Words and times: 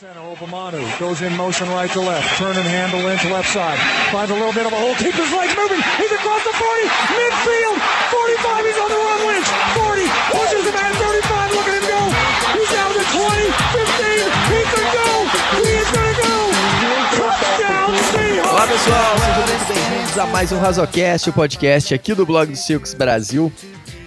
Center, 0.00 0.20
Obamanu 0.20 0.80
goes 0.98 1.20
in 1.20 1.28
motion 1.36 1.68
right 1.68 1.90
to 1.90 2.00
left. 2.00 2.24
Turn 2.38 2.56
and 2.56 2.64
handle 2.64 3.04
into 3.12 3.28
left 3.28 3.52
side. 3.52 3.76
Finds 4.08 4.32
a 4.32 4.34
little 4.34 4.56
bit 4.56 4.64
of 4.64 4.72
a 4.72 4.80
hole. 4.80 4.96
Keeps 4.96 5.12
his 5.12 5.28
legs 5.28 5.52
moving. 5.52 5.76
He's 6.00 6.08
across 6.08 6.40
the 6.40 6.56
40. 6.56 6.88
Midfield. 7.20 7.76
45. 8.08 8.64
He's 8.64 8.80
on 8.80 8.88
the 8.88 8.96
run. 8.96 9.20
Lynch. 9.28 9.48
40. 9.76 10.08
Pushes 10.32 10.64
him 10.64 10.76
at 10.80 10.96
35. 10.96 11.52
Look 11.52 11.68
at 11.68 11.76
him 11.76 11.84
go. 11.84 12.00
He's 12.56 12.70
down 12.72 12.96
to 12.96 13.04
20. 13.12 13.44
15. 13.76 14.24
He 14.48 14.60
can 14.72 14.86
go. 14.88 15.08
He 15.60 15.68
is 15.68 15.90
going 15.92 16.16
to 16.16 16.24
go. 16.24 16.36
Touchdown 17.20 17.88
Seahawks. 18.08 18.52
Olá 18.56 18.66
pessoal, 18.72 19.12
sejam 19.20 19.44
muito 19.52 19.64
bem-vindos 19.68 20.18
a 20.18 20.26
mais 20.28 20.50
um 20.50 20.58
Razocast, 20.58 21.28
o 21.28 21.32
podcast 21.34 21.92
aqui 21.92 22.14
do 22.14 22.24
blog 22.24 22.50
do 22.50 22.56
Circus 22.56 22.94
Brasil. 22.94 23.52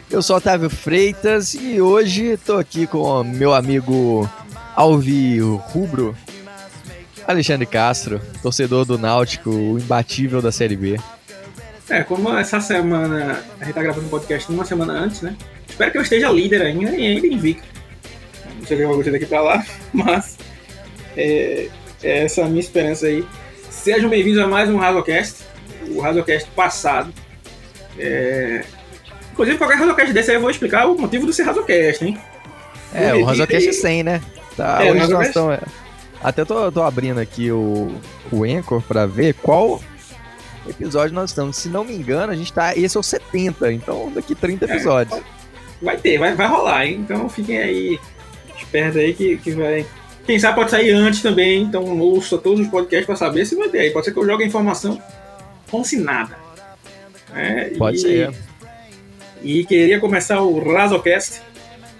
Eu 0.10 0.24
sou 0.24 0.38
Otávio 0.38 0.72
Freitas 0.72 1.54
e 1.54 1.80
hoje 1.80 2.36
tô 2.38 2.58
aqui 2.58 2.88
com 2.88 3.24
meu 3.24 3.54
amigo 3.54 4.28
Alvi 4.76 5.40
Rubro, 5.40 6.16
Alexandre 7.28 7.66
Castro, 7.66 8.20
torcedor 8.42 8.86
do 8.86 8.98
Náutico, 8.98 9.50
o 9.50 9.80
imbatível 9.80 10.42
da 10.42 10.52
Série 10.52 10.76
B. 10.76 11.00
É, 11.90 12.04
como 12.04 12.36
essa 12.38 12.60
semana 12.60 13.44
a 13.60 13.66
gente 13.66 13.74
tá 13.74 13.84
gravando 13.84 14.08
o 14.08 14.10
podcast 14.10 14.52
uma 14.52 14.66
semana 14.66 14.94
antes, 14.94 15.22
né? 15.22 15.36
Espero 15.70 15.92
que 15.92 15.98
eu 15.98 16.02
esteja 16.02 16.30
líder 16.32 16.62
ainda 16.62 16.92
e 16.92 17.06
ainda 17.06 17.28
invicto. 17.28 17.68
Não 18.60 18.66
sei 18.66 18.78
o 18.78 18.80
que 18.80 18.86
eu 18.86 19.04
vou 19.04 19.04
daqui 19.04 19.26
pra 19.26 19.42
lá, 19.42 19.66
mas 19.94 20.38
é, 21.16 21.68
é 22.02 22.24
essa 22.24 22.44
a 22.44 22.48
minha 22.48 22.60
esperança 22.60 23.06
aí. 23.06 23.26
Sejam 23.70 24.10
bem-vindos 24.10 24.42
a 24.42 24.48
mais 24.48 24.70
um 24.70 24.78
Razocast, 24.78 25.44
o 25.90 26.00
Razocast 26.00 26.50
passado. 26.52 27.14
É... 27.98 28.64
Inclusive, 29.32 29.58
qualquer 29.58 29.78
Razocast 29.78 30.14
desse 30.14 30.32
aí 30.32 30.38
eu 30.38 30.42
vou 30.42 30.50
explicar 30.50 30.88
o 30.88 30.98
motivo 30.98 31.26
do 31.26 31.34
ser 31.34 31.44
Razocast, 31.44 32.04
hein? 32.04 32.18
É, 32.94 33.14
o 33.14 33.24
Razocast 33.24 33.74
100, 33.74 34.04
né? 34.04 34.22
Tá, 34.56 34.86
É, 34.86 34.92
hoje 34.92 35.08
nós 35.12 35.28
estamos... 35.28 35.60
Até 36.22 36.46
tô, 36.46 36.72
tô 36.72 36.82
abrindo 36.84 37.20
aqui 37.20 37.52
o, 37.52 37.94
o 38.32 38.44
Anchor 38.46 38.82
pra 38.82 39.06
ver 39.06 39.34
qual 39.36 39.82
episódio 40.70 41.14
nós 41.14 41.32
estamos. 41.32 41.58
Se 41.58 41.68
não 41.68 41.84
me 41.84 41.94
engano, 41.94 42.32
a 42.32 42.36
gente 42.36 42.52
tá... 42.54 42.76
Esse 42.78 42.96
é 42.96 43.00
o 43.00 43.04
70, 43.04 43.74
então 43.74 44.12
daqui 44.14 44.34
30 44.34 44.66
É. 44.66 44.70
episódios. 44.70 45.22
Vai 45.82 45.98
ter, 45.98 46.18
vai, 46.18 46.34
vai 46.34 46.48
rolar, 46.48 46.86
hein? 46.86 47.00
Então 47.02 47.28
fiquem 47.28 47.58
aí 47.58 48.00
espertos 48.58 48.96
aí 48.98 49.14
que, 49.14 49.36
que 49.38 49.52
vai. 49.52 49.86
Quem 50.26 50.40
sabe 50.40 50.56
pode 50.56 50.72
sair 50.72 50.92
antes 50.92 51.22
também, 51.22 51.62
então 51.64 51.84
ouça 52.00 52.38
todos 52.38 52.62
os 52.62 52.68
podcasts 52.68 53.06
pra 53.06 53.18
saber 53.18 53.46
se 53.46 53.56
vai 53.56 53.68
ter. 53.68 53.80
Aí 53.80 53.92
pode 53.92 54.06
ser 54.06 54.14
que 54.14 54.20
eu 54.20 54.26
jogue 54.26 54.46
a 54.46 54.48
informação 54.48 55.02
como 55.70 55.84
se 55.84 55.98
nada. 55.98 56.38
É, 57.36 57.72
Pode 57.78 57.98
e- 57.98 58.00
ser. 58.00 58.32
E 59.42 59.66
queria 59.66 60.00
começar 60.00 60.40
o 60.42 60.58
Razocast 60.74 61.42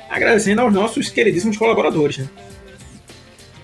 agradecendo 0.10 0.62
aos 0.62 0.72
nossos 0.74 1.10
queridíssimos 1.10 1.58
colaboradores. 1.58 2.20
Né? 2.20 2.28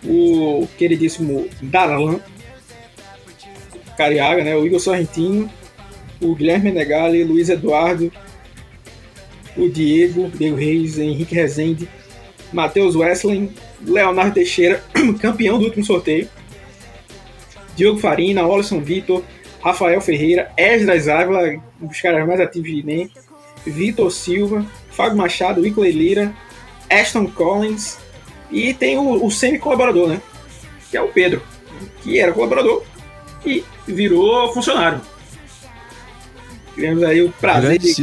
O 0.03 0.67
queridíssimo 0.77 1.47
Darlan 1.61 2.19
Cariaga, 3.97 4.43
né? 4.43 4.55
o 4.55 4.65
Igor 4.65 4.79
Sorrentino, 4.79 5.51
o 6.21 6.33
Guilherme 6.33 6.71
Menegali, 6.71 7.23
Luiz 7.23 7.49
Eduardo, 7.49 8.09
o 9.57 9.67
Diego, 9.67 10.29
Diego 10.29 10.55
Reis, 10.55 10.97
Henrique 10.97 11.35
Rezende, 11.35 11.89
Matheus 12.53 12.95
Wesley, 12.95 13.51
Leonardo 13.81 14.35
Teixeira, 14.35 14.81
campeão 15.21 15.59
do 15.59 15.65
último 15.65 15.83
sorteio, 15.83 16.29
Diogo 17.75 17.99
Farina, 17.99 18.45
Olson 18.45 18.79
Vitor, 18.79 19.21
Rafael 19.61 19.99
Ferreira, 19.99 20.49
Esdras 20.55 21.09
Ávila, 21.09 21.61
um 21.81 21.87
dos 21.87 21.99
caras 21.99 22.25
mais 22.25 22.39
ativos 22.39 22.69
de 22.69 22.83
NEM, 22.83 23.11
Vitor 23.65 24.09
Silva, 24.11 24.65
Fábio 24.91 25.17
Machado, 25.17 25.61
Wickley 25.61 25.91
Lira, 25.91 26.33
Ashton 26.89 27.27
Collins 27.27 27.97
e 28.51 28.73
tem 28.73 28.97
o, 28.97 29.25
o 29.25 29.29
semi-colaborador, 29.31 30.07
né? 30.09 30.21
Que 30.89 30.97
é 30.97 31.01
o 31.01 31.07
Pedro, 31.09 31.41
que 32.01 32.19
era 32.19 32.31
colaborador 32.33 32.83
e 33.45 33.63
virou 33.87 34.51
funcionário. 34.53 35.01
Tivemos 36.73 37.03
aí 37.03 37.21
o 37.21 37.31
prazer 37.31 37.77
de, 37.77 37.93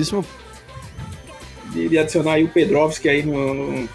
de, 1.73 1.89
de 1.89 1.99
adicionar 1.99 2.35
aí 2.35 2.45
o 2.45 2.49
Pedrovski 2.49 3.09
aí 3.09 3.23
no, 3.23 3.55
no, 3.55 3.89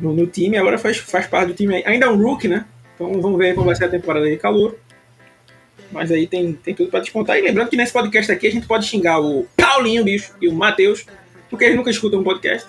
no- 0.00 0.12
no 0.14 0.26
time, 0.26 0.56
agora 0.56 0.78
faz, 0.78 0.96
faz 0.98 1.26
parte 1.26 1.48
do 1.48 1.54
time 1.54 1.74
aí. 1.76 1.82
Ainda 1.86 2.06
é 2.06 2.08
um 2.10 2.16
rookie, 2.16 2.48
né? 2.48 2.64
Então 2.94 3.20
vamos 3.20 3.38
ver 3.38 3.54
como 3.54 3.66
vai 3.66 3.76
ser 3.76 3.84
a 3.84 3.88
temporada 3.88 4.28
de 4.28 4.36
calor. 4.36 4.76
Mas 5.90 6.10
aí 6.10 6.26
tem, 6.26 6.54
tem 6.54 6.74
tudo 6.74 6.90
pra 6.90 7.00
descontar. 7.00 7.36
E 7.36 7.42
lembrando 7.42 7.68
que 7.68 7.76
nesse 7.76 7.92
podcast 7.92 8.32
aqui 8.32 8.46
a 8.46 8.50
gente 8.50 8.66
pode 8.66 8.86
xingar 8.86 9.20
o 9.20 9.46
Paulinho, 9.56 10.02
bicho, 10.04 10.32
e 10.40 10.48
o 10.48 10.52
Matheus, 10.54 11.04
porque 11.50 11.64
eles 11.66 11.76
nunca 11.76 11.90
escutam 11.90 12.20
um 12.20 12.24
podcast. 12.24 12.66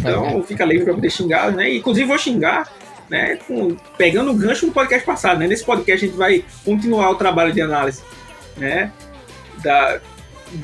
Então 0.00 0.42
fica 0.42 0.64
livre 0.64 0.84
pra 0.84 0.94
poder 0.94 1.10
xingar, 1.10 1.50
né? 1.52 1.74
Inclusive 1.74 2.06
vou 2.06 2.18
xingar, 2.18 2.70
né? 3.10 3.36
com- 3.46 3.76
pegando 3.96 4.30
o 4.30 4.34
gancho 4.34 4.66
do 4.66 4.72
podcast 4.72 5.04
passado, 5.04 5.38
né? 5.38 5.46
Nesse 5.46 5.64
podcast 5.64 6.04
a 6.04 6.08
gente 6.08 6.16
vai 6.16 6.44
continuar 6.64 7.10
o 7.10 7.14
trabalho 7.16 7.52
de 7.52 7.60
análise, 7.60 8.02
né? 8.56 8.92
Da, 9.62 10.00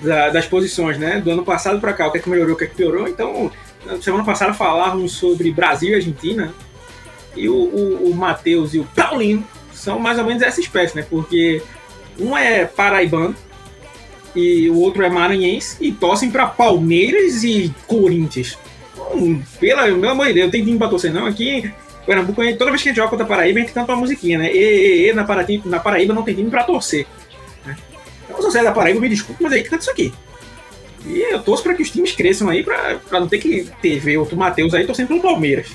da- 0.03 0.31
das 0.31 0.47
posições, 0.47 0.99
né? 0.99 1.21
Do 1.21 1.31
ano 1.31 1.45
passado 1.45 1.81
pra 1.81 1.93
cá, 1.93 2.07
o 2.07 2.13
que 2.13 2.19
é 2.19 2.21
que 2.21 2.29
melhorou, 2.31 2.55
o 2.55 2.59
que 2.59 2.65
é 2.65 2.67
que 2.67 2.75
piorou. 2.77 3.09
Então, 3.09 3.51
na 3.85 4.01
semana 4.01 4.25
passada 4.25 4.55
falávamos 4.55 5.13
sobre 5.13 5.51
Brasil 5.53 5.91
e 5.91 5.95
Argentina. 5.97 6.55
E 7.37 7.49
o, 7.49 7.55
o, 7.55 8.11
o 8.11 8.15
Matheus 8.15 8.75
e 8.75 8.79
o 8.79 8.85
Paulinho 8.85 9.45
são 9.73 9.99
mais 9.99 10.19
ou 10.21 10.25
menos 10.25 10.41
essa 10.43 10.61
espécie, 10.61 10.95
né? 10.97 11.05
Porque 11.11 11.61
um 12.19 12.37
é 12.37 12.65
paraibano 12.65 13.35
e 14.37 14.71
o 14.71 14.79
outro 14.79 15.03
é 15.03 15.11
maranhense 15.11 15.77
e 15.81 15.91
torcem 15.93 16.31
pra 16.31 16.47
Palmeiras 16.47 17.43
e 17.43 17.75
Corinthians. 17.89 18.57
Pela, 19.61 19.85
pelo 19.85 20.09
amor 20.09 20.27
de 20.27 20.35
Deus, 20.35 20.51
tem 20.51 20.65
time 20.65 20.79
pra 20.79 20.89
torcer 20.89 21.13
não. 21.13 21.27
Aqui 21.27 21.73
Pernambuco, 22.05 22.43
toda 22.57 22.71
vez 22.71 22.83
que 22.83 22.89
a 22.89 22.93
gente 22.93 22.97
joga 22.97 23.11
contra 23.11 23.25
a 23.25 23.29
Paraíba, 23.29 23.59
a 23.59 23.63
gente 23.63 23.73
canta 23.73 23.93
uma 23.93 24.01
musiquinha, 24.01 24.39
né? 24.39 24.53
E, 24.53 24.59
e, 24.59 25.09
e, 25.09 25.13
na, 25.13 25.25
Paraíba, 25.25 25.69
na 25.69 25.81
Paraíba 25.81 26.13
não 26.13 26.23
tem 26.23 26.35
time 26.35 26.51
pra 26.51 26.65
torcer. 26.65 27.07
Né? 27.65 27.77
Então, 28.25 28.37
se 28.37 28.43
você 28.43 28.59
é 28.59 28.63
da 28.63 28.73
Paraíba, 28.73 29.01
me 29.01 29.09
desculpe, 29.09 29.43
mas 29.43 29.53
aí 29.53 29.63
que 29.63 29.71
canta 29.71 29.83
isso 29.83 29.91
aqui. 29.91 30.13
E 31.07 31.21
eu 31.21 31.43
torço 31.43 31.63
pra 31.63 31.75
que 31.75 31.83
os 31.83 31.91
times 31.91 32.13
cresçam 32.13 32.49
aí, 32.49 32.63
pra, 32.63 32.97
pra 33.09 33.21
não 33.21 33.29
ter 33.29 33.39
que 33.39 33.69
ter, 33.81 33.99
ver 33.99 34.19
outro 34.19 34.37
Matheus 34.37 34.75
aí 34.75 34.87
torcendo 34.87 35.09
pelo 35.09 35.23
Palmeiras. 35.23 35.69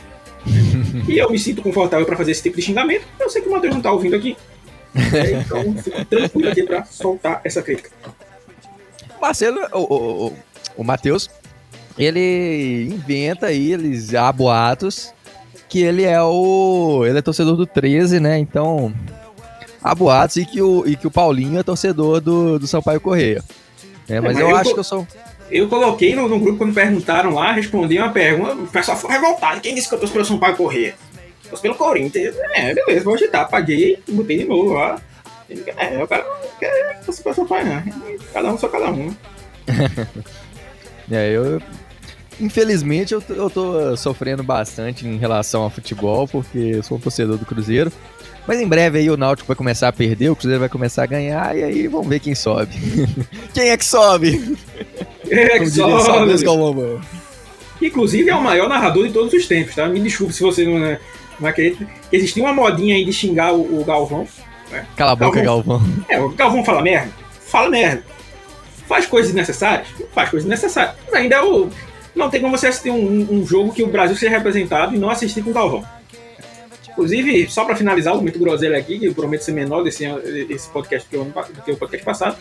e 1.07 1.17
eu 1.17 1.29
me 1.29 1.37
sinto 1.37 1.61
confortável 1.61 2.05
pra 2.05 2.15
fazer 2.15 2.31
esse 2.31 2.43
tipo 2.43 2.55
de 2.55 2.61
xingamento, 2.61 3.05
eu 3.19 3.29
sei 3.29 3.41
que 3.41 3.49
o 3.49 3.51
Matheus 3.51 3.73
não 3.73 3.81
tá 3.81 3.91
ouvindo 3.91 4.15
aqui. 4.15 4.37
Então, 4.95 5.75
fico 5.83 6.05
tranquilo 6.05 6.49
aqui 6.49 6.63
pra 6.63 6.83
soltar 6.85 7.41
essa 7.43 7.61
crítica. 7.61 7.91
Marcelo, 9.21 9.59
o, 9.71 9.79
o, 9.79 10.27
o, 10.27 10.37
o 10.77 10.83
Matheus, 10.83 11.29
ele 11.99 12.87
inventa 12.89 13.47
aí, 13.47 13.73
eles 13.73 14.15
há 14.15 14.31
boatos 14.31 15.13
que 15.67 15.81
ele 15.83 16.03
é 16.03 16.21
o. 16.21 17.03
Ele 17.05 17.19
é 17.19 17.21
torcedor 17.21 17.55
do 17.55 17.65
13, 17.65 18.19
né? 18.19 18.39
Então. 18.39 18.93
Há 19.81 19.95
boatos 19.95 20.35
e 20.37 20.45
que 20.45 20.61
o, 20.61 20.85
e 20.85 20.97
que 20.97 21.07
o 21.07 21.11
Paulinho 21.11 21.57
é 21.57 21.63
torcedor 21.63 22.19
do, 22.19 22.59
do 22.59 22.67
Sampaio 22.67 22.99
Correia. 22.99 23.41
É, 24.09 24.19
mas 24.19 24.33
mas 24.33 24.39
eu 24.39 24.49
eu 24.49 24.55
acho 24.55 24.73
que 24.73 24.79
eu 24.79 24.83
sou. 24.83 25.07
Eu 25.49 25.69
coloquei 25.69 26.13
no, 26.13 26.27
no 26.27 26.39
grupo 26.39 26.57
quando 26.57 26.73
perguntaram 26.73 27.33
lá, 27.33 27.53
respondi 27.53 27.97
uma 27.97 28.11
pergunta, 28.11 28.55
o 28.55 28.67
pessoal 28.67 28.97
foi 28.97 29.11
revoltado. 29.11 29.61
Quem 29.61 29.73
disse 29.73 29.87
que 29.87 29.95
eu 29.95 29.99
torço 29.99 30.13
pelo 30.13 30.25
São 30.25 30.37
Paulo 30.37 30.57
correr? 30.57 30.95
Torço 31.47 31.61
pelo 31.61 31.75
Corinthians. 31.75 32.35
É, 32.53 32.73
beleza, 32.73 33.05
vou 33.05 33.13
agitar. 33.15 33.41
Apaguei 33.43 33.99
e 34.05 34.11
botei 34.11 34.39
de 34.39 34.45
novo 34.45 34.73
lá. 34.73 34.99
É, 35.49 36.03
o 36.03 36.07
cara 36.07 36.23
não 36.23 36.59
quer 36.59 36.99
torcer 37.05 37.23
pelo 37.23 37.35
São 37.35 37.47
Paulo, 37.47 37.65
não. 37.65 38.17
Cada 38.33 38.51
um 38.51 38.57
só 38.57 38.67
cada 38.67 38.91
um. 38.91 39.15
É, 41.11 41.31
eu. 41.31 41.59
Infelizmente 42.39 43.13
eu 43.13 43.21
tô, 43.21 43.33
eu 43.33 43.49
tô 43.49 43.97
sofrendo 43.97 44.43
bastante 44.43 45.05
em 45.05 45.17
relação 45.17 45.63
ao 45.63 45.69
futebol, 45.69 46.27
porque 46.27 46.57
eu 46.57 46.83
sou 46.83 46.97
um 46.97 46.99
torcedor 46.99 47.37
do 47.37 47.45
Cruzeiro. 47.45 47.91
Mas 48.47 48.59
em 48.59 48.67
breve 48.67 48.99
aí 48.99 49.09
o 49.09 49.17
Náutico 49.17 49.47
vai 49.47 49.55
começar 49.55 49.89
a 49.89 49.93
perder, 49.93 50.29
o 50.29 50.35
Cruzeiro 50.35 50.59
vai 50.59 50.69
começar 50.69 51.03
a 51.03 51.05
ganhar, 51.05 51.55
e 51.55 51.63
aí 51.63 51.87
vamos 51.87 52.07
ver 52.07 52.19
quem 52.19 52.33
sobe. 52.33 52.73
quem 53.53 53.69
é 53.69 53.77
que 53.77 53.85
sobe? 53.85 54.57
É, 55.29 55.59
que 55.59 55.69
Saudoso 55.69 56.43
Galvão. 56.43 57.01
Inclusive 57.81 58.29
é 58.29 58.35
o 58.35 58.41
maior 58.41 58.67
narrador 58.67 59.07
de 59.07 59.13
todos 59.13 59.33
os 59.33 59.47
tempos, 59.47 59.75
tá? 59.75 59.87
Me 59.87 59.99
desculpe 59.99 60.33
se 60.33 60.41
você 60.41 60.65
não, 60.65 60.97
não 61.39 61.47
acredita. 61.47 61.87
Existia 62.11 62.43
uma 62.43 62.53
modinha 62.53 62.95
aí 62.95 63.05
de 63.05 63.13
xingar 63.13 63.53
o, 63.53 63.81
o 63.81 63.85
Galvão. 63.85 64.27
Cala 64.95 65.11
a 65.11 65.15
boca, 65.15 65.41
Galvão. 65.41 65.81
É, 66.09 66.19
o 66.19 66.29
Galvão 66.29 66.63
fala 66.63 66.81
merda? 66.81 67.11
Fala 67.47 67.69
merda. 67.69 68.03
Faz 68.87 69.05
coisas 69.05 69.33
necessárias? 69.33 69.87
Faz 70.13 70.29
coisas 70.29 70.49
necessárias. 70.49 70.95
Mas 71.05 71.21
ainda 71.21 71.35
é 71.35 71.43
o. 71.43 71.69
Não 72.19 72.29
tem 72.29 72.41
como 72.41 72.55
você 72.57 72.67
assistir 72.67 72.91
um, 72.91 73.27
um 73.33 73.45
jogo 73.45 73.71
que 73.73 73.81
o 73.81 73.87
Brasil 73.87 74.15
seja 74.15 74.31
representado 74.35 74.93
e 74.93 74.99
não 74.99 75.09
assistir 75.09 75.41
com 75.41 75.51
o 75.51 75.53
Galvão. 75.53 75.83
Inclusive, 76.89 77.49
só 77.49 77.63
para 77.63 77.75
finalizar 77.77 78.13
o 78.13 78.17
momento 78.17 78.37
groselha 78.39 78.77
aqui, 78.77 78.99
que 78.99 79.05
eu 79.05 79.13
prometo 79.15 79.41
ser 79.41 79.53
menor 79.53 79.83
desse, 79.83 80.03
esse 80.49 80.69
podcast 80.69 81.07
que, 81.09 81.15
do 81.17 81.61
que 81.63 81.71
o 81.71 81.77
podcast 81.77 82.05
passado, 82.05 82.37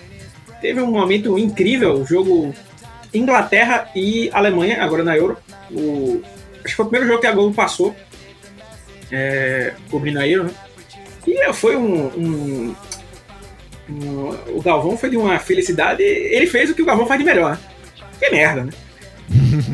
teve 0.60 0.80
um 0.82 0.90
momento 0.90 1.38
incrível, 1.38 1.94
o 1.94 2.04
jogo 2.04 2.52
Inglaterra 3.14 3.88
e 3.94 4.28
Alemanha, 4.32 4.82
agora 4.82 5.04
na 5.04 5.16
Euro. 5.16 5.38
O, 5.70 6.20
acho 6.56 6.64
que 6.64 6.74
foi 6.74 6.84
o 6.84 6.88
primeiro 6.88 7.06
jogo 7.12 7.20
que 7.20 7.26
a 7.28 7.32
Globo 7.32 7.54
passou, 7.54 7.94
é, 9.12 9.74
cobrindo 9.90 10.18
a 10.18 10.26
Euro, 10.26 10.44
né? 10.44 10.50
E 11.26 11.52
foi 11.52 11.76
um, 11.76 12.06
um- 12.16 12.74
um- 13.88 14.28
O 14.56 14.60
Galvão 14.62 14.96
foi 14.96 15.10
de 15.10 15.16
uma 15.16 15.38
felicidade. 15.38 16.02
Ele 16.02 16.46
fez 16.46 16.70
o 16.70 16.74
que 16.74 16.82
o 16.82 16.86
Galvão 16.86 17.06
faz 17.06 17.18
de 17.20 17.24
melhor. 17.24 17.52
né? 17.52 17.58
Que 18.18 18.30
merda, 18.30 18.64
né? 18.64 18.72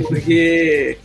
Porque 0.08 0.98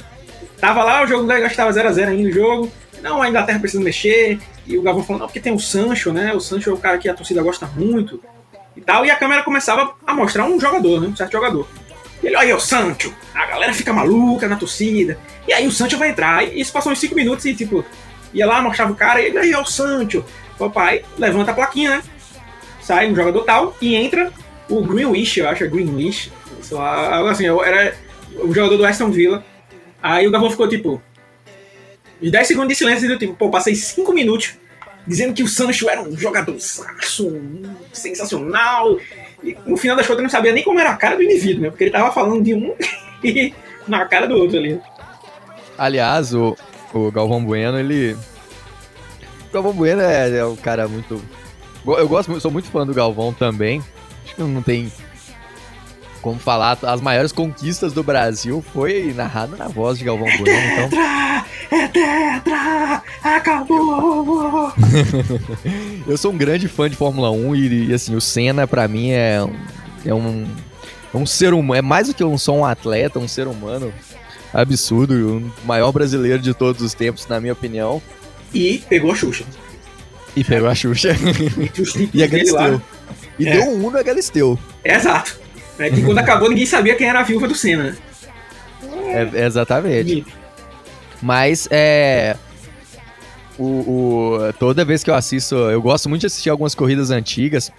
Tava 0.60 0.84
lá, 0.84 1.04
o 1.04 1.08
jogo 1.08 1.26
da 1.26 1.40
estava 1.40 1.72
0x0 1.72 2.08
ainda 2.08 2.30
o 2.30 2.32
jogo. 2.32 2.72
não, 3.02 3.22
a 3.22 3.30
Inglaterra 3.30 3.60
precisa 3.60 3.82
mexer, 3.82 4.40
e 4.68 4.78
o 4.78 4.82
Galvão 4.82 5.04
falando, 5.04 5.22
não, 5.22 5.28
porque 5.28 5.40
tem 5.40 5.54
o 5.54 5.60
Sancho, 5.60 6.12
né? 6.12 6.34
O 6.34 6.42
Sancho 6.42 6.70
é 6.70 6.74
o 6.74 6.78
cara 6.78 6.98
que 6.98 7.08
a 7.08 7.14
torcida 7.14 7.42
gosta 7.42 7.66
muito 7.66 8.22
e 8.76 8.82
tal, 8.82 9.06
e 9.06 9.12
a 9.12 9.16
câmera 9.16 9.42
começava 9.42 9.96
a 10.06 10.14
mostrar 10.14 10.46
um 10.46 10.60
jogador, 10.60 11.02
né? 11.02 11.08
Um 11.08 11.16
certo 11.16 11.32
jogador. 11.32 11.68
E 12.22 12.28
ele, 12.28 12.36
é 12.36 12.56
o 12.56 12.60
Sancho, 12.60 13.14
a 13.34 13.46
galera 13.46 13.74
fica 13.74 13.94
maluca 13.94 14.50
na 14.50 14.58
torcida, 14.58 15.18
e 15.48 15.54
aí 15.54 15.66
o 15.66 15.72
Sancho 15.72 15.98
vai 15.98 16.10
entrar, 16.10 16.46
e 16.46 16.60
isso 16.60 16.74
passou 16.74 16.92
uns 16.92 17.00
5 17.00 17.16
minutos 17.16 17.46
e 17.46 17.56
tipo, 17.56 17.86
ia 18.34 18.46
lá, 18.46 18.62
mostrava 18.62 18.92
o 18.92 18.96
cara, 18.96 19.22
e 19.22 19.28
ele, 19.28 19.38
aí 19.38 19.56
o 19.56 19.66
Sancho. 19.66 20.26
O 20.60 20.70
pai 20.70 21.06
levanta 21.18 21.52
a 21.52 21.54
plaquinha, 21.54 21.92
né? 21.92 22.04
Sai 22.82 23.10
um 23.10 23.16
jogador 23.16 23.46
tal, 23.46 23.78
e 23.82 23.96
entra 23.96 24.30
o 24.70 24.82
Greenwich, 24.82 25.40
eu 25.40 25.48
acho, 25.48 25.64
é 25.64 25.68
Greenwich, 25.68 26.34
sei 26.62 26.78
lá, 26.78 27.32
assim, 27.32 27.46
era 27.46 27.96
o 28.44 28.54
jogador 28.54 28.78
do 28.78 28.86
Aston 28.86 29.12
Villa. 29.12 29.44
Aí 30.02 30.28
o 30.28 30.32
Galvão 30.32 30.50
ficou 30.50 30.68
tipo, 30.68 31.02
de 32.22 32.32
10 32.32 32.48
segundos 32.48 32.70
de 32.70 32.76
silêncio 32.76 33.08
do 33.08 33.18
tipo, 33.18 33.34
pô, 33.34 33.50
passei 33.50 33.76
5 33.76 34.14
minutos 34.14 34.58
dizendo 35.06 35.34
que 35.34 35.44
o 35.44 35.48
Sancho 35.48 35.90
era 35.90 36.02
um 36.02 36.16
jogador 36.18 36.56
sensacional. 37.92 39.00
E 39.44 39.58
no 39.66 39.78
final 39.78 39.98
das 39.98 40.06
contas 40.06 40.20
eu 40.20 40.24
não 40.24 40.30
sabia 40.30 40.54
nem 40.54 40.64
como 40.64 40.80
era 40.80 40.92
a 40.92 40.96
cara 40.96 41.16
do 41.16 41.24
indivíduo, 41.24 41.64
né? 41.64 41.70
Porque 41.70 41.86
ele 41.86 41.92
tava 41.92 42.12
falando 42.12 42.44
de 42.44 42.54
um 42.54 42.76
e 43.24 43.54
na 43.88 44.06
cara 44.06 44.28
do 44.28 44.36
outro 44.36 44.58
ali. 44.58 44.80
Aliás, 45.78 46.34
o, 46.34 46.56
o 46.94 47.12
Galvão 47.12 47.44
Bueno, 47.44 47.80
ele. 47.80 48.16
O 49.50 49.54
Galvão 49.54 49.74
Bueno 49.74 50.02
é, 50.02 50.38
é 50.38 50.46
um 50.46 50.56
cara 50.56 50.88
muito. 50.88 51.22
Eu 51.86 52.08
gosto, 52.08 52.40
sou 52.40 52.52
muito 52.52 52.70
fã 52.70 52.86
do 52.86 52.94
Galvão 52.94 53.34
também. 53.34 53.82
Acho 54.26 54.36
que 54.36 54.44
não 54.44 54.62
tem 54.62 54.92
como 56.22 56.40
falar, 56.40 56.78
as 56.84 57.02
maiores 57.02 57.32
conquistas 57.32 57.94
do 57.94 58.04
Brasil 58.04 58.64
foi 58.74 59.14
narrado 59.16 59.56
na 59.56 59.68
voz 59.68 59.98
de 59.98 60.06
Galvão 60.06 60.28
Bueno. 60.38 60.60
Então... 60.60 60.90
Tetra! 60.90 61.46
É 61.72 61.88
tetra! 61.88 63.04
Acabou! 63.24 64.74
eu 66.08 66.18
sou 66.18 66.32
um 66.32 66.38
grande 66.38 66.68
fã 66.68 66.90
de 66.90 66.96
Fórmula 66.96 67.32
1 67.32 67.56
e, 67.56 67.86
e 67.88 67.94
assim, 67.94 68.16
o 68.16 68.22
Senna 68.22 68.68
para 68.68 68.88
mim 68.88 69.12
é 69.12 69.42
um, 69.44 69.56
é 70.06 70.14
um, 70.14 70.48
é 71.14 71.18
um 71.18 71.26
ser 71.26 71.54
humano, 71.54 71.80
é 71.80 71.82
mais 71.82 72.08
do 72.08 72.14
que 72.14 72.24
um, 72.24 72.38
só 72.38 72.54
um 72.54 72.66
atleta, 72.66 73.20
um 73.20 73.28
ser 73.28 73.48
humano 73.48 73.94
absurdo, 74.54 75.38
o 75.64 75.68
maior 75.68 75.92
brasileiro 75.92 76.40
de 76.40 76.54
todos 76.54 76.82
os 76.82 76.94
tempos, 76.94 77.28
na 77.28 77.40
minha 77.40 77.54
opinião. 77.54 78.02
E 78.54 78.84
pegou 78.90 79.12
a 79.12 79.16
Xuxa. 79.16 79.46
E 80.36 80.44
pegou 80.44 80.70
a 80.70 80.76
Xuxa. 80.76 81.10
e 82.14 82.24
a 82.24 82.28
Galisteu. 82.28 82.82
E 83.38 83.48
é. 83.48 83.52
deu 83.52 83.64
um 83.70 83.88
1 83.88 83.92
na 83.92 84.04
Galisteu. 84.04 84.60
Exato. 84.84 85.40
É 85.80 85.90
que 85.90 86.04
quando 86.04 86.18
acabou 86.18 86.50
ninguém 86.50 86.66
sabia 86.66 86.96
quem 86.96 87.08
era 87.08 87.22
a 87.22 87.24
viúva 87.24 87.48
do 87.48 87.56
Senna. 87.56 87.98
É, 89.08 89.46
exatamente. 89.46 90.26
Mas 91.22 91.68
é. 91.72 92.36
O, 93.58 93.64
o, 93.66 94.54
toda 94.58 94.86
vez 94.86 95.04
que 95.04 95.10
eu 95.10 95.16
assisto, 95.16 95.56
eu 95.56 95.82
gosto 95.82 96.08
muito 96.08 96.22
de 96.22 96.28
assistir 96.28 96.50
algumas 96.50 96.76
corridas 96.76 97.12
antigas. 97.12 97.72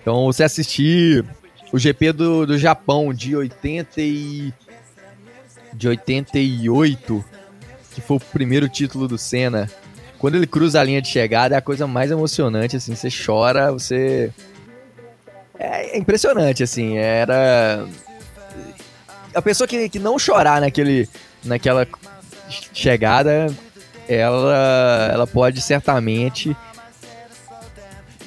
Então, 0.00 0.24
você 0.24 0.42
assistir 0.42 1.24
o 1.72 1.78
GP 1.78 2.12
do, 2.12 2.46
do 2.46 2.58
Japão 2.58 3.14
de 3.14 3.36
80 3.36 4.00
e, 4.00 4.52
de 5.72 5.88
88, 5.88 7.24
que 7.94 8.00
foi 8.00 8.16
o 8.16 8.20
primeiro 8.20 8.68
título 8.68 9.06
do 9.06 9.16
Senna. 9.16 9.70
Quando 10.18 10.36
ele 10.36 10.46
cruza 10.46 10.80
a 10.80 10.84
linha 10.84 11.00
de 11.00 11.08
chegada, 11.08 11.54
é 11.54 11.58
a 11.58 11.62
coisa 11.62 11.86
mais 11.86 12.10
emocionante, 12.10 12.76
assim, 12.76 12.94
você 12.94 13.08
chora, 13.10 13.72
você 13.72 14.32
é 15.58 15.98
impressionante, 15.98 16.62
assim. 16.62 16.96
Era. 16.96 17.86
A 19.34 19.40
pessoa 19.40 19.66
que, 19.66 19.88
que 19.88 19.98
não 19.98 20.18
chorar 20.18 20.60
naquele, 20.60 21.08
naquela 21.44 21.86
chegada, 22.72 23.46
ela, 24.08 25.10
ela 25.12 25.26
pode 25.26 25.60
certamente 25.60 26.54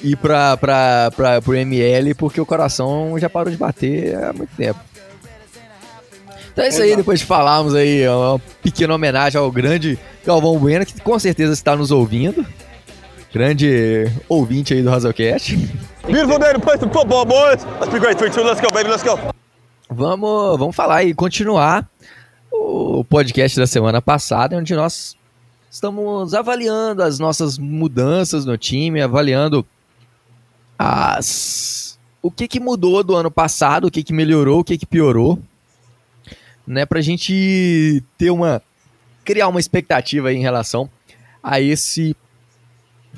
ir 0.02 0.16
pra, 0.16 0.56
pra, 0.56 1.10
pra, 1.14 1.42
pro 1.42 1.54
ML 1.54 2.14
porque 2.14 2.40
o 2.40 2.46
coração 2.46 3.18
já 3.18 3.30
parou 3.30 3.50
de 3.50 3.56
bater 3.56 4.16
há 4.16 4.32
muito 4.32 4.54
tempo. 4.56 4.80
Então 6.52 6.64
é 6.64 6.68
isso 6.68 6.80
aí, 6.80 6.96
depois 6.96 7.20
de 7.20 7.26
falarmos 7.26 7.74
aí, 7.74 8.08
uma 8.08 8.40
pequena 8.62 8.94
homenagem 8.94 9.38
ao 9.38 9.52
grande 9.52 9.98
Galvão 10.24 10.58
Bueno, 10.58 10.86
que 10.86 10.98
com 11.00 11.18
certeza 11.18 11.52
está 11.52 11.76
nos 11.76 11.90
ouvindo. 11.90 12.46
Grande 13.36 14.10
ouvinte 14.30 14.72
aí 14.72 14.82
do 14.82 14.88
Razzlecast. 14.88 15.58
Beautiful 16.06 16.38
day 16.38 16.54
to 16.54 16.58
play 16.58 16.78
some 16.78 16.90
football, 16.90 17.26
boys. 17.26 17.66
Let's 17.78 17.92
be 17.92 18.00
great. 18.00 18.16
3, 18.16 18.30
2, 18.30 18.42
let's 18.42 18.62
go, 18.62 18.70
baby, 18.70 18.88
let's 18.88 19.02
go. 19.02 19.18
Vamos, 19.90 20.58
vamos 20.58 20.74
falar 20.74 21.04
e 21.04 21.12
continuar 21.12 21.86
o 22.50 23.04
podcast 23.04 23.58
da 23.58 23.66
semana 23.66 24.00
passada, 24.00 24.56
onde 24.56 24.74
nós 24.74 25.18
estamos 25.70 26.32
avaliando 26.32 27.02
as 27.02 27.18
nossas 27.18 27.58
mudanças 27.58 28.46
no 28.46 28.56
time, 28.56 29.02
avaliando 29.02 29.66
as 30.78 31.98
o 32.22 32.30
que, 32.30 32.48
que 32.48 32.58
mudou 32.58 33.04
do 33.04 33.14
ano 33.14 33.30
passado, 33.30 33.88
o 33.88 33.90
que, 33.90 34.02
que 34.02 34.14
melhorou, 34.14 34.60
o 34.60 34.64
que, 34.64 34.78
que 34.78 34.86
piorou, 34.86 35.38
né, 36.66 36.86
pra 36.86 37.02
gente 37.02 38.02
ter 38.16 38.30
uma 38.30 38.62
criar 39.26 39.48
uma 39.48 39.60
expectativa 39.60 40.32
em 40.32 40.40
relação 40.40 40.88
a 41.42 41.60
esse 41.60 42.16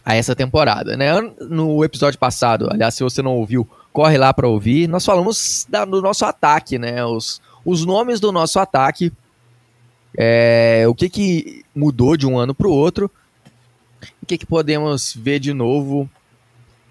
a 0.08 0.14
essa 0.14 0.34
temporada, 0.34 0.96
né? 0.96 1.12
No 1.50 1.84
episódio 1.84 2.18
passado, 2.18 2.66
aliás, 2.70 2.94
se 2.94 3.02
você 3.02 3.20
não 3.20 3.36
ouviu, 3.36 3.68
corre 3.92 4.16
lá 4.16 4.32
para 4.32 4.48
ouvir. 4.48 4.88
Nós 4.88 5.04
falamos 5.04 5.66
da, 5.68 5.84
do 5.84 6.00
nosso 6.00 6.24
ataque, 6.24 6.78
né? 6.78 7.04
Os, 7.04 7.42
os 7.62 7.84
nomes 7.84 8.18
do 8.18 8.32
nosso 8.32 8.58
ataque, 8.58 9.12
é, 10.16 10.86
o 10.88 10.94
que, 10.94 11.10
que 11.10 11.62
mudou 11.76 12.16
de 12.16 12.26
um 12.26 12.38
ano 12.38 12.54
para 12.54 12.66
o 12.66 12.72
outro, 12.72 13.10
o 14.22 14.24
que, 14.24 14.38
que 14.38 14.46
podemos 14.46 15.14
ver 15.14 15.40
de 15.40 15.52
novo. 15.52 16.08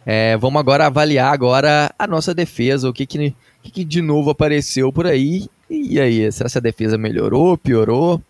É, 0.06 0.38
vamos 0.38 0.60
agora 0.60 0.86
avaliar 0.86 1.34
agora 1.34 1.92
a 1.98 2.06
nossa 2.06 2.36
defesa, 2.36 2.88
o 2.88 2.94
que, 2.94 3.08
que, 3.08 3.36
que, 3.64 3.72
que 3.72 3.84
de 3.84 4.00
novo 4.00 4.30
apareceu 4.30 4.94
por 4.94 5.08
aí. 5.08 5.50
E 5.68 6.00
aí, 6.00 6.32
será 6.32 6.52
que 6.52 6.58
a 6.60 6.62
defesa 6.62 7.00
melhorou, 7.00 7.58
piorou? 7.58 8.22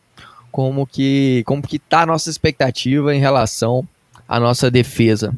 Como 0.49 0.87
que, 0.87 1.43
como 1.45 1.61
que 1.61 1.77
tá 1.77 2.03
a 2.03 2.05
nossa 2.05 2.29
expectativa 2.29 3.13
em 3.13 3.19
relação 3.19 3.85
a 4.27 4.39
nossa 4.39 4.69
defesa. 4.69 5.33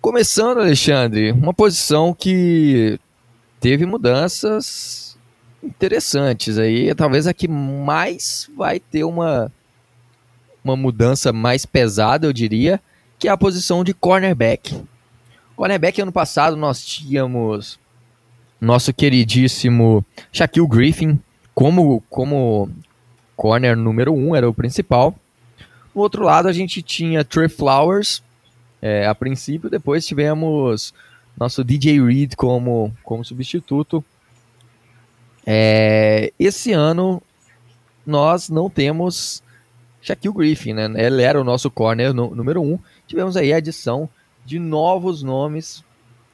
Começando, 0.00 0.58
Alexandre, 0.58 1.32
uma 1.32 1.52
posição 1.52 2.14
que 2.14 2.98
teve 3.60 3.84
mudanças 3.84 5.18
interessantes 5.62 6.56
aí, 6.56 6.94
talvez 6.94 7.26
a 7.26 7.34
que 7.34 7.48
mais 7.48 8.48
vai 8.56 8.78
ter 8.78 9.04
uma 9.04 9.52
uma 10.62 10.76
mudança 10.76 11.32
mais 11.32 11.64
pesada, 11.64 12.26
eu 12.26 12.32
diria, 12.32 12.80
que 13.18 13.26
é 13.28 13.30
a 13.30 13.36
posição 13.36 13.82
de 13.82 13.94
cornerback. 13.94 14.82
Cornerback 15.56 16.00
ano 16.00 16.12
passado 16.12 16.56
nós 16.56 16.84
tínhamos 16.84 17.78
nosso 18.60 18.92
queridíssimo 18.92 20.04
Shaquille 20.32 20.68
Griffin 20.68 21.18
como 21.54 22.02
como 22.08 22.70
corner 23.36 23.76
número 23.76 24.12
um, 24.12 24.34
era 24.34 24.48
o 24.48 24.54
principal. 24.54 25.14
No 25.94 26.02
outro 26.02 26.24
lado, 26.24 26.48
a 26.48 26.52
gente 26.52 26.82
tinha 26.82 27.24
Trey 27.24 27.48
Flowers, 27.48 28.22
é, 28.80 29.06
a 29.06 29.14
princípio, 29.14 29.68
depois 29.68 30.06
tivemos 30.06 30.94
nosso 31.38 31.62
DJ 31.62 32.04
Reed 32.04 32.34
como, 32.36 32.92
como 33.04 33.24
substituto. 33.24 34.04
É, 35.46 36.32
esse 36.38 36.72
ano, 36.72 37.22
nós 38.04 38.48
não 38.48 38.68
temos 38.68 39.42
Shaquille 40.02 40.34
Griffin, 40.34 40.72
né? 40.74 40.84
Ele 40.96 41.22
era 41.22 41.40
o 41.40 41.44
nosso 41.44 41.70
corner 41.70 42.12
número 42.12 42.62
um. 42.62 42.78
Tivemos 43.06 43.36
aí 43.36 43.52
a 43.52 43.56
adição 43.56 44.08
de 44.44 44.58
novos 44.58 45.22
nomes. 45.22 45.84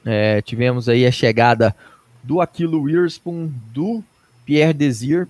É, 0.05 0.41
tivemos 0.41 0.89
aí 0.89 1.05
a 1.05 1.11
chegada 1.11 1.75
do 2.23 2.41
Aquilo 2.41 2.81
Witherspoon, 2.81 3.51
do 3.71 4.03
Pierre 4.45 4.73
Desir 4.73 5.27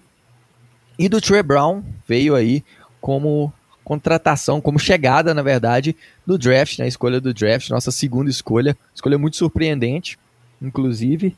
e 0.97 1.09
do 1.09 1.19
Trey 1.19 1.43
Brown. 1.43 1.83
Veio 2.07 2.35
aí 2.35 2.63
como 3.01 3.51
contratação, 3.85 4.59
como 4.59 4.77
chegada, 4.77 5.33
na 5.33 5.41
verdade, 5.41 5.95
do 6.25 6.37
draft, 6.37 6.77
na 6.77 6.83
né, 6.83 6.89
escolha 6.89 7.21
do 7.21 7.33
draft, 7.33 7.69
nossa 7.69 7.91
segunda 7.91 8.29
escolha, 8.29 8.75
escolha 8.93 9.17
muito 9.17 9.37
surpreendente, 9.37 10.19
inclusive. 10.61 11.37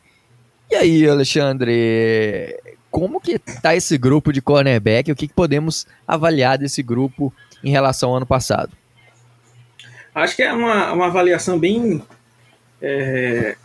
E 0.71 0.75
aí, 0.75 1.07
Alexandre, 1.07 2.57
como 2.89 3.21
que 3.21 3.37
tá 3.37 3.75
esse 3.75 3.97
grupo 3.97 4.33
de 4.33 4.41
cornerback? 4.41 5.11
O 5.11 5.15
que, 5.15 5.27
que 5.27 5.33
podemos 5.33 5.85
avaliar 6.07 6.57
desse 6.57 6.81
grupo 6.81 7.31
em 7.63 7.69
relação 7.69 8.09
ao 8.09 8.17
ano 8.17 8.25
passado? 8.25 8.71
Acho 10.15 10.35
que 10.35 10.41
é 10.41 10.51
uma, 10.51 10.93
uma 10.93 11.05
avaliação 11.05 11.59
bem 11.59 12.01
é, 12.81 13.55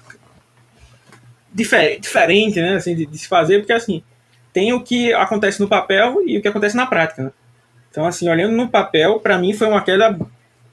diferente, 1.54 2.60
né, 2.60 2.74
assim, 2.74 2.94
de, 2.94 3.06
de, 3.06 3.16
se 3.16 3.26
fazer, 3.26 3.60
porque 3.60 3.72
assim 3.72 4.02
tem 4.52 4.72
o 4.72 4.82
que 4.82 5.12
acontece 5.14 5.60
no 5.60 5.68
papel 5.68 6.22
e 6.26 6.36
o 6.36 6.42
que 6.42 6.48
acontece 6.48 6.76
na 6.76 6.86
prática. 6.86 7.24
Né? 7.24 7.30
Então, 7.92 8.06
assim, 8.06 8.26
olhando 8.26 8.56
no 8.56 8.70
papel, 8.70 9.20
para 9.20 9.36
mim 9.36 9.52
foi 9.52 9.68
uma 9.68 9.82
queda 9.82 10.18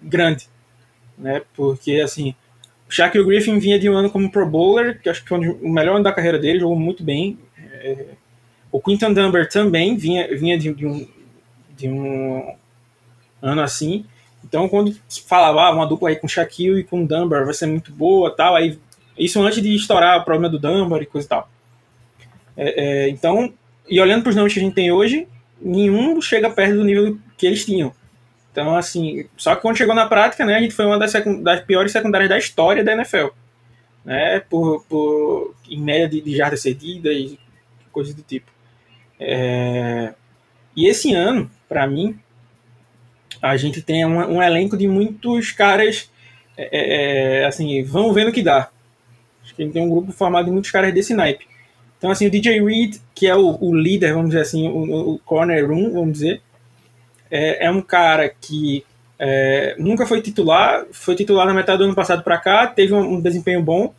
grande, 0.01 0.47
né? 1.17 1.41
Porque, 1.53 1.95
assim, 1.95 2.33
o 2.87 2.91
Shaquille 2.91 3.25
Griffin 3.25 3.59
vinha 3.59 3.77
de 3.77 3.89
um 3.89 3.93
ano 3.93 4.09
como 4.09 4.31
Pro 4.31 4.45
Bowler, 4.45 5.01
que 5.01 5.09
acho 5.09 5.21
que 5.21 5.27
foi 5.27 5.49
o 5.49 5.69
melhor 5.69 5.95
ano 5.95 6.03
da 6.05 6.13
carreira 6.13 6.39
dele, 6.39 6.61
jogou 6.61 6.79
muito 6.79 7.03
bem. 7.03 7.37
É, 7.57 8.05
o 8.71 8.79
Quinton 8.79 9.11
Dunbar 9.11 9.49
também 9.49 9.97
vinha, 9.97 10.33
vinha 10.33 10.57
de, 10.57 10.73
de, 10.73 10.87
um, 10.87 11.05
de 11.75 11.89
um 11.89 12.55
ano 13.41 13.61
assim. 13.63 14.05
Então, 14.41 14.69
quando 14.69 14.95
falava 15.27 15.63
ah, 15.63 15.71
uma 15.71 15.85
dupla 15.85 16.07
aí 16.07 16.15
com 16.15 16.25
Shaquille 16.25 16.79
e 16.79 16.83
com 16.85 17.05
Dunbar 17.05 17.43
vai 17.43 17.53
ser 17.53 17.65
muito 17.65 17.91
boa, 17.91 18.33
tal, 18.33 18.55
aí 18.55 18.79
isso 19.17 19.41
antes 19.43 19.61
de 19.61 19.75
estourar 19.75 20.21
o 20.21 20.23
problema 20.23 20.47
do 20.47 20.57
Dunbar 20.57 21.01
e 21.01 21.05
coisa 21.05 21.27
e 21.27 21.29
tal. 21.29 21.49
É, 22.55 22.83
é, 22.83 23.09
então, 23.09 23.53
e 23.89 23.99
olhando 23.99 24.23
para 24.23 24.29
os 24.29 24.37
nomes 24.37 24.53
que 24.53 24.59
a 24.61 24.63
gente 24.63 24.73
tem 24.73 24.89
hoje, 24.89 25.27
nenhum 25.61 26.21
chega 26.21 26.49
perto 26.49 26.75
do 26.75 26.83
nível 26.83 27.17
que 27.37 27.45
eles 27.45 27.65
tinham. 27.65 27.93
Então, 28.51 28.75
assim, 28.75 29.25
só 29.37 29.55
que 29.55 29.61
quando 29.61 29.77
chegou 29.77 29.95
na 29.95 30.07
prática, 30.07 30.45
né, 30.45 30.55
a 30.55 30.61
gente 30.61 30.73
foi 30.73 30.85
uma 30.85 30.97
das, 30.97 31.13
das 31.41 31.61
piores 31.61 31.91
secundárias 31.91 32.29
da 32.29 32.37
história 32.37 32.83
da 32.83 32.93
NFL. 32.93 33.27
Né, 34.03 34.39
por, 34.49 34.83
por, 34.85 35.55
em 35.69 35.79
média 35.79 36.07
de, 36.07 36.21
de 36.21 36.35
jardas 36.35 36.61
cedidas 36.61 37.13
e 37.13 37.39
coisas 37.91 38.13
do 38.13 38.21
tipo. 38.21 38.49
É, 39.19 40.13
e 40.75 40.87
esse 40.87 41.13
ano, 41.13 41.51
para 41.67 41.85
mim, 41.85 42.17
a 43.41 43.57
gente 43.57 43.81
tem 43.81 44.05
um, 44.05 44.37
um, 44.37 44.41
elenco 44.41 44.77
de 44.77 44.87
muitos 44.87 45.51
caras, 45.51 46.09
é, 46.57 46.69
é, 46.71 47.41
é 47.41 47.45
assim, 47.45 47.83
vamos 47.83 48.15
ver 48.15 48.25
no 48.25 48.31
que 48.31 48.41
dá. 48.41 48.69
Acho 49.43 49.53
que 49.53 49.61
a 49.61 49.65
gente 49.65 49.73
tem 49.73 49.83
um 49.83 49.89
grupo 49.89 50.11
formado 50.11 50.45
de 50.45 50.51
muitos 50.51 50.71
caras 50.71 50.93
desse 50.93 51.13
naipe. 51.13 51.48
Então, 51.99 52.09
assim, 52.09 52.27
o 52.27 52.31
DJ 52.31 52.63
Reed, 52.63 52.95
que 53.13 53.27
é 53.27 53.35
o, 53.35 53.57
o 53.61 53.75
líder, 53.75 54.13
vamos 54.13 54.29
dizer 54.29 54.41
assim, 54.41 54.67
o, 54.69 55.15
o, 55.15 55.19
corner 55.19 55.67
room, 55.67 55.91
vamos 55.91 56.13
dizer, 56.13 56.41
é, 57.29 57.65
é 57.65 57.69
um 57.69 57.81
cara 57.81 58.29
que 58.29 58.85
é, 59.19 59.75
nunca 59.77 60.05
foi 60.05 60.21
titular, 60.21 60.85
foi 60.93 61.13
titular 61.13 61.45
na 61.45 61.53
metade 61.53 61.79
do 61.79 61.83
ano 61.83 61.93
passado 61.93 62.23
para 62.23 62.37
cá, 62.37 62.65
teve 62.67 62.93
um, 62.93 63.15
um, 63.15 63.21
desempenho 63.21 63.61
bom, 63.61 63.93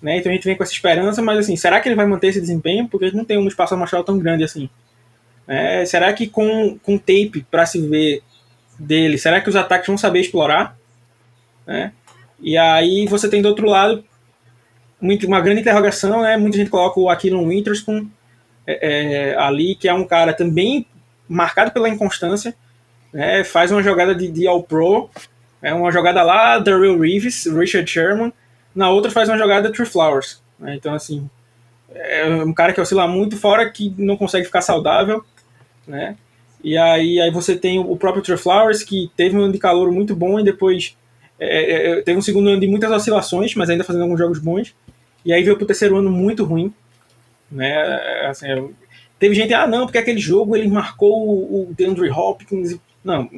né? 0.00 0.16
Então 0.16 0.32
a 0.32 0.34
gente 0.34 0.46
vem 0.46 0.56
com 0.56 0.62
essa 0.62 0.72
esperança, 0.72 1.20
mas 1.20 1.38
assim, 1.38 1.56
será 1.56 1.78
que 1.78 1.88
ele 1.88 1.94
vai 1.94 2.06
manter 2.06 2.28
esse 2.28 2.40
desempenho? 2.40 2.88
Porque 2.88 3.04
a 3.04 3.08
gente 3.08 3.18
não 3.18 3.24
tem 3.24 3.36
um 3.36 3.46
espaço 3.46 3.74
amostral 3.74 4.02
tão 4.02 4.18
grande 4.18 4.42
assim. 4.42 4.70
É, 5.46 5.84
será 5.84 6.12
que 6.14 6.26
com, 6.26 6.78
com 6.82 6.96
tape 6.96 7.46
para 7.50 7.66
se 7.66 7.86
ver 7.86 8.22
dele, 8.78 9.18
será 9.18 9.42
que 9.42 9.48
os 9.50 9.56
ataques 9.56 9.86
vão 9.86 9.98
saber 9.98 10.20
explorar? 10.20 10.76
Né? 11.66 11.92
E 12.40 12.56
aí 12.56 13.06
você 13.06 13.28
tem 13.28 13.42
do 13.42 13.48
outro 13.48 13.66
lado 13.66 14.02
muito, 15.00 15.26
uma 15.26 15.40
grande 15.40 15.60
interrogação, 15.60 16.22
né? 16.22 16.36
Muita 16.36 16.56
gente 16.56 16.70
coloca 16.70 16.98
o 16.98 17.08
Aquilon 17.08 17.46
Witherspoon 17.46 18.06
é, 18.66 19.30
é, 19.30 19.36
ali, 19.38 19.74
que 19.74 19.88
é 19.88 19.94
um 19.94 20.04
cara 20.04 20.32
também 20.32 20.86
marcado 21.28 21.70
pela 21.70 21.88
inconstância, 21.88 22.54
né? 23.12 23.44
Faz 23.44 23.70
uma 23.70 23.82
jogada 23.82 24.14
de, 24.14 24.30
de 24.30 24.46
All-Pro, 24.46 25.10
é 25.62 25.72
uma 25.72 25.90
jogada 25.90 26.22
lá 26.22 26.58
da 26.58 26.78
Real 26.78 26.98
Reeves, 26.98 27.46
Richard 27.46 27.90
Sherman, 27.90 28.32
na 28.74 28.90
outra 28.90 29.10
faz 29.10 29.28
uma 29.28 29.38
jogada 29.38 29.72
Tree 29.72 29.86
Flowers. 29.86 30.42
Né? 30.58 30.74
Então, 30.76 30.94
assim, 30.94 31.28
é 31.90 32.26
um 32.26 32.52
cara 32.52 32.72
que 32.72 32.80
oscila 32.80 33.08
muito, 33.08 33.36
fora 33.36 33.68
que 33.70 33.94
não 33.96 34.16
consegue 34.16 34.44
ficar 34.44 34.60
saudável, 34.60 35.24
né? 35.86 36.16
E 36.62 36.76
aí, 36.76 37.20
aí 37.20 37.30
você 37.30 37.54
tem 37.54 37.78
o 37.78 37.96
próprio 37.96 38.22
Trey 38.22 38.36
Flowers, 38.36 38.82
que 38.82 39.10
teve 39.16 39.36
um 39.36 39.42
ano 39.42 39.52
de 39.52 39.58
calor 39.58 39.90
muito 39.92 40.14
bom 40.16 40.38
e 40.38 40.44
depois 40.44 40.96
é, 41.38 41.46
é, 41.46 41.90
é, 41.90 42.02
teve 42.02 42.18
um 42.18 42.22
segundo 42.22 42.48
ano 42.48 42.60
de 42.60 42.66
muitas 42.66 42.90
oscilações, 42.90 43.54
mas 43.54 43.68
ainda 43.68 43.84
fazendo 43.84 44.02
alguns 44.02 44.18
jogos 44.18 44.38
bons. 44.38 44.74
E 45.24 45.32
aí 45.32 45.42
veio 45.42 45.56
pro 45.56 45.66
terceiro 45.66 45.96
ano 45.96 46.10
muito 46.10 46.44
ruim. 46.44 46.72
Né? 47.50 47.74
Assim, 48.28 48.46
teve 49.18 49.34
gente, 49.34 49.52
ah, 49.54 49.66
não, 49.66 49.86
porque 49.86 49.98
aquele 49.98 50.18
jogo 50.18 50.56
ele 50.56 50.68
marcou 50.68 51.12
o 51.12 51.74
DeAndre 51.76 52.10
Hopkins. 52.10 52.78
Não, 53.04 53.28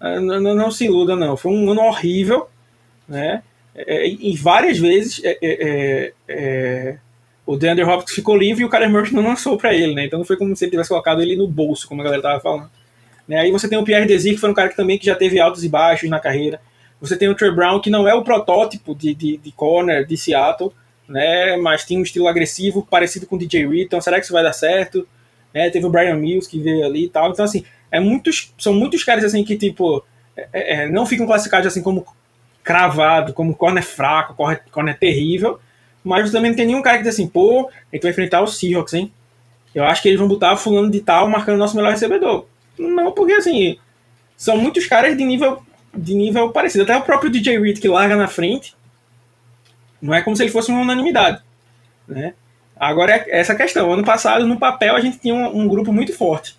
não, 0.00 0.40
não, 0.40 0.54
não 0.54 0.70
se 0.70 0.84
iluda, 0.84 1.16
não. 1.16 1.36
Foi 1.36 1.52
um 1.52 1.70
ano 1.70 1.82
horrível, 1.82 2.48
né? 3.08 3.42
É, 3.74 4.08
e 4.08 4.36
várias 4.36 4.78
vezes 4.78 5.20
é, 5.24 5.38
é, 5.40 6.12
é 6.28 6.98
o 7.46 7.56
DeAndre 7.56 7.84
Hopkins 7.84 8.14
ficou 8.14 8.36
livre 8.36 8.62
e 8.62 8.64
o 8.64 8.68
Kyler 8.68 8.90
Murray 8.90 9.12
não 9.12 9.24
lançou 9.24 9.56
para 9.56 9.74
ele, 9.74 9.94
né? 9.94 10.06
Então 10.06 10.18
não 10.18 10.26
foi 10.26 10.36
como 10.36 10.54
se 10.54 10.64
ele 10.64 10.70
tivesse 10.70 10.88
colocado 10.90 11.20
ele 11.20 11.34
no 11.34 11.48
bolso, 11.48 11.88
como 11.88 12.00
a 12.00 12.04
galera 12.04 12.22
tava 12.22 12.40
falando. 12.40 12.70
Né? 13.26 13.40
Aí 13.40 13.50
você 13.50 13.68
tem 13.68 13.78
o 13.78 13.82
Pierre 13.84 14.06
Desir, 14.06 14.34
que 14.34 14.40
foi 14.40 14.50
um 14.50 14.54
cara 14.54 14.68
que 14.68 14.76
também 14.76 14.98
que 14.98 15.06
já 15.06 15.16
teve 15.16 15.40
altos 15.40 15.64
e 15.64 15.68
baixos 15.68 16.08
na 16.08 16.20
carreira. 16.20 16.60
Você 17.00 17.16
tem 17.16 17.28
o 17.28 17.34
Trey 17.34 17.50
Brown, 17.50 17.80
que 17.80 17.90
não 17.90 18.06
é 18.06 18.14
o 18.14 18.22
protótipo 18.22 18.94
de, 18.94 19.14
de, 19.14 19.36
de 19.36 19.52
corner 19.52 20.06
de 20.06 20.16
Seattle, 20.16 20.72
né? 21.08 21.56
Mas 21.56 21.84
tem 21.84 21.98
um 21.98 22.02
estilo 22.02 22.28
agressivo 22.28 22.86
parecido 22.88 23.26
com 23.26 23.36
o 23.36 23.38
DJ 23.38 23.66
Reed. 23.66 23.86
Então 23.86 24.00
será 24.00 24.18
que 24.18 24.24
isso 24.24 24.32
vai 24.32 24.42
dar 24.42 24.52
certo? 24.52 25.06
Né? 25.52 25.70
Teve 25.70 25.86
o 25.86 25.90
Brian 25.90 26.16
Mills 26.16 26.48
que 26.48 26.60
veio 26.60 26.84
ali 26.84 27.04
e 27.04 27.08
tal. 27.08 27.30
Então 27.30 27.44
assim, 27.44 27.64
é 27.90 27.98
muitos, 27.98 28.52
são 28.58 28.74
muitos 28.74 29.02
caras 29.02 29.24
assim 29.24 29.42
que 29.44 29.56
tipo 29.56 30.04
é, 30.36 30.48
é, 30.52 30.74
é 30.74 30.88
não 30.88 31.06
ficam 31.06 31.26
classificados 31.26 31.66
assim 31.66 31.82
como 31.82 32.06
cravado, 32.62 33.32
como 33.32 33.54
corner 33.54 33.82
fraco, 33.82 34.34
corner, 34.34 34.62
corner 34.70 34.98
terrível 34.98 35.58
mas 36.02 36.30
também 36.30 36.50
não 36.50 36.56
tem 36.56 36.66
nenhum 36.66 36.82
cara 36.82 36.98
que 36.98 37.04
diz 37.04 37.14
assim, 37.14 37.26
pô, 37.26 37.68
a 37.68 37.94
gente 37.94 38.02
vai 38.02 38.10
enfrentar 38.10 38.40
o 38.40 38.46
Seahawks, 38.46 38.94
hein? 38.94 39.12
Eu 39.74 39.84
acho 39.84 40.02
que 40.02 40.08
eles 40.08 40.18
vão 40.18 40.28
botar 40.28 40.56
fulano 40.56 40.90
de 40.90 41.00
tal 41.00 41.28
marcando 41.28 41.58
nosso 41.58 41.76
melhor 41.76 41.92
recebedor. 41.92 42.46
Não, 42.78 43.12
porque 43.12 43.34
assim, 43.34 43.78
são 44.36 44.56
muitos 44.56 44.86
caras 44.86 45.16
de 45.16 45.24
nível, 45.24 45.62
de 45.94 46.14
nível 46.14 46.50
parecido. 46.50 46.84
Até 46.84 46.96
o 46.96 47.02
próprio 47.02 47.30
DJ 47.30 47.58
Reed 47.58 47.78
que 47.78 47.88
larga 47.88 48.16
na 48.16 48.28
frente, 48.28 48.74
não 50.00 50.14
é 50.14 50.22
como 50.22 50.36
se 50.36 50.42
ele 50.42 50.50
fosse 50.50 50.70
uma 50.70 50.80
unanimidade, 50.80 51.42
né? 52.06 52.34
Agora 52.76 53.12
é 53.12 53.40
essa 53.40 53.54
questão. 53.54 53.92
Ano 53.92 54.04
passado, 54.04 54.46
no 54.46 54.58
papel, 54.58 54.96
a 54.96 55.00
gente 55.00 55.18
tinha 55.18 55.34
um, 55.34 55.60
um 55.60 55.68
grupo 55.68 55.92
muito 55.92 56.14
forte, 56.14 56.56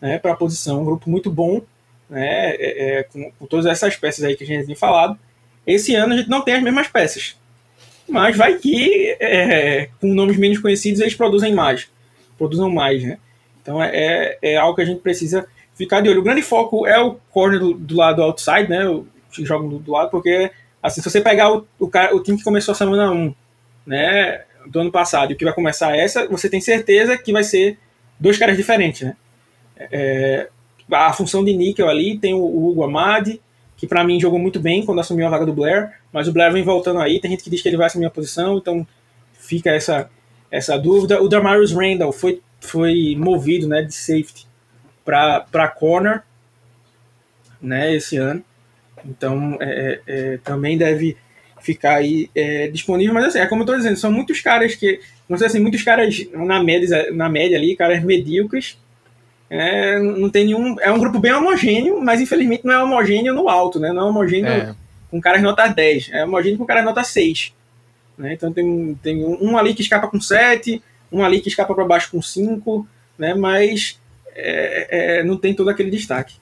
né, 0.00 0.18
para 0.18 0.32
a 0.32 0.36
posição, 0.36 0.80
um 0.80 0.84
grupo 0.84 1.10
muito 1.10 1.30
bom, 1.30 1.60
né, 2.08 2.54
é, 2.54 2.98
é, 2.98 3.02
com, 3.02 3.30
com 3.32 3.46
todas 3.46 3.66
essas 3.66 3.94
peças 3.96 4.24
aí 4.24 4.34
que 4.34 4.44
a 4.44 4.46
gente 4.46 4.66
tem 4.66 4.74
falado. 4.74 5.18
Esse 5.66 5.94
ano 5.94 6.14
a 6.14 6.16
gente 6.16 6.30
não 6.30 6.40
tem 6.40 6.54
as 6.54 6.62
mesmas 6.62 6.88
peças 6.88 7.36
mas 8.08 8.36
vai 8.36 8.56
que 8.56 9.16
é, 9.20 9.90
com 10.00 10.08
nomes 10.08 10.38
menos 10.38 10.58
conhecidos 10.58 11.00
eles 11.00 11.14
produzem 11.14 11.54
mais, 11.54 11.88
produzam 12.38 12.70
mais, 12.70 13.02
né? 13.04 13.18
Então 13.60 13.82
é, 13.82 13.90
é, 13.92 14.38
é 14.42 14.56
algo 14.56 14.74
que 14.74 14.82
a 14.82 14.86
gente 14.86 15.00
precisa 15.00 15.46
ficar 15.78 16.00
de 16.00 16.08
olho. 16.08 16.20
O 16.20 16.24
grande 16.24 16.42
foco 16.42 16.86
é 16.86 17.00
o 17.00 17.14
corner 17.30 17.60
do, 17.60 17.72
do 17.72 17.96
lado 17.96 18.20
outside, 18.20 18.68
né? 18.68 18.86
O 18.88 19.06
que 19.30 19.44
jogam 19.44 19.68
do, 19.68 19.78
do, 19.78 19.92
lado, 19.92 20.10
porque 20.10 20.50
assim, 20.82 21.00
se 21.00 21.08
você 21.08 21.20
pegar 21.20 21.52
o, 21.52 21.66
o, 21.78 21.88
cara, 21.88 22.14
o 22.14 22.20
time 22.20 22.36
que 22.36 22.44
começou 22.44 22.72
a 22.72 22.74
semana 22.74 23.12
1, 23.12 23.34
né, 23.86 24.42
do 24.66 24.80
ano 24.80 24.90
passado, 24.90 25.30
e 25.30 25.34
o 25.34 25.36
que 25.36 25.44
vai 25.44 25.54
começar 25.54 25.96
essa, 25.96 26.26
você 26.26 26.48
tem 26.48 26.60
certeza 26.60 27.16
que 27.16 27.32
vai 27.32 27.44
ser 27.44 27.78
dois 28.18 28.36
caras 28.36 28.56
diferentes, 28.56 29.02
né? 29.02 29.16
É, 29.78 30.48
a 30.90 31.12
função 31.12 31.44
de 31.44 31.52
níquel 31.52 31.88
ali 31.88 32.18
tem 32.18 32.34
o, 32.34 32.38
o 32.38 32.70
Hugo 32.70 32.82
Amadi, 32.82 33.40
que 33.76 33.86
para 33.86 34.02
mim 34.02 34.18
jogou 34.18 34.40
muito 34.40 34.58
bem 34.58 34.84
quando 34.84 34.98
assumiu 35.00 35.26
a 35.26 35.30
vaga 35.30 35.46
do 35.46 35.52
Blair, 35.52 35.92
mas 36.12 36.26
o 36.26 36.32
Blair 36.32 36.52
vem 36.52 36.64
voltando 36.64 36.98
aí, 36.98 37.20
tem 37.20 37.30
gente 37.30 37.44
que 37.44 37.50
diz 37.50 37.62
que 37.62 37.68
ele 37.68 37.76
vai 37.76 37.86
assumir 37.86 38.06
a 38.06 38.10
posição, 38.10 38.58
então 38.58 38.84
fica 39.34 39.70
essa, 39.70 40.10
essa 40.50 40.76
dúvida. 40.76 41.22
O 41.22 41.28
Damarius 41.28 41.72
Randall 41.72 42.10
foi, 42.10 42.40
foi 42.60 43.14
movido 43.16 43.68
né, 43.68 43.82
de 43.82 43.94
safety 43.94 44.47
para 45.08 45.68
corner 45.68 46.22
né, 47.60 47.94
esse 47.94 48.18
ano, 48.18 48.44
então 49.04 49.56
é, 49.60 50.00
é, 50.06 50.34
é, 50.34 50.36
também 50.38 50.76
deve 50.76 51.16
ficar 51.60 51.96
aí 51.96 52.30
é, 52.34 52.68
disponível, 52.68 53.14
mas 53.14 53.24
assim, 53.24 53.38
é 53.38 53.46
como 53.46 53.62
eu 53.62 53.66
tô 53.66 53.74
dizendo, 53.74 53.96
são 53.96 54.12
muitos 54.12 54.40
caras 54.40 54.74
que, 54.74 55.00
não 55.28 55.38
sei 55.38 55.46
assim, 55.46 55.60
muitos 55.60 55.82
caras 55.82 56.26
na 56.32 56.62
média, 56.62 57.10
na 57.12 57.28
média 57.28 57.56
ali, 57.56 57.74
caras 57.74 58.02
medíocres, 58.04 58.78
é, 59.50 59.98
não 59.98 60.28
tem 60.28 60.44
nenhum. 60.44 60.78
É 60.78 60.92
um 60.92 60.98
grupo 60.98 61.18
bem 61.18 61.32
homogêneo, 61.32 62.02
mas 62.02 62.20
infelizmente 62.20 62.66
não 62.66 62.74
é 62.74 62.82
homogêneo 62.82 63.32
no 63.32 63.48
alto, 63.48 63.80
né? 63.80 63.92
Não 63.92 64.02
é 64.02 64.10
homogêneo 64.10 64.46
é. 64.46 64.74
com 65.10 65.20
caras 65.20 65.42
nota 65.42 65.66
10, 65.66 66.10
é 66.12 66.22
homogêneo 66.22 66.58
com 66.58 66.66
caras 66.66 66.84
nota 66.84 67.02
6. 67.02 67.54
Né? 68.18 68.34
Então 68.34 68.52
tem, 68.52 68.98
tem 69.02 69.24
um, 69.24 69.56
ali 69.56 69.72
que 69.72 69.80
escapa 69.80 70.08
com 70.08 70.20
7, 70.20 70.82
um 71.10 71.24
ali 71.24 71.40
que 71.40 71.48
escapa 71.48 71.74
para 71.74 71.84
baixo 71.84 72.10
com 72.10 72.20
5, 72.20 72.86
né? 73.16 73.32
mas 73.32 73.98
é, 74.40 75.18
é, 75.18 75.24
não 75.24 75.36
tem 75.36 75.54
todo 75.54 75.68
aquele 75.68 75.90
destaque. 75.90 76.36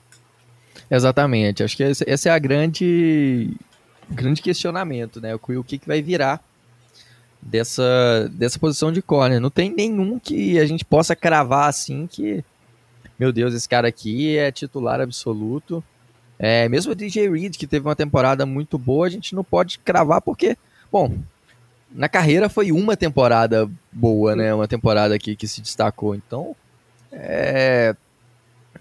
Exatamente, 0.89 1.63
acho 1.63 1.75
que 1.75 1.83
esse, 1.83 2.03
esse 2.07 2.29
é 2.29 2.31
a 2.31 2.39
grande 2.39 3.51
grande 4.09 4.41
questionamento, 4.41 5.19
né? 5.19 5.35
O, 5.35 5.63
que, 5.63 5.77
que 5.77 5.87
vai 5.87 6.01
virar 6.01 6.41
dessa, 7.41 8.29
dessa 8.31 8.57
posição 8.57 8.89
de 8.89 9.01
corner. 9.01 9.41
Não 9.41 9.49
tem 9.49 9.69
nenhum 9.69 10.17
que 10.17 10.57
a 10.57 10.65
gente 10.65 10.85
possa 10.85 11.13
cravar 11.13 11.67
assim 11.67 12.07
que 12.07 12.43
meu 13.17 13.31
Deus, 13.31 13.53
esse 13.53 13.67
cara 13.67 13.87
aqui 13.87 14.37
é 14.37 14.51
titular 14.51 15.01
absoluto. 15.01 15.83
É, 16.37 16.69
mesmo 16.69 16.91
o 16.91 16.95
DJ 16.95 17.29
Reed, 17.29 17.57
que 17.57 17.65
teve 17.65 17.87
uma 17.87 17.95
temporada 17.95 18.45
muito 18.45 18.77
boa, 18.77 19.07
a 19.07 19.09
gente 19.09 19.33
não 19.33 19.43
pode 19.43 19.79
cravar 19.79 20.21
porque, 20.21 20.55
bom, 20.91 21.17
na 21.91 22.07
carreira 22.07 22.47
foi 22.47 22.71
uma 22.71 22.95
temporada 22.95 23.67
boa, 23.91 24.35
né? 24.35 24.53
Uma 24.53 24.67
temporada 24.67 25.17
que, 25.17 25.35
que 25.35 25.47
se 25.47 25.61
destacou. 25.61 26.13
Então, 26.13 26.55
é, 27.11 27.95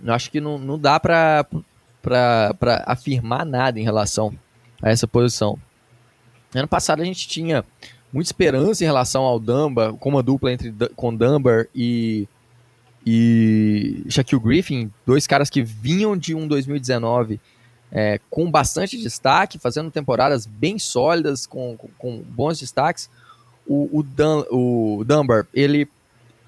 eu 0.02 0.12
acho 0.12 0.30
que 0.30 0.40
não, 0.40 0.58
não 0.58 0.78
dá 0.78 0.98
para 1.00 1.46
afirmar 2.86 3.44
nada 3.44 3.78
em 3.78 3.84
relação 3.84 4.32
a 4.82 4.90
essa 4.90 5.06
posição. 5.06 5.58
Ano 6.54 6.68
passado 6.68 7.02
a 7.02 7.04
gente 7.04 7.28
tinha 7.28 7.64
muita 8.12 8.28
esperança 8.28 8.82
em 8.82 8.86
relação 8.86 9.22
ao 9.22 9.38
Dumba, 9.38 9.92
com 9.94 10.08
uma 10.08 10.22
dupla 10.22 10.52
entre 10.52 10.72
com 10.94 11.14
Dunbar 11.14 11.66
e 11.74 12.28
e 13.08 14.02
Shaquille 14.08 14.42
Griffin, 14.42 14.92
dois 15.06 15.28
caras 15.28 15.48
que 15.48 15.62
vinham 15.62 16.16
de 16.16 16.34
um 16.34 16.48
2019 16.48 17.38
é, 17.92 18.20
com 18.28 18.50
bastante 18.50 19.00
destaque, 19.00 19.58
fazendo 19.58 19.90
temporadas 19.90 20.44
bem 20.44 20.76
sólidas, 20.78 21.46
com, 21.46 21.76
com, 21.76 21.88
com 21.96 22.22
bons 22.22 22.58
destaques. 22.58 23.08
O, 23.66 23.98
o, 23.98 24.02
Dan, 24.02 24.44
o 24.50 25.04
Dunbar, 25.06 25.46
ele 25.54 25.88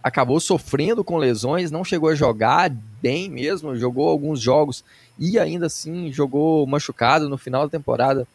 acabou 0.08 0.40
sofrendo 0.40 1.04
com 1.04 1.16
lesões, 1.16 1.70
não 1.70 1.84
chegou 1.84 2.08
a 2.08 2.14
jogar 2.14 2.70
bem 3.00 3.28
mesmo, 3.28 3.76
jogou 3.76 4.08
alguns 4.08 4.40
jogos 4.40 4.84
e 5.18 5.38
ainda 5.38 5.66
assim 5.66 6.12
jogou 6.12 6.66
machucado 6.66 7.28
no 7.28 7.38
final 7.38 7.62
da 7.62 7.70
temporada. 7.70 8.26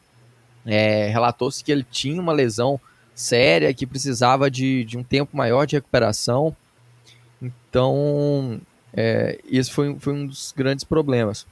É, 0.65 1.07
Relatou-se 1.07 1.63
que 1.63 1.71
ele 1.71 1.85
tinha 1.89 2.21
uma 2.21 2.31
lesão 2.31 2.79
séria, 3.13 3.73
que 3.73 3.85
precisava 3.85 4.49
de, 4.49 4.85
de 4.85 4.97
um 4.97 5.03
tempo 5.03 5.35
maior 5.35 5.65
de 5.65 5.75
recuperação. 5.75 6.55
Então, 7.41 8.59
é, 8.93 9.39
esse 9.49 9.71
foi, 9.71 9.95
foi 9.99 10.13
um 10.13 10.25
dos 10.25 10.53
grandes 10.55 10.83
problemas. 10.83 11.45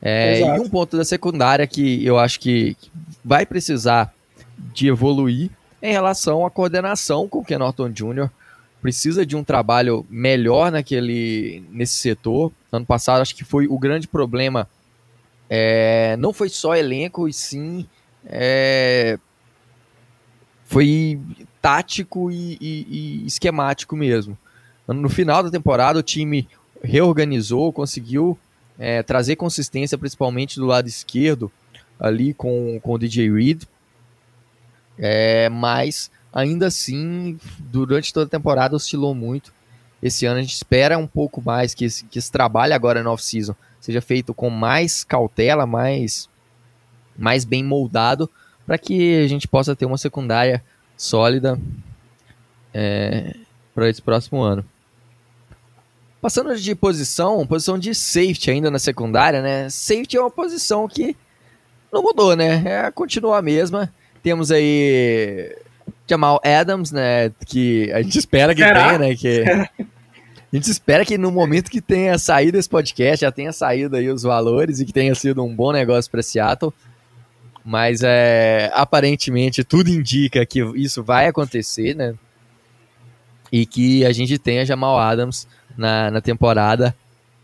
É, 0.00 0.40
e 0.40 0.60
um 0.60 0.68
ponto 0.68 0.96
da 0.96 1.04
secundária 1.04 1.64
que 1.66 2.04
eu 2.04 2.18
acho 2.18 2.40
que 2.40 2.76
vai 3.24 3.46
precisar 3.46 4.12
de 4.74 4.88
evoluir 4.88 5.50
em 5.80 5.92
relação 5.92 6.44
à 6.44 6.50
coordenação 6.50 7.28
com 7.28 7.38
o 7.38 7.44
Ken 7.44 7.58
Norton 7.58 7.88
Jr. 7.88 8.28
Precisa 8.82 9.24
de 9.24 9.36
um 9.36 9.44
trabalho 9.44 10.04
melhor 10.10 10.70
naquele, 10.70 11.64
nesse 11.70 11.94
setor. 11.94 12.52
Ano 12.70 12.84
passado, 12.84 13.22
acho 13.22 13.34
que 13.34 13.44
foi 13.44 13.66
o 13.66 13.78
grande 13.78 14.08
problema. 14.08 14.68
É, 15.48 16.16
não 16.18 16.32
foi 16.32 16.48
só 16.48 16.74
elenco, 16.74 17.28
e 17.28 17.32
sim 17.32 17.86
é, 18.26 19.18
foi 20.64 21.20
tático 21.60 22.30
e, 22.30 22.58
e, 22.60 22.86
e 22.90 23.26
esquemático 23.26 23.94
mesmo. 23.96 24.36
No 24.88 25.08
final 25.08 25.42
da 25.42 25.50
temporada, 25.50 25.98
o 25.98 26.02
time 26.02 26.48
reorganizou, 26.82 27.72
conseguiu 27.72 28.36
é, 28.78 29.02
trazer 29.02 29.36
consistência, 29.36 29.96
principalmente 29.96 30.56
do 30.56 30.66
lado 30.66 30.88
esquerdo, 30.88 31.52
ali 32.00 32.34
com, 32.34 32.80
com 32.80 32.94
o 32.94 32.98
DJ 32.98 33.32
Reed. 33.32 33.62
É, 34.98 35.48
mas 35.48 36.10
ainda 36.32 36.66
assim, 36.66 37.38
durante 37.58 38.12
toda 38.12 38.26
a 38.26 38.30
temporada 38.30 38.76
oscilou 38.76 39.14
muito. 39.14 39.52
Esse 40.02 40.26
ano 40.26 40.38
a 40.38 40.42
gente 40.42 40.54
espera 40.54 40.98
um 40.98 41.06
pouco 41.06 41.40
mais 41.40 41.74
que 41.74 41.84
esse, 41.84 42.04
que 42.04 42.18
esse 42.18 42.32
trabalho 42.32 42.74
agora 42.74 43.02
no 43.02 43.10
off-season 43.10 43.54
seja 43.80 44.00
feito 44.00 44.32
com 44.32 44.50
mais 44.50 45.04
cautela, 45.04 45.66
mais, 45.66 46.28
mais 47.16 47.44
bem 47.44 47.62
moldado, 47.62 48.28
para 48.66 48.78
que 48.78 49.22
a 49.22 49.28
gente 49.28 49.46
possa 49.46 49.76
ter 49.76 49.84
uma 49.84 49.98
secundária 49.98 50.64
sólida 50.96 51.58
é, 52.72 53.36
para 53.74 53.88
esse 53.88 54.00
próximo 54.00 54.40
ano. 54.40 54.64
Passando 56.20 56.54
de 56.56 56.74
posição, 56.74 57.44
posição 57.46 57.76
de 57.76 57.94
safety 57.94 58.50
ainda 58.50 58.70
na 58.70 58.78
secundária, 58.78 59.42
né? 59.42 59.68
Safety 59.68 60.16
é 60.16 60.20
uma 60.20 60.30
posição 60.30 60.86
que 60.86 61.16
não 61.92 62.02
mudou, 62.02 62.36
né? 62.36 62.62
É, 62.64 62.90
continua 62.92 63.38
a 63.38 63.42
mesma. 63.42 63.92
Temos 64.22 64.52
aí 64.52 65.56
Jamal 66.12 66.40
Adams, 66.44 66.92
né? 66.92 67.32
Que 67.46 67.90
a 67.92 68.02
gente 68.02 68.18
espera 68.18 68.54
que 68.54 68.62
Será? 68.62 68.88
tenha, 68.88 68.98
né? 68.98 69.16
Que 69.16 69.42
a 69.44 70.56
gente 70.56 70.70
espera 70.70 71.04
que 71.04 71.16
no 71.16 71.32
momento 71.32 71.70
que 71.70 71.80
tenha 71.80 72.18
saído 72.18 72.58
esse 72.58 72.68
podcast, 72.68 73.22
já 73.22 73.32
tenha 73.32 73.52
saído 73.52 73.96
aí 73.96 74.10
os 74.10 74.22
valores 74.22 74.78
e 74.78 74.84
que 74.84 74.92
tenha 74.92 75.14
sido 75.14 75.42
um 75.42 75.54
bom 75.54 75.72
negócio 75.72 76.10
para 76.10 76.22
Seattle. 76.22 76.72
Mas 77.64 78.02
é, 78.02 78.70
aparentemente 78.74 79.64
tudo 79.64 79.88
indica 79.88 80.44
que 80.44 80.60
isso 80.74 81.02
vai 81.02 81.28
acontecer, 81.28 81.94
né? 81.94 82.14
E 83.50 83.64
que 83.64 84.04
a 84.04 84.12
gente 84.12 84.38
tenha 84.38 84.66
Jamal 84.66 84.98
Adams 84.98 85.48
na, 85.76 86.10
na 86.10 86.20
temporada. 86.20 86.94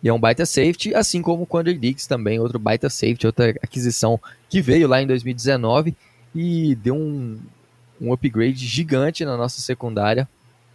E 0.02 0.08
é 0.08 0.12
um 0.12 0.20
baita 0.20 0.44
safety, 0.44 0.94
assim 0.94 1.22
como 1.22 1.44
o 1.44 1.46
Quandre 1.46 1.74
Diggs 1.74 2.06
também, 2.06 2.38
outro 2.38 2.58
baita 2.58 2.90
safety, 2.90 3.26
outra 3.26 3.50
aquisição 3.62 4.20
que 4.48 4.60
veio 4.60 4.86
lá 4.86 5.02
em 5.02 5.06
2019 5.06 5.96
e 6.34 6.74
deu 6.76 6.94
um, 6.94 7.38
um 8.00 8.12
upgrade 8.12 8.66
gigante 8.66 9.24
na 9.24 9.36
nossa 9.36 9.60
secundária. 9.60 10.28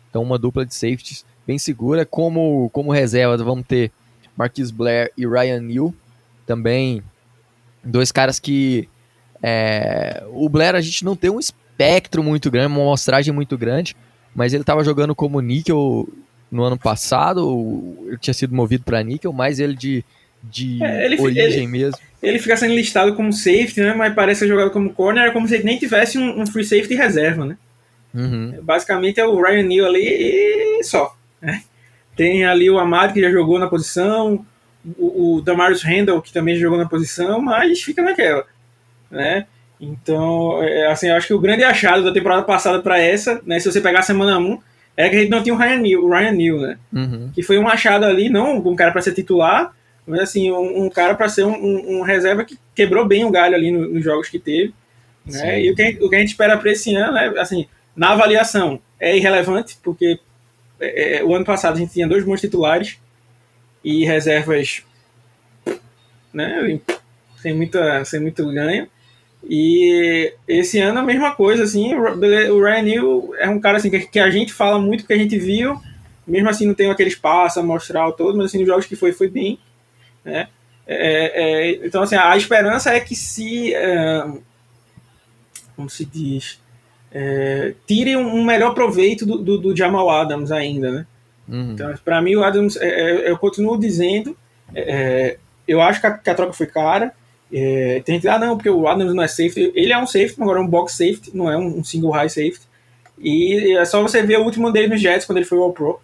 Então, 0.09 0.21
uma 0.21 0.37
dupla 0.37 0.65
de 0.65 0.73
safeties 0.73 1.25
bem 1.45 1.57
segura. 1.57 2.05
Como, 2.05 2.69
como 2.71 2.91
reserva, 2.91 3.37
vamos 3.37 3.65
ter 3.65 3.91
Marquis 4.35 4.71
Blair 4.71 5.11
e 5.17 5.25
Ryan 5.25 5.61
New. 5.61 5.95
Também 6.45 7.03
dois 7.83 8.11
caras 8.11 8.39
que. 8.39 8.87
É, 9.41 10.23
o 10.31 10.47
Blair 10.47 10.73
a 10.75 10.81
gente 10.81 11.03
não 11.03 11.15
tem 11.15 11.29
um 11.29 11.39
espectro 11.39 12.23
muito 12.23 12.49
grande, 12.49 12.67
uma 12.67 12.81
amostragem 12.81 13.33
muito 13.33 13.57
grande, 13.57 13.95
mas 14.33 14.53
ele 14.53 14.63
estava 14.63 14.83
jogando 14.83 15.13
como 15.13 15.41
níquel 15.41 16.07
no 16.49 16.63
ano 16.63 16.77
passado, 16.77 17.97
ele 18.05 18.17
tinha 18.19 18.33
sido 18.33 18.55
movido 18.55 18.83
para 18.83 19.03
níquel, 19.03 19.33
mas 19.33 19.59
ele 19.59 19.75
de, 19.75 20.05
de 20.43 20.83
é, 20.83 21.05
ele, 21.05 21.21
origem 21.21 21.63
ele, 21.63 21.67
mesmo. 21.67 21.99
Ele 22.21 22.39
fica 22.39 22.57
sendo 22.57 22.73
listado 22.73 23.15
como 23.15 23.31
safety, 23.31 23.81
né? 23.81 23.93
Mas 23.93 24.13
parece 24.13 24.41
ser 24.41 24.47
jogado 24.47 24.71
como 24.71 24.93
corner, 24.93 25.25
é 25.25 25.31
como 25.31 25.47
se 25.47 25.55
ele 25.55 25.63
nem 25.63 25.77
tivesse 25.77 26.17
um, 26.17 26.41
um 26.41 26.45
free 26.45 26.63
safety 26.63 26.95
reserva, 26.95 27.45
né? 27.45 27.57
Uhum. 28.13 28.59
Basicamente 28.61 29.19
é 29.19 29.25
o 29.25 29.41
Ryan 29.41 29.63
Neal 29.63 29.87
ali 29.87 30.05
e 30.05 30.83
só. 30.83 31.15
Né? 31.41 31.63
Tem 32.15 32.45
ali 32.45 32.69
o 32.69 32.77
Amado 32.77 33.13
que 33.13 33.21
já 33.21 33.31
jogou 33.31 33.57
na 33.57 33.67
posição, 33.67 34.45
o, 34.97 35.37
o 35.37 35.41
Damarius 35.41 35.81
Randall 35.81 36.21
que 36.21 36.31
também 36.31 36.55
jogou 36.55 36.77
na 36.77 36.87
posição, 36.87 37.41
mas 37.41 37.81
fica 37.81 38.03
naquela, 38.03 38.45
né? 39.09 39.47
Então, 39.79 40.63
é, 40.63 40.87
assim, 40.87 41.07
eu 41.07 41.15
acho 41.15 41.27
que 41.27 41.33
o 41.33 41.39
grande 41.39 41.63
achado 41.63 42.03
da 42.03 42.13
temporada 42.13 42.43
passada 42.43 42.81
para 42.81 42.99
essa, 42.99 43.41
né? 43.45 43.59
Se 43.59 43.69
você 43.69 43.81
pegar 43.81 43.99
a 43.99 44.03
semana 44.03 44.37
1, 44.37 44.59
é 44.95 45.09
que 45.09 45.15
a 45.15 45.19
gente 45.19 45.31
não 45.31 45.41
tinha 45.41 45.55
o 45.55 45.57
Ryan 45.57 45.79
Neal, 45.79 46.03
o 46.03 46.09
Ryan 46.09 46.31
Neal 46.31 46.59
né? 46.59 46.77
Uhum. 46.93 47.31
Que 47.33 47.41
foi 47.41 47.57
um 47.57 47.67
achado 47.67 48.05
ali, 48.05 48.29
não 48.29 48.57
um 48.57 48.75
cara 48.75 48.91
para 48.91 49.01
ser 49.01 49.13
titular, 49.13 49.73
mas 50.05 50.19
assim, 50.21 50.51
um, 50.51 50.85
um 50.85 50.89
cara 50.89 51.15
para 51.15 51.29
ser 51.29 51.45
um, 51.45 51.53
um, 51.53 51.97
um, 51.97 52.01
reserva 52.01 52.43
que 52.43 52.57
quebrou 52.75 53.05
bem 53.05 53.23
o 53.23 53.31
galho 53.31 53.55
ali 53.55 53.71
no, 53.71 53.87
nos 53.87 54.03
jogos 54.03 54.29
que 54.29 54.39
teve. 54.39 54.73
Né? 55.25 55.61
E 55.61 55.71
o 55.71 55.75
que, 55.75 55.97
o 56.01 56.09
que 56.09 56.15
a 56.15 56.19
gente 56.19 56.29
espera 56.29 56.57
para 56.57 56.71
esse 56.71 56.93
ano 56.95 57.17
é, 57.17 57.39
assim, 57.39 57.67
na 57.95 58.11
avaliação, 58.11 58.81
é 58.99 59.15
irrelevante, 59.15 59.77
porque 59.83 60.19
é, 60.79 61.17
é, 61.17 61.23
o 61.23 61.35
ano 61.35 61.45
passado 61.45 61.75
a 61.75 61.79
gente 61.79 61.93
tinha 61.93 62.07
dois 62.07 62.23
bons 62.23 62.41
titulares 62.41 62.97
e 63.83 64.05
reservas 64.05 64.83
né, 66.33 66.79
sem, 67.37 67.53
muita, 67.53 68.03
sem 68.05 68.19
muito 68.19 68.45
ganho. 68.51 68.87
E 69.47 70.33
esse 70.47 70.79
ano 70.79 70.99
a 70.99 71.03
mesma 71.03 71.35
coisa, 71.35 71.63
assim, 71.63 71.93
o 71.93 72.63
Ryan 72.63 72.81
Neal 72.81 73.35
é 73.37 73.49
um 73.49 73.59
cara 73.59 73.77
assim, 73.77 73.89
que, 73.89 74.19
a 74.19 74.29
gente 74.29 74.53
fala 74.53 74.79
muito 74.79 75.05
que 75.05 75.13
a 75.13 75.17
gente 75.17 75.37
viu, 75.37 75.77
mesmo 76.25 76.49
assim 76.49 76.65
não 76.65 76.73
tem 76.73 76.89
aquele 76.89 77.09
espaço 77.09 77.59
a 77.59 77.63
mostrar 77.63 78.09
todo, 78.13 78.37
mas 78.37 78.47
assim, 78.47 78.59
nos 78.59 78.67
jogos 78.67 78.85
que 78.85 78.95
foi, 78.95 79.11
foi 79.11 79.29
bem. 79.29 79.59
Né? 80.23 80.47
É, 80.85 81.71
é, 81.75 81.85
então, 81.85 82.03
assim, 82.03 82.15
a 82.15 82.35
esperança 82.35 82.91
é 82.91 82.99
que 82.99 83.15
se. 83.15 83.73
É, 83.73 84.25
como 85.75 85.89
se 85.89 86.05
diz? 86.05 86.61
É, 87.11 87.73
tirem 87.87 88.17
um 88.17 88.43
melhor 88.43 88.73
proveito 88.73 89.25
do, 89.25 89.37
do, 89.37 89.57
do 89.57 89.75
Jamal 89.75 90.09
Adams 90.09 90.51
ainda, 90.51 90.91
né? 90.91 91.07
Uhum. 91.47 91.71
Então, 91.73 91.93
para 92.03 92.21
mim, 92.21 92.35
o 92.35 92.43
Adams, 92.43 92.75
é, 92.77 92.87
é, 92.87 93.29
eu 93.29 93.37
continuo 93.37 93.77
dizendo, 93.77 94.35
eu 95.67 95.81
acho 95.81 96.01
que 96.01 96.07
a, 96.07 96.11
que 96.17 96.29
a 96.29 96.35
troca 96.35 96.53
foi 96.53 96.67
cara, 96.67 97.13
é, 97.53 98.01
tem 98.03 98.15
gente, 98.15 98.27
ah, 98.27 98.39
não, 98.39 98.57
porque 98.57 98.69
o 98.69 98.87
Adams 98.87 99.13
não 99.13 99.21
é 99.21 99.27
safety. 99.27 99.71
Ele 99.75 99.93
é 99.93 99.97
um 99.97 100.07
safety, 100.07 100.41
agora 100.41 100.59
é 100.59 100.61
um 100.61 100.67
box 100.67 100.93
safety, 100.93 101.31
não 101.35 101.51
é 101.51 101.55
um, 101.55 101.79
um 101.79 101.83
single 101.83 102.11
high 102.11 102.29
safety. 102.29 102.61
E 103.19 103.77
é 103.77 103.85
só 103.85 104.01
você 104.01 104.23
ver 104.23 104.39
o 104.39 104.43
último 104.43 104.71
dele 104.71 104.87
nos 104.87 105.01
Jets, 105.01 105.25
quando 105.25 105.37
ele 105.37 105.45
foi 105.45 105.59
ao 105.59 105.71
Pro. 105.71 105.99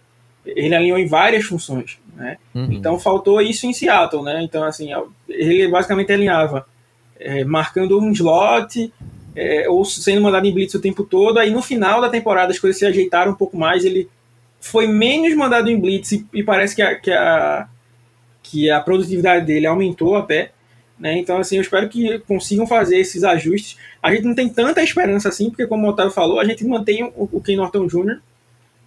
Ele 0.46 0.74
alinhou 0.74 0.96
em 0.96 1.06
várias 1.06 1.44
funções, 1.44 1.98
né? 2.20 2.36
Uhum. 2.54 2.68
Então 2.70 2.98
faltou 2.98 3.40
isso 3.40 3.66
em 3.66 3.72
Seattle, 3.72 4.22
né? 4.22 4.42
Então, 4.42 4.62
assim, 4.62 4.90
ele 5.26 5.66
basicamente 5.68 6.12
alinhava 6.12 6.66
é, 7.18 7.42
marcando 7.44 7.98
um 7.98 8.12
slot 8.12 8.92
é, 9.34 9.66
ou 9.70 9.84
sendo 9.86 10.20
mandado 10.20 10.46
em 10.46 10.52
blitz 10.52 10.74
o 10.74 10.80
tempo 10.80 11.02
todo. 11.02 11.38
Aí 11.38 11.50
no 11.50 11.62
final 11.62 11.98
da 12.00 12.10
temporada 12.10 12.52
as 12.52 12.58
coisas 12.58 12.78
se 12.78 12.84
ajeitaram 12.84 13.32
um 13.32 13.36
pouco 13.36 13.56
mais. 13.56 13.86
Ele 13.86 14.06
foi 14.60 14.86
menos 14.86 15.34
mandado 15.34 15.70
em 15.70 15.80
blitz 15.80 16.12
e, 16.12 16.26
e 16.34 16.42
parece 16.42 16.76
que 16.76 16.82
a, 16.82 16.94
que, 16.94 17.10
a, 17.10 17.68
que 18.42 18.70
a 18.70 18.80
produtividade 18.80 19.46
dele 19.46 19.66
aumentou 19.66 20.14
até. 20.14 20.52
Né? 20.98 21.16
Então, 21.16 21.38
assim, 21.38 21.56
eu 21.56 21.62
espero 21.62 21.88
que 21.88 22.18
consigam 22.20 22.66
fazer 22.66 22.98
esses 22.98 23.24
ajustes. 23.24 23.78
A 24.02 24.12
gente 24.12 24.24
não 24.24 24.34
tem 24.34 24.50
tanta 24.50 24.82
esperança 24.82 25.30
assim, 25.30 25.48
porque, 25.48 25.66
como 25.66 25.86
o 25.86 25.90
Otávio 25.90 26.12
falou, 26.12 26.38
a 26.38 26.44
gente 26.44 26.62
mantém 26.66 27.02
o, 27.02 27.26
o 27.32 27.40
Ken 27.40 27.56
Norton 27.56 27.86
Jr., 27.86 28.20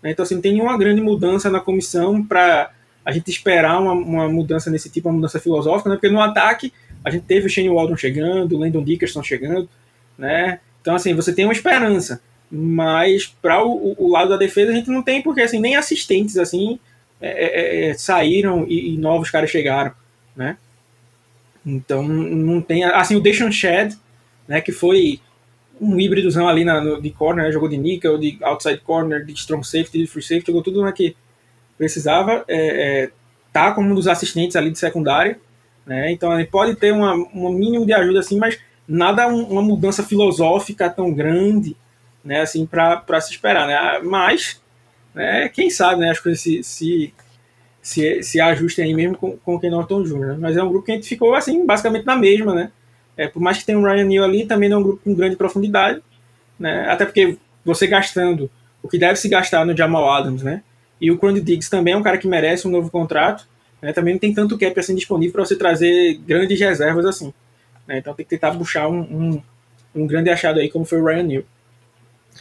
né? 0.03 0.11
então, 0.11 0.21
assim, 0.21 0.35
não 0.35 0.41
tem 0.41 0.53
nenhuma 0.53 0.77
grande 0.77 1.01
mudança 1.01 1.49
na 1.49 1.59
comissão 1.59 2.23
para 2.23 2.69
a 3.05 3.11
gente 3.11 3.29
esperar 3.29 3.79
uma, 3.79 3.91
uma, 3.91 4.29
mudança 4.29 4.69
nesse 4.69 4.89
tipo, 4.89 5.09
uma 5.09 5.15
mudança 5.15 5.39
filosófica, 5.39 5.89
né? 5.89 5.95
porque 5.95 6.09
no 6.09 6.21
ataque 6.21 6.73
a 7.03 7.09
gente 7.09 7.25
teve 7.25 7.47
o 7.47 7.49
Shane 7.49 7.69
Waldron 7.69 7.97
chegando, 7.97 8.55
o 8.55 8.59
Landon 8.59 8.83
Dickerson 8.83 9.21
chegando, 9.21 9.67
né? 10.17 10.59
Então, 10.81 10.95
assim, 10.95 11.13
você 11.13 11.33
tem 11.33 11.45
uma 11.45 11.53
esperança, 11.53 12.21
mas 12.49 13.25
para 13.41 13.63
o, 13.65 13.95
o, 13.97 14.09
lado 14.09 14.29
da 14.29 14.37
defesa 14.37 14.71
a 14.71 14.75
gente 14.75 14.89
não 14.89 15.01
tem, 15.01 15.21
porque, 15.21 15.41
assim, 15.41 15.59
nem 15.59 15.75
assistentes, 15.75 16.37
assim, 16.37 16.79
é, 17.19 17.29
é, 17.29 17.89
é 17.89 17.93
saíram 17.93 18.65
e, 18.67 18.93
e 18.93 18.97
novos 18.97 19.29
caras 19.29 19.49
chegaram, 19.49 19.91
né? 20.35 20.57
Então 21.65 22.03
não 22.03 22.61
tem. 22.61 22.83
Assim, 22.83 23.15
o 23.15 23.21
Deshaun 23.21 23.51
Shed, 23.51 23.97
né, 24.47 24.61
que 24.61 24.71
foi 24.71 25.19
um 25.79 25.99
híbridozão 25.99 26.47
ali 26.47 26.63
na, 26.63 26.81
no, 26.81 27.01
de 27.01 27.09
corner, 27.09 27.45
né, 27.45 27.51
jogou 27.51 27.69
de 27.69 27.77
nickel, 27.77 28.17
de 28.17 28.37
outside 28.41 28.79
corner, 28.79 29.25
de 29.25 29.33
strong 29.33 29.65
safety, 29.65 29.99
de 29.99 30.07
free 30.07 30.21
safety, 30.21 30.47
jogou 30.47 30.61
tudo 30.61 30.83
no 30.83 30.93
que 30.93 31.15
precisava. 31.77 32.43
É, 32.47 33.03
é, 33.03 33.09
tá 33.51 33.71
como 33.71 33.91
um 33.91 33.95
dos 33.95 34.07
assistentes 34.07 34.55
ali 34.55 34.71
de 34.71 34.79
secundária. 34.79 35.39
Né, 35.85 36.11
então 36.11 36.33
ele 36.33 36.47
pode 36.47 36.75
ter 36.75 36.93
uma, 36.93 37.13
um 37.13 37.51
mínimo 37.51 37.85
de 37.85 37.91
ajuda 37.91 38.21
assim, 38.21 38.37
mas 38.37 38.57
nada 38.87 39.27
um, 39.27 39.43
uma 39.43 39.61
mudança 39.61 40.01
filosófica 40.01 40.89
tão 40.89 41.13
grande 41.13 41.75
né, 42.23 42.39
assim, 42.41 42.65
para 42.65 43.19
se 43.19 43.31
esperar. 43.31 43.67
Né? 43.67 43.99
Mas, 44.03 44.61
né, 45.13 45.49
quem 45.49 45.69
sabe, 45.69 46.01
né, 46.01 46.11
as 46.11 46.19
coisas 46.19 46.41
se, 46.41 46.63
se 46.63 47.13
se, 47.83 48.23
se 48.23 48.39
ajustem 48.39 48.85
aí 48.85 48.93
mesmo 48.93 49.17
com, 49.17 49.37
com 49.37 49.55
o 49.55 49.59
Ken 49.59 49.69
Norton 49.69 50.03
Jr. 50.03 50.19
Né? 50.19 50.37
Mas 50.39 50.55
é 50.55 50.63
um 50.63 50.69
grupo 50.69 50.85
que 50.85 50.93
a 50.93 50.95
gente 50.95 51.07
ficou 51.07 51.35
assim, 51.35 51.65
basicamente 51.65 52.05
na 52.05 52.15
mesma, 52.15 52.55
né? 52.55 52.71
É, 53.15 53.27
por 53.27 53.41
mais 53.41 53.57
que 53.57 53.65
tenha 53.65 53.77
um 53.77 53.83
Ryan 53.83 54.05
Neal 54.05 54.23
ali, 54.23 54.45
também 54.45 54.69
não 54.69 54.77
é 54.77 54.79
um 54.79 54.83
grupo 54.83 55.03
com 55.03 55.13
grande 55.13 55.35
profundidade, 55.35 56.01
né? 56.57 56.89
Até 56.89 57.05
porque 57.05 57.37
você 57.63 57.85
gastando 57.85 58.49
o 58.81 58.87
que 58.87 58.97
deve 58.97 59.17
se 59.17 59.27
gastar 59.27 59.65
no 59.65 59.75
Jamal 59.75 60.09
Adams, 60.09 60.41
né? 60.41 60.63
E 61.03 61.11
o 61.11 61.17
Quandy 61.17 61.41
Diggs 61.41 61.69
também 61.69 61.93
é 61.93 61.97
um 61.97 62.01
cara 62.01 62.17
que 62.17 62.25
merece 62.25 62.65
um 62.65 62.71
novo 62.71 62.89
contrato, 62.89 63.45
né? 63.81 63.91
Também 63.91 64.13
não 64.13 64.19
tem 64.21 64.33
tanto 64.33 64.57
cap 64.57 64.79
assim 64.79 64.95
disponível 64.95 65.33
para 65.33 65.43
você 65.43 65.57
trazer 65.57 66.17
grandes 66.25 66.57
reservas 66.57 67.05
assim. 67.05 67.33
Né? 67.85 67.97
Então 67.97 68.13
tem 68.13 68.25
que 68.25 68.29
tentar 68.29 68.55
puxar 68.57 68.87
um, 68.87 69.01
um, 69.01 69.43
um, 69.93 70.07
grande 70.07 70.29
achado 70.29 70.61
aí, 70.61 70.69
como 70.69 70.85
foi 70.85 71.01
o 71.01 71.05
Ryan 71.05 71.23
Neal. 71.23 71.43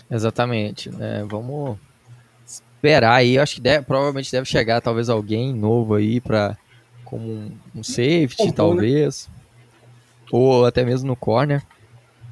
Exatamente, 0.09 0.90
né? 0.90 1.27
Vamos 1.29 1.77
esperar 2.46 3.14
aí. 3.14 3.37
Acho 3.37 3.57
que 3.57 3.61
deve, 3.61 3.85
provavelmente 3.85 4.31
deve 4.31 4.46
chegar 4.46 4.81
talvez 4.81 5.09
alguém 5.09 5.53
novo 5.53 5.96
aí 5.96 6.20
para 6.20 6.57
como 7.05 7.33
um, 7.33 7.51
um 7.75 7.83
safety, 7.83 8.46
né? 8.46 8.53
talvez. 8.55 9.27
Né? 9.27 9.35
Ou 10.31 10.66
até 10.66 10.85
mesmo 10.85 11.09
no 11.09 11.16
corner. 11.16 11.64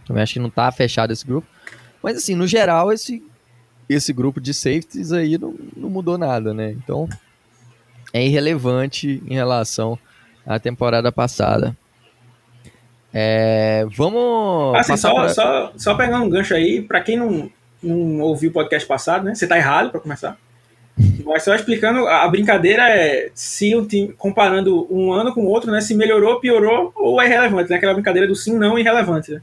Também 0.07 0.23
acho 0.23 0.35
que 0.35 0.39
não 0.39 0.49
tá 0.49 0.71
fechado 0.71 1.13
esse 1.13 1.27
grupo. 1.27 1.49
Mas 2.01 2.19
assim, 2.19 2.37
no 2.37 2.47
geral, 2.47 2.93
esse, 2.93 3.21
esse 3.95 4.13
grupo 4.13 4.41
de 4.41 4.55
safeties 4.55 5.13
aí 5.13 5.37
não, 5.37 5.55
não 5.77 5.91
mudou 5.91 6.17
nada, 6.17 6.55
né? 6.55 6.71
Então 6.73 7.09
é 8.13 8.25
irrelevante 8.25 9.23
em 9.27 9.35
relação 9.35 9.99
à 10.47 10.59
temporada 10.59 11.11
passada. 11.11 11.77
É, 13.13 13.85
vamos. 13.97 14.79
Assim, 14.79 14.97
só, 14.97 15.15
pra... 15.15 15.29
só, 15.31 15.73
só 15.77 15.95
pegando 15.95 16.25
um 16.25 16.31
gancho 16.31 16.55
aí, 16.55 16.81
para 16.81 17.01
quem 17.01 17.17
não, 17.17 17.51
não 17.83 18.21
ouviu 18.21 18.51
o 18.51 18.53
podcast 18.53 18.87
passado, 18.87 19.25
né? 19.25 19.35
Você 19.35 19.47
tá 19.47 19.57
errado 19.57 19.91
para 19.91 20.01
começar. 20.01 20.39
Mas 21.25 21.43
só 21.43 21.55
explicando, 21.55 22.07
a 22.07 22.29
brincadeira 22.29 22.89
é 22.89 23.31
se 23.35 23.75
um 23.75 23.85
time, 23.85 24.13
comparando 24.13 24.87
um 24.95 25.13
ano 25.13 25.35
com 25.35 25.43
o 25.43 25.49
outro, 25.49 25.73
né? 25.73 25.81
Se 25.81 25.95
melhorou, 25.95 26.41
piorou 26.41 26.93
ou 26.95 27.21
é 27.21 27.27
irrelevante, 27.27 27.71
né? 27.71 27.77
Aquela 27.77 27.95
brincadeira 27.95 28.29
do 28.29 28.37
sim, 28.37 28.57
não 28.57 28.79
irrelevante, 28.79 29.33
né? 29.33 29.43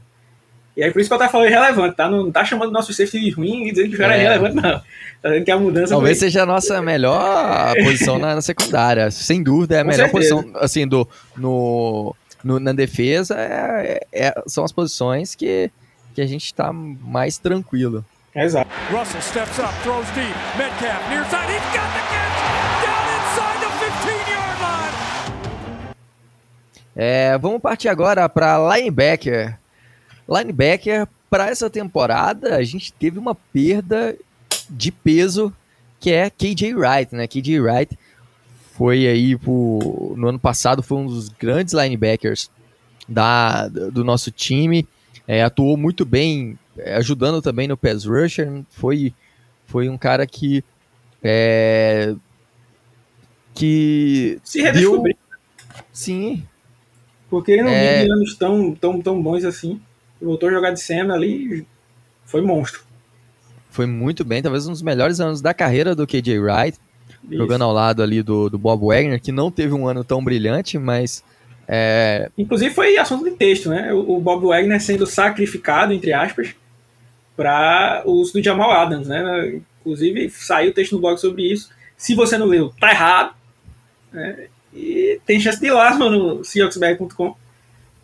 E 0.78 0.84
aí 0.84 0.92
por 0.92 1.00
isso 1.00 1.10
que 1.10 1.14
eu 1.14 1.18
tava 1.18 1.32
falando 1.32 1.48
irrelevante, 1.48 1.96
tá? 1.96 2.08
Não 2.08 2.30
tá 2.30 2.44
chamando 2.44 2.70
nosso 2.70 2.92
safety 2.92 3.18
de 3.18 3.30
ruim 3.30 3.66
e 3.66 3.72
dizendo 3.72 3.90
que 3.90 3.96
o 3.96 3.98
cara 3.98 4.14
é, 4.14 4.18
é 4.18 4.20
irrelevante, 4.20 4.54
não. 4.54 4.62
Tá 4.62 4.84
dizendo 5.24 5.44
que 5.44 5.50
a 5.50 5.58
mudança. 5.58 5.92
Talvez 5.92 6.16
foi... 6.20 6.28
seja 6.28 6.44
a 6.44 6.46
nossa 6.46 6.80
melhor 6.80 7.74
posição 7.82 8.16
na, 8.16 8.36
na, 8.36 8.40
secundária. 8.40 9.10
Sem 9.10 9.42
dúvida, 9.42 9.74
é 9.74 9.80
a 9.80 9.82
com 9.82 9.90
melhor 9.90 10.08
certeza. 10.08 10.36
posição, 10.36 10.62
assim, 10.62 10.86
do, 10.86 11.08
no, 11.36 12.14
no, 12.44 12.60
na 12.60 12.72
defesa 12.72 13.34
é, 13.36 14.06
é, 14.12 14.42
são 14.46 14.62
as 14.62 14.70
posições 14.70 15.34
que, 15.34 15.68
que 16.14 16.20
a 16.20 16.26
gente 16.26 16.54
tá 16.54 16.72
mais 16.72 17.38
tranquilo. 17.38 18.04
Exato. 18.32 18.70
Russell 18.92 19.20
steps 19.20 19.58
up, 19.58 19.74
throws 19.82 20.06
deep. 20.14 20.32
Metcalf 20.56 21.08
near 21.10 21.24
side, 21.24 21.50
he's 21.50 21.60
got 21.74 21.90
the 21.90 22.04
catch 22.06 22.38
down 22.84 23.04
inside 23.18 23.58
the 23.58 23.70
15-yard 23.84 24.60
line. 24.62 25.94
É, 26.94 27.36
vamos 27.36 27.60
partir 27.60 27.88
agora 27.88 28.28
para 28.28 28.76
linebacker. 28.76 29.58
Linebacker 30.28 31.08
para 31.30 31.48
essa 31.48 31.70
temporada 31.70 32.56
a 32.56 32.62
gente 32.62 32.92
teve 32.92 33.18
uma 33.18 33.34
perda 33.34 34.16
de 34.68 34.92
peso 34.92 35.52
que 36.00 36.10
é 36.10 36.30
KJ 36.30 36.74
Wright, 36.74 37.14
né? 37.14 37.26
KJ 37.26 37.60
Wright 37.60 37.98
foi 38.72 39.06
aí 39.06 39.36
pro, 39.36 40.14
no 40.16 40.28
ano 40.28 40.38
passado 40.38 40.82
foi 40.82 40.98
um 40.98 41.06
dos 41.06 41.28
grandes 41.28 41.74
linebackers 41.74 42.50
da, 43.08 43.66
do 43.68 44.04
nosso 44.04 44.30
time, 44.30 44.86
é, 45.26 45.42
atuou 45.42 45.76
muito 45.76 46.04
bem 46.04 46.58
é, 46.76 46.96
ajudando 46.96 47.42
também 47.42 47.66
no 47.66 47.76
pass 47.76 48.04
rusher, 48.04 48.62
foi, 48.70 49.12
foi 49.66 49.88
um 49.88 49.98
cara 49.98 50.26
que 50.26 50.62
é, 51.22 52.14
que 53.54 54.38
se 54.44 54.62
redescobriu. 54.62 55.16
Deu... 55.16 55.84
Sim. 55.92 56.44
Porque 57.28 57.52
ele 57.52 57.62
não 57.64 57.70
é... 57.70 58.00
vive 58.00 58.12
anos 58.12 58.36
tão, 58.36 58.74
tão, 58.74 59.02
tão 59.02 59.20
bons 59.20 59.44
assim. 59.44 59.80
Voltou 60.20 60.48
a 60.48 60.52
jogar 60.52 60.70
de 60.70 60.80
cena 60.80 61.14
ali 61.14 61.66
foi 62.24 62.42
monstro. 62.42 62.82
Foi 63.70 63.86
muito 63.86 64.24
bem, 64.24 64.42
talvez 64.42 64.66
um 64.66 64.72
dos 64.72 64.82
melhores 64.82 65.20
anos 65.20 65.40
da 65.40 65.54
carreira 65.54 65.94
do 65.94 66.06
KJ 66.06 66.38
Wright, 66.38 66.78
Isso. 67.24 67.38
jogando 67.38 67.62
ao 67.62 67.72
lado 67.72 68.02
ali 68.02 68.22
do, 68.22 68.50
do 68.50 68.58
Bob 68.58 68.86
Wagner, 68.86 69.20
que 69.20 69.32
não 69.32 69.50
teve 69.50 69.72
um 69.72 69.86
ano 69.86 70.04
tão 70.04 70.22
brilhante, 70.22 70.78
mas 70.78 71.24
é... 71.66 72.30
Inclusive 72.36 72.74
foi 72.74 72.96
assunto 72.96 73.24
de 73.24 73.32
texto, 73.32 73.68
né? 73.68 73.92
O, 73.92 74.16
o 74.16 74.20
Bob 74.20 74.46
Wagner 74.46 74.80
sendo 74.80 75.06
sacrificado, 75.06 75.92
entre 75.92 76.12
aspas, 76.12 76.54
para 77.36 78.02
o 78.04 78.12
uso 78.12 78.34
do 78.34 78.42
Jamal 78.42 78.70
Adams, 78.72 79.06
né? 79.06 79.60
Inclusive, 79.80 80.30
saiu 80.30 80.74
texto 80.74 80.92
no 80.92 81.00
blog 81.00 81.18
sobre 81.18 81.50
isso. 81.50 81.70
Se 81.96 82.14
você 82.14 82.36
não 82.36 82.46
leu, 82.46 82.72
tá 82.80 82.90
errado. 82.90 83.34
Né? 84.12 84.48
E 84.74 85.20
tem 85.24 85.40
chance 85.40 85.60
de 85.60 85.66
ir 85.66 85.72
lá 85.72 85.96
no 85.96 86.42
seahawksbag.com 86.44 87.34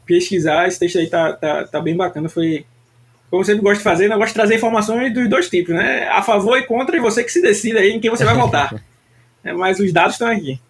pesquisar. 0.06 0.66
Esse 0.66 0.78
texto 0.78 0.98
aí 0.98 1.08
tá, 1.08 1.32
tá, 1.32 1.66
tá 1.66 1.80
bem 1.80 1.96
bacana. 1.96 2.28
Foi, 2.28 2.64
como 3.30 3.42
eu 3.42 3.46
sempre 3.46 3.62
gosto 3.62 3.78
de 3.78 3.84
fazer, 3.84 4.10
eu 4.10 4.16
gosto 4.16 4.28
de 4.28 4.34
trazer 4.34 4.56
informações 4.56 5.12
dos 5.12 5.28
dois 5.28 5.48
tipos, 5.48 5.74
né? 5.74 6.08
A 6.08 6.22
favor 6.22 6.58
e 6.58 6.64
contra, 6.64 6.96
e 6.96 7.00
você 7.00 7.22
que 7.24 7.32
se 7.32 7.42
decida 7.42 7.80
aí 7.80 7.90
em 7.90 8.00
quem 8.00 8.10
você 8.10 8.24
vai 8.24 8.34
votar. 8.34 8.74
é, 9.44 9.52
mas 9.52 9.78
os 9.78 9.92
dados 9.92 10.14
estão 10.14 10.28
aqui. 10.28 10.60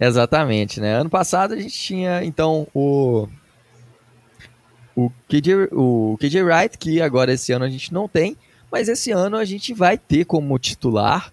Exatamente, 0.00 0.80
né? 0.80 0.94
Ano 0.94 1.10
passado 1.10 1.54
a 1.54 1.56
gente 1.56 1.78
tinha, 1.78 2.24
então, 2.24 2.66
o 2.74 3.28
o 4.96 5.10
KJ, 5.28 5.68
o 5.72 6.16
KJ 6.20 6.42
Wright, 6.42 6.78
que 6.78 7.00
agora 7.00 7.32
esse 7.32 7.52
ano 7.52 7.64
a 7.64 7.68
gente 7.68 7.92
não 7.92 8.06
tem, 8.06 8.36
mas 8.70 8.88
esse 8.88 9.10
ano 9.10 9.36
a 9.36 9.44
gente 9.44 9.74
vai 9.74 9.98
ter 9.98 10.24
como 10.24 10.58
titular 10.58 11.32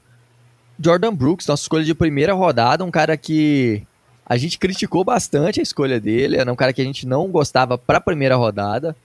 Jordan 0.84 1.14
Brooks, 1.14 1.46
nossa 1.46 1.64
escolha 1.64 1.84
de 1.84 1.94
primeira 1.94 2.34
rodada, 2.34 2.84
um 2.84 2.90
cara 2.90 3.16
que 3.16 3.86
a 4.32 4.38
gente 4.38 4.58
criticou 4.58 5.04
bastante 5.04 5.60
a 5.60 5.64
escolha 5.64 6.00
dele, 6.00 6.38
era 6.38 6.50
um 6.50 6.56
cara 6.56 6.72
que 6.72 6.82
a 6.82 6.86
gente 6.86 7.06
não 7.06 7.28
gostava 7.28 7.78
para 7.78 7.98
a 7.98 8.02
primeira 8.02 8.38
rodada. 8.38 8.96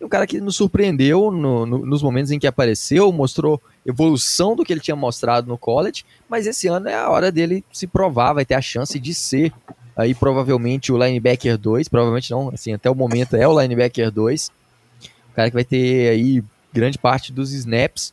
E 0.00 0.04
um 0.04 0.08
cara 0.08 0.26
que 0.26 0.40
nos 0.40 0.56
surpreendeu 0.56 1.30
no, 1.30 1.64
no, 1.64 1.86
nos 1.86 2.02
momentos 2.02 2.32
em 2.32 2.40
que 2.40 2.46
apareceu, 2.46 3.12
mostrou 3.12 3.62
evolução 3.86 4.56
do 4.56 4.64
que 4.64 4.72
ele 4.72 4.80
tinha 4.80 4.96
mostrado 4.96 5.46
no 5.46 5.56
college, 5.56 6.04
mas 6.28 6.44
esse 6.44 6.66
ano 6.66 6.88
é 6.88 6.94
a 6.96 7.08
hora 7.08 7.30
dele 7.30 7.64
se 7.72 7.86
provar, 7.86 8.32
vai 8.32 8.44
ter 8.44 8.54
a 8.54 8.60
chance 8.60 8.98
de 8.98 9.14
ser 9.14 9.52
aí 9.96 10.12
provavelmente 10.12 10.90
o 10.90 10.98
linebacker 10.98 11.56
2, 11.56 11.88
provavelmente 11.88 12.32
não, 12.32 12.48
assim, 12.48 12.72
até 12.72 12.90
o 12.90 12.96
momento 12.96 13.36
é 13.36 13.46
o 13.46 13.60
linebacker 13.60 14.10
2, 14.10 14.50
o 15.30 15.34
cara 15.36 15.50
que 15.50 15.54
vai 15.54 15.64
ter 15.64 16.08
aí 16.08 16.42
grande 16.72 16.98
parte 16.98 17.32
dos 17.32 17.52
snaps. 17.52 18.12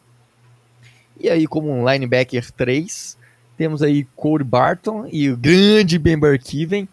E 1.19 1.27
aí 1.27 1.47
como 1.47 1.71
um 1.71 1.89
linebacker 1.89 2.51
3, 2.51 3.17
temos 3.57 3.81
aí 3.81 4.05
Cole 4.15 4.43
Barton 4.43 5.07
e 5.11 5.29
o 5.29 5.37
grande 5.37 5.97
Ben 5.97 6.17
Burkiven. 6.17 6.87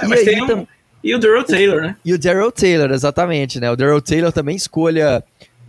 É, 0.00 0.06
e, 0.06 0.28
aí, 0.28 0.42
um, 0.42 0.66
e 1.02 1.14
o 1.14 1.18
Daryl 1.18 1.44
Taylor, 1.44 1.80
né? 1.80 1.96
E 2.04 2.12
o 2.12 2.18
Daryl 2.18 2.52
Taylor, 2.52 2.90
exatamente, 2.90 3.60
né? 3.60 3.70
O 3.70 3.76
Daryl 3.76 4.00
Taylor 4.00 4.32
também 4.32 4.56
escolha 4.56 5.22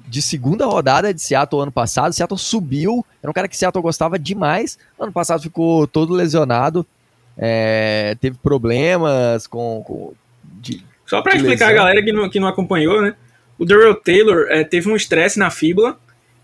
de 0.07 0.21
segunda 0.21 0.65
rodada 0.65 1.13
de 1.13 1.21
Seattle 1.21 1.61
ano 1.61 1.71
passado. 1.71 2.13
Seattle 2.13 2.39
subiu, 2.39 3.05
era 3.21 3.29
um 3.29 3.33
cara 3.33 3.47
que 3.47 3.57
Seattle 3.57 3.81
gostava 3.81 4.19
demais. 4.19 4.77
Ano 4.99 5.11
passado 5.11 5.41
ficou 5.41 5.87
todo 5.87 6.13
lesionado 6.13 6.85
é, 7.37 8.15
teve 8.19 8.37
problemas 8.37 9.47
com. 9.47 9.83
com 9.83 10.13
de, 10.59 10.83
Só 11.05 11.21
para 11.21 11.35
explicar 11.35 11.67
lesão. 11.67 11.69
a 11.69 11.85
galera 11.85 12.03
que 12.03 12.11
não, 12.11 12.29
que 12.29 12.39
não 12.39 12.47
acompanhou, 12.47 13.01
né? 13.01 13.15
O 13.57 13.65
Daryl 13.65 13.95
Taylor 13.95 14.47
é, 14.49 14.63
teve 14.63 14.89
um 14.89 14.95
estresse 14.95 15.37
na 15.37 15.49
fíbula 15.49 15.99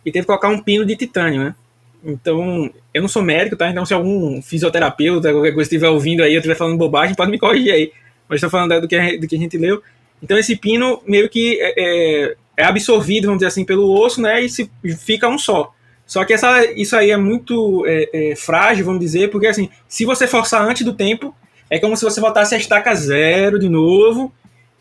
e 0.06 0.12
teve 0.12 0.24
que 0.24 0.28
colocar 0.28 0.50
um 0.50 0.62
pino 0.62 0.86
de 0.86 0.96
titânio, 0.96 1.44
né? 1.44 1.56
Então, 2.04 2.70
eu 2.94 3.02
não 3.02 3.10
sou 3.10 3.22
médico, 3.22 3.56
tá? 3.56 3.70
Então, 3.70 3.86
se 3.86 3.94
algum 3.94 4.42
fisioterapeuta, 4.42 5.32
qualquer 5.32 5.54
coisa 5.54 5.68
estiver 5.68 5.90
ouvindo 5.90 6.24
aí, 6.24 6.34
eu 6.34 6.40
estiver 6.40 6.56
falando 6.56 6.78
bobagem, 6.78 7.16
pode 7.16 7.32
me 7.32 7.40
corrigir 7.40 7.74
aí. 7.74 7.92
Mas 8.30 8.38
estou 8.38 8.50
falando 8.50 8.82
do 8.82 8.88
que, 8.88 9.18
do 9.18 9.28
que 9.28 9.36
a 9.36 9.40
gente 9.40 9.58
leu. 9.58 9.82
Então, 10.22 10.38
esse 10.38 10.56
pino 10.56 11.02
meio 11.06 11.30
que 11.30 11.60
é, 11.60 11.74
é, 11.78 12.36
é 12.58 12.64
absorvido, 12.64 13.26
vamos 13.26 13.40
dizer 13.40 13.48
assim, 13.48 13.66
pelo 13.66 13.92
osso, 13.92 14.22
né? 14.22 14.42
E 14.42 14.50
se, 14.50 14.70
fica 15.06 15.28
um 15.28 15.38
só. 15.38 15.74
Só 16.06 16.24
que 16.24 16.34
essa, 16.34 16.64
isso 16.72 16.96
aí 16.96 17.12
é 17.12 17.18
muito 17.18 17.86
é, 17.86 18.32
é, 18.32 18.36
frágil, 18.36 18.86
vamos 18.86 19.02
dizer, 19.02 19.30
porque 19.30 19.46
assim, 19.46 19.70
se 19.90 20.06
você 20.06 20.26
forçar 20.26 20.62
antes 20.62 20.86
do 20.86 20.94
tempo, 20.94 21.36
é 21.70 21.78
como 21.78 21.98
se 21.98 22.04
você 22.06 22.22
voltasse 22.22 22.56
a 22.56 22.58
estaca 22.58 22.96
zero 22.96 23.60
de 23.60 23.68
novo, 23.68 24.32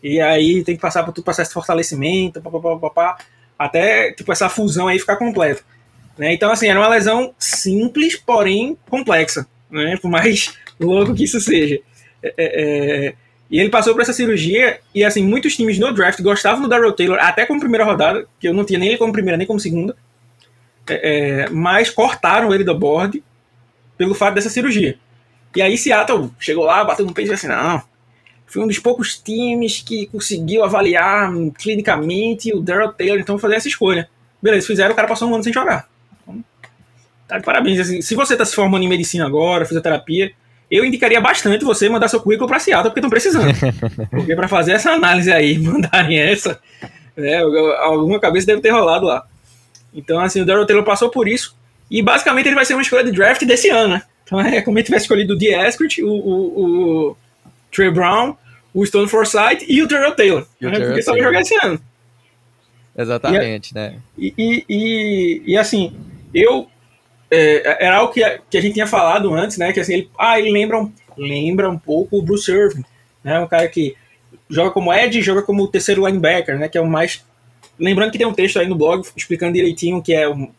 e 0.01 0.21
aí 0.21 0.63
tem 0.63 0.75
que 0.75 0.81
passar 0.81 1.03
por 1.03 1.11
todo 1.11 1.21
o 1.21 1.25
processo 1.25 1.49
de 1.49 1.53
fortalecimento, 1.53 2.41
pá, 2.41 2.49
pá, 2.49 2.89
pá, 2.89 3.17
até 3.59 4.13
tipo, 4.13 4.31
essa 4.31 4.47
fusão 4.47 4.87
aí 4.87 4.97
ficar 4.97 5.17
completa. 5.17 5.61
Né? 6.17 6.33
Então, 6.33 6.51
assim, 6.51 6.67
era 6.67 6.79
uma 6.79 6.89
lesão 6.89 7.33
simples, 7.37 8.15
porém 8.15 8.77
complexa, 8.89 9.47
né? 9.69 9.97
por 9.97 10.09
mais 10.09 10.53
louco 10.79 11.13
que 11.13 11.23
isso 11.23 11.39
seja. 11.39 11.79
É, 12.23 12.33
é, 12.37 13.07
é, 13.07 13.13
e 13.49 13.59
ele 13.59 13.69
passou 13.69 13.93
por 13.93 14.01
essa 14.01 14.13
cirurgia, 14.13 14.79
e 14.93 15.03
assim, 15.03 15.23
muitos 15.23 15.55
times 15.55 15.79
no 15.79 15.93
draft 15.93 16.21
gostavam 16.21 16.63
do 16.63 16.67
Darrell 16.67 16.91
Taylor, 16.91 17.17
até 17.21 17.45
como 17.45 17.59
primeira 17.59 17.85
rodada, 17.85 18.27
que 18.39 18.47
eu 18.47 18.53
não 18.53 18.65
tinha 18.65 18.79
nem 18.79 18.89
ele 18.89 18.97
como 18.97 19.13
primeira 19.13 19.37
nem 19.37 19.47
como 19.47 19.59
segunda, 19.59 19.95
é, 20.89 21.43
é, 21.43 21.49
mas 21.49 21.89
cortaram 21.89 22.53
ele 22.53 22.63
do 22.63 22.77
board 22.77 23.23
pelo 23.97 24.13
fato 24.13 24.35
dessa 24.35 24.49
cirurgia. 24.49 24.97
E 25.55 25.61
aí 25.61 25.77
Seattle 25.77 26.29
chegou 26.39 26.65
lá, 26.65 26.83
bateu 26.83 27.05
no 27.05 27.13
peito 27.13 27.31
e 27.31 27.33
disse 27.33 27.45
assim, 27.45 27.55
não, 27.55 27.81
foi 28.45 28.63
um 28.63 28.67
dos 28.67 28.79
poucos 28.79 29.17
times 29.17 29.81
que 29.81 30.07
conseguiu 30.07 30.63
avaliar 30.63 31.31
clinicamente 31.57 32.53
o 32.53 32.61
Daryl 32.61 32.93
Taylor, 32.93 33.19
então 33.19 33.37
fazer 33.37 33.55
essa 33.55 33.67
escolha. 33.67 34.09
Beleza, 34.41 34.67
fizeram, 34.67 34.91
o 34.91 34.95
cara 34.95 35.07
passou 35.07 35.29
um 35.29 35.33
ano 35.33 35.43
sem 35.43 35.53
jogar. 35.53 35.89
Tá 37.27 37.37
de 37.37 37.43
parabéns. 37.43 37.79
Assim, 37.79 38.01
se 38.01 38.15
você 38.15 38.33
está 38.33 38.45
se 38.45 38.55
formando 38.55 38.83
em 38.83 38.87
medicina 38.87 39.25
agora, 39.25 39.65
fisioterapia, 39.65 40.31
eu 40.69 40.85
indicaria 40.85 41.19
bastante 41.19 41.65
você 41.65 41.89
mandar 41.89 42.07
seu 42.07 42.21
currículo 42.21 42.47
para 42.47 42.59
Seattle, 42.59 42.89
porque 42.89 42.99
estão 42.99 43.09
precisando. 43.09 43.53
porque 44.09 44.35
para 44.35 44.47
fazer 44.47 44.73
essa 44.73 44.91
análise 44.91 45.31
aí, 45.31 45.57
mandarem 45.59 46.19
essa, 46.19 46.59
né, 47.15 47.37
alguma 47.79 48.19
cabeça 48.19 48.47
deve 48.47 48.61
ter 48.61 48.69
rolado 48.69 49.05
lá. 49.05 49.25
Então, 49.93 50.19
assim, 50.19 50.41
o 50.41 50.45
Daryl 50.45 50.65
Taylor 50.65 50.85
passou 50.85 51.09
por 51.09 51.27
isso, 51.27 51.55
e 51.89 52.01
basicamente 52.01 52.47
ele 52.47 52.55
vai 52.55 52.65
ser 52.65 52.73
uma 52.73 52.81
escolha 52.81 53.03
de 53.03 53.11
draft 53.11 53.43
desse 53.45 53.69
ano, 53.69 53.95
né? 53.95 54.03
Então 54.23 54.41
é 54.41 54.61
como 54.61 54.77
ele 54.77 54.83
tivesse 54.83 55.05
escolhido 55.05 55.33
o 55.33 55.37
D. 55.37 55.55
Eskridge, 55.55 56.03
o, 56.03 56.09
o, 56.09 57.09
o 57.09 57.17
Trey 57.71 57.89
Brown, 57.89 58.35
o 58.73 58.85
Stone 58.85 59.07
Forsythe 59.07 59.65
e 59.67 59.81
o 59.81 59.87
Terrell 59.87 60.13
Taylor. 60.15 60.45
E 60.59 60.65
o 60.65 60.69
né? 60.69 60.79
Porque 60.79 61.01
só 61.01 61.13
vai 61.13 61.21
jogar 61.21 61.41
esse 61.41 61.55
ano. 61.63 61.79
Exatamente, 62.97 63.73
né? 63.73 63.95
E, 64.17 64.33
e, 64.37 64.65
e, 64.67 65.41
e, 65.53 65.57
assim, 65.57 65.95
eu. 66.33 66.67
É, 67.29 67.85
era 67.85 67.97
algo 67.97 68.13
que 68.13 68.23
a, 68.23 68.39
que 68.49 68.57
a 68.57 68.61
gente 68.61 68.73
tinha 68.73 68.87
falado 68.87 69.33
antes, 69.33 69.57
né? 69.57 69.73
Que 69.73 69.79
assim, 69.79 69.93
ele, 69.93 70.11
ah, 70.17 70.39
ele 70.39 70.51
lembra 70.51 70.79
um, 70.79 70.91
lembra 71.17 71.69
um 71.69 71.77
pouco 71.77 72.17
o 72.17 72.21
Bruce 72.21 72.51
Irvin, 72.51 72.83
né? 73.23 73.39
Um 73.39 73.47
cara 73.47 73.67
que 73.67 73.95
joga 74.49 74.71
como 74.71 74.93
Ed 74.93 75.21
joga 75.21 75.41
como 75.41 75.63
o 75.63 75.67
terceiro 75.67 76.05
linebacker, 76.05 76.57
né? 76.57 76.69
Que 76.69 76.77
é 76.77 76.81
o 76.81 76.87
mais. 76.87 77.25
Lembrando 77.79 78.11
que 78.11 78.17
tem 78.17 78.27
um 78.27 78.33
texto 78.33 78.59
aí 78.59 78.67
no 78.67 78.75
blog 78.75 79.05
explicando 79.15 79.53
direitinho 79.53 80.01
que 80.01 80.13
é 80.13 80.27
o, 80.27 80.49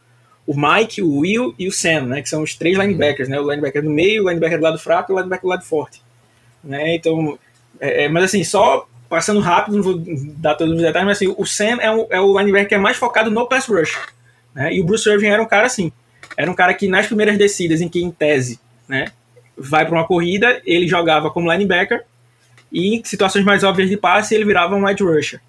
o 0.46 0.54
Mike, 0.54 1.02
o 1.02 1.18
Will 1.18 1.54
e 1.59 1.66
o 1.66 1.72
Sam, 1.72 2.02
né? 2.02 2.22
Que 2.22 2.28
são 2.28 2.42
os 2.42 2.54
três 2.54 2.76
linebackers, 2.76 3.28
né? 3.28 3.40
O 3.40 3.48
linebacker 3.48 3.83
do 3.83 3.90
meio, 3.90 4.24
o 4.24 4.28
linebacker 4.28 4.59
do 4.59 4.64
lado 4.64 4.78
fraco 4.78 5.11
e 5.11 5.14
o 5.14 5.16
linebacker 5.16 5.42
do 5.42 5.48
lado 5.48 5.64
forte. 5.64 6.02
Né? 6.62 6.94
Então, 6.94 7.38
é, 7.81 8.04
é, 8.04 8.09
mas 8.09 8.24
assim, 8.24 8.44
só 8.44 8.87
passando 9.09 9.40
rápido, 9.40 9.76
não 9.76 9.83
vou 9.83 10.02
dar 10.37 10.54
todos 10.54 10.74
os 10.74 10.83
detalhes, 10.83 11.07
mas 11.07 11.16
assim, 11.16 11.35
o 11.37 11.46
Sam 11.46 11.78
é, 11.81 11.90
um, 11.90 12.07
é 12.11 12.20
o 12.20 12.38
linebacker 12.38 12.78
é 12.78 12.81
mais 12.81 12.96
focado 12.96 13.31
no 13.31 13.46
pass 13.46 13.66
rush. 13.66 13.98
Né? 14.54 14.74
E 14.74 14.81
o 14.81 14.85
Bruce 14.85 15.09
Irvin 15.09 15.28
era 15.28 15.42
um 15.42 15.46
cara 15.46 15.66
assim, 15.66 15.90
era 16.38 16.48
um 16.48 16.55
cara 16.55 16.72
que 16.72 16.87
nas 16.87 17.09
primeiras 17.09 17.37
descidas, 17.37 17.81
em 17.81 17.88
que 17.88 18.01
em 18.01 18.12
tese, 18.12 18.61
né, 18.88 19.07
vai 19.57 19.85
para 19.85 19.96
uma 19.96 20.07
corrida, 20.07 20.62
ele 20.64 20.87
jogava 20.87 21.33
como 21.33 21.51
linebacker 21.51 22.05
e 22.70 22.94
em 22.94 23.05
situações 23.05 23.44
mais 23.44 23.64
óbvias 23.64 23.90
de 23.90 23.96
passe 23.96 24.37
ele 24.37 24.44
virava 24.44 24.77
um 24.77 24.87
wide 24.87 25.03
rusher. 25.03 25.40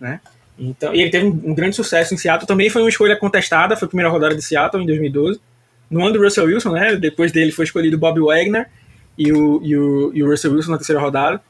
Né? 0.00 0.20
Então, 0.58 0.92
ele 0.92 1.10
teve 1.10 1.26
um, 1.26 1.50
um, 1.50 1.54
grande 1.54 1.76
sucesso 1.76 2.12
em 2.12 2.16
Seattle, 2.16 2.44
também 2.44 2.68
foi 2.68 2.82
uma 2.82 2.88
escolha 2.88 3.14
contestada, 3.14 3.76
foi 3.76 3.86
a 3.86 3.88
primeira 3.88 4.10
rodada 4.10 4.34
de 4.34 4.42
Seattle 4.42 4.82
em 4.82 4.86
2012, 4.86 5.40
no 5.88 6.02
ano 6.02 6.14
do 6.14 6.24
Russell 6.24 6.46
Wilson, 6.46 6.72
né? 6.72 6.96
depois 6.96 7.30
dele 7.30 7.52
foi 7.52 7.64
escolhido 7.64 7.96
Bob 7.96 8.18
Wagner 8.18 8.68
e 9.16 9.32
o, 9.32 9.60
e 9.62 9.76
o, 9.76 10.10
e 10.12 10.24
o 10.24 10.28
Russell 10.28 10.52
Wilson 10.52 10.72
na 10.72 10.78
terceira 10.78 11.00
rodada. 11.00 11.40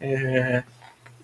É, 0.00 0.62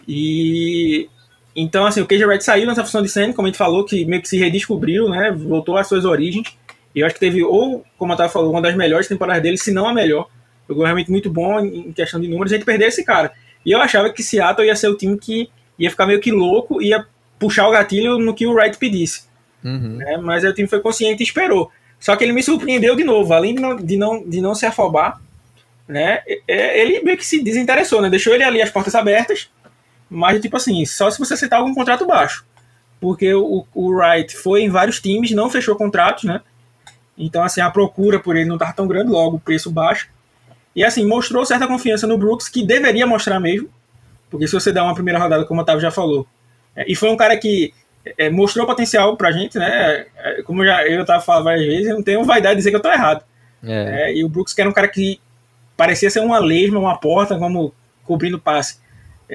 e 0.07 1.09
então, 1.57 1.87
assim, 1.87 2.03
o 2.03 2.07
KJ 2.07 2.27
Wright 2.27 2.45
saiu 2.45 2.67
nessa 2.67 2.85
função 2.85 3.03
de 3.03 3.09
center, 3.09 3.35
como 3.35 3.47
a 3.47 3.51
gente 3.51 3.59
falou, 3.59 3.87
que 3.87 4.05
meio 4.05 4.21
que 4.21 4.29
se 4.29 4.39
redescobriu, 4.39 5.09
né? 5.09 5.33
Voltou 5.33 5.79
às 5.79 5.89
suas 5.89 6.05
origens. 6.05 6.47
E 6.95 7.01
eu 7.01 7.07
acho 7.07 7.15
que 7.15 7.21
teve, 7.21 7.43
ou, 7.43 7.85
como 7.99 8.13
a 8.13 8.15
Otávio 8.15 8.33
falou, 8.33 8.51
uma 8.51 8.63
das 8.63 8.77
melhores 8.77 9.07
temporadas 9.07 9.43
dele, 9.43 9.57
se 9.57 9.73
não 9.73 9.89
a 9.89 9.95
melhor. 9.95 10.29
Jogou 10.69 10.85
realmente 10.85 11.11
muito 11.11 11.31
bom 11.31 11.61
em 11.61 11.93
questão 11.93 12.21
de 12.21 12.29
números. 12.29 12.53
A 12.53 12.57
gente 12.57 12.65
perdeu 12.65 12.89
esse 12.89 13.05
cara. 13.05 13.33
E 13.65 13.73
eu 13.73 13.81
achava 13.81 14.11
que 14.11 14.23
Seattle 14.23 14.67
ia 14.67 14.77
ser 14.77 14.89
o 14.89 14.97
time 14.97 15.19
que 15.19 15.51
ia 15.79 15.91
ficar 15.91 16.07
meio 16.07 16.21
que 16.21 16.31
louco, 16.31 16.81
ia 16.81 17.07
puxar 17.39 17.67
o 17.69 17.73
gatilho 17.73 18.19
no 18.19 18.35
que 18.35 18.47
o 18.47 18.53
Wright 18.53 18.77
pedisse. 18.79 19.25
Uhum. 19.65 19.97
Né? 19.97 20.17
Mas 20.19 20.45
aí 20.45 20.51
o 20.51 20.55
time 20.55 20.69
foi 20.69 20.81
consciente 20.81 21.23
e 21.23 21.27
esperou. 21.27 21.71
Só 21.99 22.17
que 22.17 22.25
ele 22.25 22.33
me 22.33 22.43
surpreendeu 22.43 22.97
de 22.97 23.05
novo, 23.05 23.33
além 23.33 23.55
de 23.55 23.61
não, 23.61 23.77
de 23.77 23.97
não, 23.97 24.29
de 24.29 24.41
não 24.41 24.55
se 24.55 24.65
afobar, 24.65 25.21
né? 25.87 26.23
Ele 26.49 27.01
meio 27.03 27.17
que 27.17 27.27
se 27.27 27.43
desinteressou, 27.43 28.01
né? 28.01 28.09
Deixou 28.09 28.35
ele 28.35 28.45
ali 28.45 28.63
as 28.63 28.71
portas 28.71 28.95
abertas 28.95 29.51
mas, 30.11 30.41
tipo 30.41 30.57
assim, 30.57 30.85
só 30.85 31.09
se 31.09 31.21
você 31.21 31.35
aceitar 31.35 31.59
algum 31.59 31.73
contrato 31.73 32.05
baixo. 32.05 32.45
Porque 33.01 33.33
o, 33.33 33.65
o 33.73 33.91
Wright 33.95 34.37
foi 34.37 34.63
em 34.63 34.69
vários 34.69 35.01
times, 35.01 35.31
não 35.31 35.49
fechou 35.49 35.77
contratos, 35.77 36.25
né? 36.25 36.43
Então, 37.25 37.43
assim, 37.43 37.61
a 37.61 37.71
procura 37.71 38.19
por 38.19 38.37
ele 38.37 38.49
não 38.49 38.57
estava 38.57 38.73
tão 38.73 38.87
grande, 38.87 39.11
logo 39.11 39.37
o 39.37 39.41
preço 39.41 39.71
baixo. 39.71 40.09
E, 40.75 40.85
assim, 40.85 41.07
mostrou 41.07 41.45
certa 41.45 41.67
confiança 41.67 42.07
no 42.07 42.17
Brooks, 42.17 42.49
que 42.49 42.65
deveria 42.65 43.07
mostrar 43.07 43.39
mesmo. 43.41 43.69
Porque 44.31 44.47
se 44.47 44.55
você 44.55 44.73
dá 44.73 44.85
uma 44.85 44.95
primeira 44.95 45.19
rodada, 45.19 45.45
como 45.45 45.61
o 45.61 45.63
Otávio 45.63 45.81
já 45.81 45.91
falou. 45.91 46.27
É, 46.75 46.91
e 46.91 46.95
foi 46.95 47.11
um 47.11 47.17
cara 47.17 47.37
que 47.37 47.75
é, 48.17 48.31
mostrou 48.31 48.67
potencial 48.67 49.17
pra 49.17 49.33
gente, 49.33 49.59
né? 49.59 50.07
É, 50.17 50.43
como 50.43 50.63
eu 50.63 50.67
já 50.67 50.87
eu 50.87 51.05
tava 51.05 51.21
falando 51.21 51.45
várias 51.45 51.67
vezes, 51.67 51.89
eu 51.89 51.97
não 51.97 52.03
tenho 52.03 52.25
vaidade 52.25 52.55
de 52.55 52.59
dizer 52.59 52.71
que 52.71 52.77
eu 52.77 52.83
tô 52.83 52.91
errado. 52.91 53.25
É. 53.63 54.15
e 54.15 54.25
o 54.25 54.29
Brooks, 54.29 54.55
que 54.55 54.61
era 54.61 54.71
um 54.71 54.73
cara 54.73 54.89
que 54.89 55.21
parecia 55.77 56.09
ser 56.09 56.21
uma 56.21 56.39
lesma, 56.39 56.79
uma 56.79 56.97
porta, 56.99 57.37
como 57.39 57.75
cobrindo 58.05 58.39
passe 58.39 58.79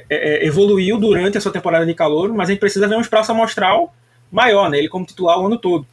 é, 0.10 0.46
evoluiu 0.46 0.98
durante 1.00 1.38
a 1.38 1.42
sua 1.42 1.52
temporada 1.52 1.86
de 1.86 1.94
calor, 1.94 2.34
mas 2.34 2.50
a 2.50 2.52
gente 2.52 2.60
precisa 2.60 2.88
ver 2.88 2.96
um 2.96 3.02
espaço 3.02 3.32
amostral 3.32 3.94
maior, 4.32 4.70
né? 4.70 4.78
Ele 4.78 4.90
como 4.90 5.06
titular 5.06 5.40
o 5.40 5.46
ano 5.46 5.58
todo. 5.58 5.86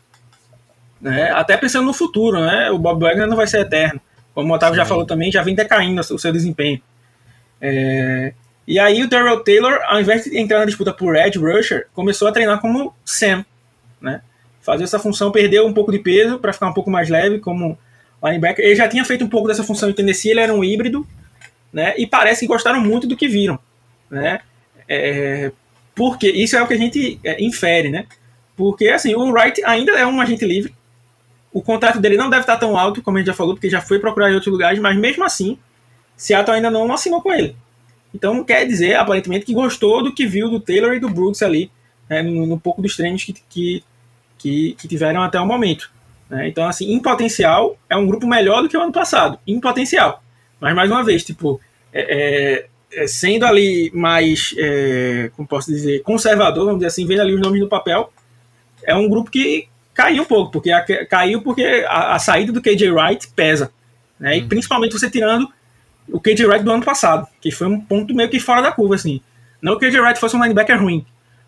Né? 1.03 1.31
Até 1.33 1.57
pensando 1.57 1.85
no 1.85 1.93
futuro, 1.93 2.41
né? 2.41 2.71
O 2.71 2.79
Bob 2.79 3.03
Wagner 3.03 3.27
não 3.27 3.37
vai 3.37 3.47
ser 3.47 3.61
eterno. 3.61 4.01
Como 4.33 4.51
o 4.51 4.57
Otávio 4.57 4.77
Sim. 4.77 4.83
já 4.83 4.87
falou 4.87 5.05
também, 5.05 5.31
já 5.31 5.43
vem 5.43 5.55
decaindo 5.55 6.01
o 6.01 6.19
seu 6.19 6.33
desempenho. 6.33 6.81
É... 7.61 8.33
E 8.67 8.79
aí 8.79 9.03
o 9.03 9.09
Darrell 9.09 9.43
Taylor, 9.43 9.79
ao 9.87 10.01
invés 10.01 10.25
de 10.25 10.39
entrar 10.39 10.61
na 10.61 10.65
disputa 10.65 10.93
por 10.93 11.17
Edge 11.17 11.39
Rusher, 11.39 11.89
começou 11.93 12.29
a 12.29 12.33
treinar 12.33 12.61
como 12.61 12.95
Sam, 13.05 13.45
né? 14.01 14.23
Fazer 14.61 14.85
essa 14.85 15.01
função, 15.01 15.33
perdeu 15.33 15.67
um 15.67 15.73
pouco 15.75 15.91
de 15.91 15.99
peso 15.99 16.39
para 16.39 16.53
ficar 16.53 16.69
um 16.69 16.73
pouco 16.73 16.89
mais 16.89 17.09
leve 17.09 17.41
como 17.41 17.77
linebacker. 18.23 18.65
Ele 18.65 18.77
já 18.77 18.89
tinha 18.89 19.05
feito 19.05 19.25
um 19.25 19.29
pouco 19.29 19.49
dessa 19.49 19.65
função 19.65 19.91
em 19.91 19.93
Tennessee, 19.93 20.31
ele 20.31 20.41
era 20.41 20.55
um 20.55 20.63
híbrido, 20.63 21.05
né? 21.73 21.93
E 21.99 22.07
parece 22.07 22.41
que 22.41 22.47
gostaram 22.47 22.81
muito 22.81 23.09
do 23.09 23.17
que 23.17 23.27
viram 23.27 23.59
né? 24.13 24.41
É, 24.87 25.51
porque 25.95 26.29
isso 26.29 26.55
é 26.55 26.63
o 26.63 26.67
que 26.67 26.75
a 26.75 26.79
gente 26.79 27.19
é, 27.25 27.43
infere, 27.43 27.89
né? 27.89 28.07
Porque 28.55 28.89
assim, 28.89 29.15
o 29.15 29.33
Wright 29.33 29.65
ainda 29.65 29.93
é 29.93 30.07
um 30.07 30.21
agente 30.21 30.45
livre. 30.45 30.75
O 31.53 31.61
contrato 31.61 32.01
dele 32.01 32.17
não 32.17 32.31
deve 32.31 32.43
estar 32.43 32.57
tão 32.57 32.77
alto, 32.77 33.03
como 33.03 33.19
a 33.19 33.21
gente 33.21 33.27
já 33.27 33.35
falou, 33.35 33.55
porque 33.55 33.69
já 33.69 33.81
foi 33.81 33.99
procurar 33.99 34.31
em 34.31 34.35
outros 34.35 34.51
lugares, 34.51 34.81
mas 34.81 34.97
mesmo 34.97 35.25
assim, 35.25 35.59
Seattle 36.17 36.57
ainda 36.57 36.71
não 36.71 36.91
assinou 36.93 37.21
com 37.21 37.33
ele. 37.33 37.57
Então 38.15 38.43
quer 38.45 38.67
dizer, 38.67 38.95
aparentemente, 38.95 39.45
que 39.45 39.55
gostou 39.55 40.03
do 40.03 40.15
que 40.15 40.27
viu 40.27 40.49
do 40.49 40.61
Taylor 40.61 40.95
e 40.95 41.01
do 41.01 41.09
Brooks 41.09 41.43
ali, 41.43 41.71
né, 42.09 42.23
no, 42.23 42.47
no, 42.47 42.59
pouco 42.59 42.83
dos 42.83 42.97
treinos 42.97 43.25
que, 43.25 43.35
que, 43.49 43.85
que, 44.39 44.77
que 44.79 44.89
tiveram 44.89 45.23
até 45.23 45.41
o 45.41 45.47
momento. 45.47 45.91
Né? 46.29 46.49
Então, 46.49 46.67
assim, 46.67 46.93
em 46.93 47.01
potencial, 47.01 47.77
é 47.89 47.97
um 47.97 48.07
grupo 48.07 48.27
melhor 48.27 48.63
do 48.63 48.69
que 48.69 48.77
o 48.77 48.81
ano 48.81 48.93
passado. 48.93 49.39
Em 49.47 49.61
potencial. 49.61 50.23
Mas, 50.61 50.75
mais 50.75 50.91
uma 50.91 51.03
vez, 51.03 51.25
tipo, 51.25 51.61
é, 51.93 52.67
é, 52.93 53.07
sendo 53.07 53.45
ali 53.45 53.91
mais, 53.95 54.55
é, 54.59 55.31
como 55.35 55.49
posso 55.49 55.71
dizer, 55.71 56.03
conservador, 56.03 56.65
vamos 56.65 56.79
dizer 56.79 56.89
assim, 56.89 57.07
vendo 57.07 57.21
ali 57.21 57.35
os 57.35 57.41
nomes 57.41 57.61
no 57.61 57.69
papel, 57.69 58.13
é 58.85 58.95
um 58.95 59.09
grupo 59.09 59.31
que 59.31 59.69
caiu 59.95 60.23
um 60.23 60.27
pouco, 60.27 60.53
porque 60.53 60.71
a, 60.71 61.07
caiu 61.07 61.43
porque 61.43 61.85
a, 61.89 62.15
a, 62.15 62.19
saída 62.19 62.53
do 62.53 62.63
KJ 62.63 62.91
Wright 62.91 63.29
pesa, 63.35 63.73
né? 64.19 64.39
E 64.39 64.43
principalmente 64.43 64.93
você 64.93 65.11
tirando 65.11 65.49
o 66.09 66.21
KJ 66.21 66.47
Wright 66.47 66.65
do 66.65 66.73
ano 66.73 66.85
passado, 66.85 67.27
que 67.41 67.51
foi 67.51 67.67
um 67.67 67.81
ponto 67.81 68.15
meio 68.15 68.29
que 68.29 68.41
fora 68.41 68.63
da 68.63 68.73
curva, 68.73 68.95
assim. 68.95 69.21
Não 69.61 69.79
que 69.79 69.87
o 69.87 69.91
KJ 69.91 70.01
Wright 70.01 70.21
fosse 70.21 70.37
um 70.37 70.43
linebacker 70.43 70.81
ruim, 70.81 71.05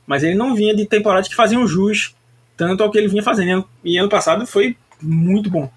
mas 0.06 0.22
ele 0.22 0.34
não 0.34 0.54
vinha 0.54 0.74
de 0.74 0.86
temporadas 0.86 1.28
que 1.28 1.34
faziam 1.34 1.66
jus 1.66 2.14
tanto 2.56 2.82
ao 2.82 2.90
que 2.90 2.98
ele 2.98 3.08
vinha 3.08 3.22
fazendo. 3.22 3.66
E 3.84 3.98
ano 3.98 4.08
passado 4.08 4.46
foi 4.46 4.76
muito 5.00 5.50
bom. 5.50 5.70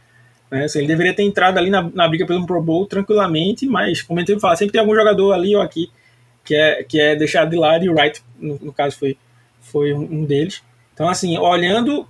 Né? 0.49 0.65
Assim, 0.65 0.79
ele 0.79 0.87
deveria 0.87 1.13
ter 1.13 1.23
entrado 1.23 1.57
ali 1.57 1.69
na, 1.69 1.81
na 1.93 2.07
briga 2.07 2.25
pelo 2.25 2.45
Pro 2.45 2.61
Bowl 2.61 2.85
tranquilamente, 2.85 3.65
mas, 3.65 4.01
como 4.01 4.19
a 4.19 4.23
gente 4.23 4.39
fala, 4.39 4.55
sempre 4.55 4.73
tem 4.73 4.81
algum 4.81 4.95
jogador 4.95 5.33
ali 5.33 5.55
ou 5.55 5.61
aqui 5.61 5.89
que 6.43 6.55
é, 6.55 6.83
que 6.83 6.99
é 6.99 7.15
deixado 7.15 7.49
de 7.49 7.57
lado, 7.57 7.83
e 7.83 7.89
o 7.89 7.93
Wright, 7.93 8.23
no, 8.39 8.57
no 8.61 8.71
caso, 8.71 8.97
foi, 8.97 9.17
foi 9.59 9.93
um, 9.93 10.03
um 10.03 10.25
deles. 10.25 10.63
Então, 10.93 11.09
assim, 11.09 11.37
olhando 11.37 12.07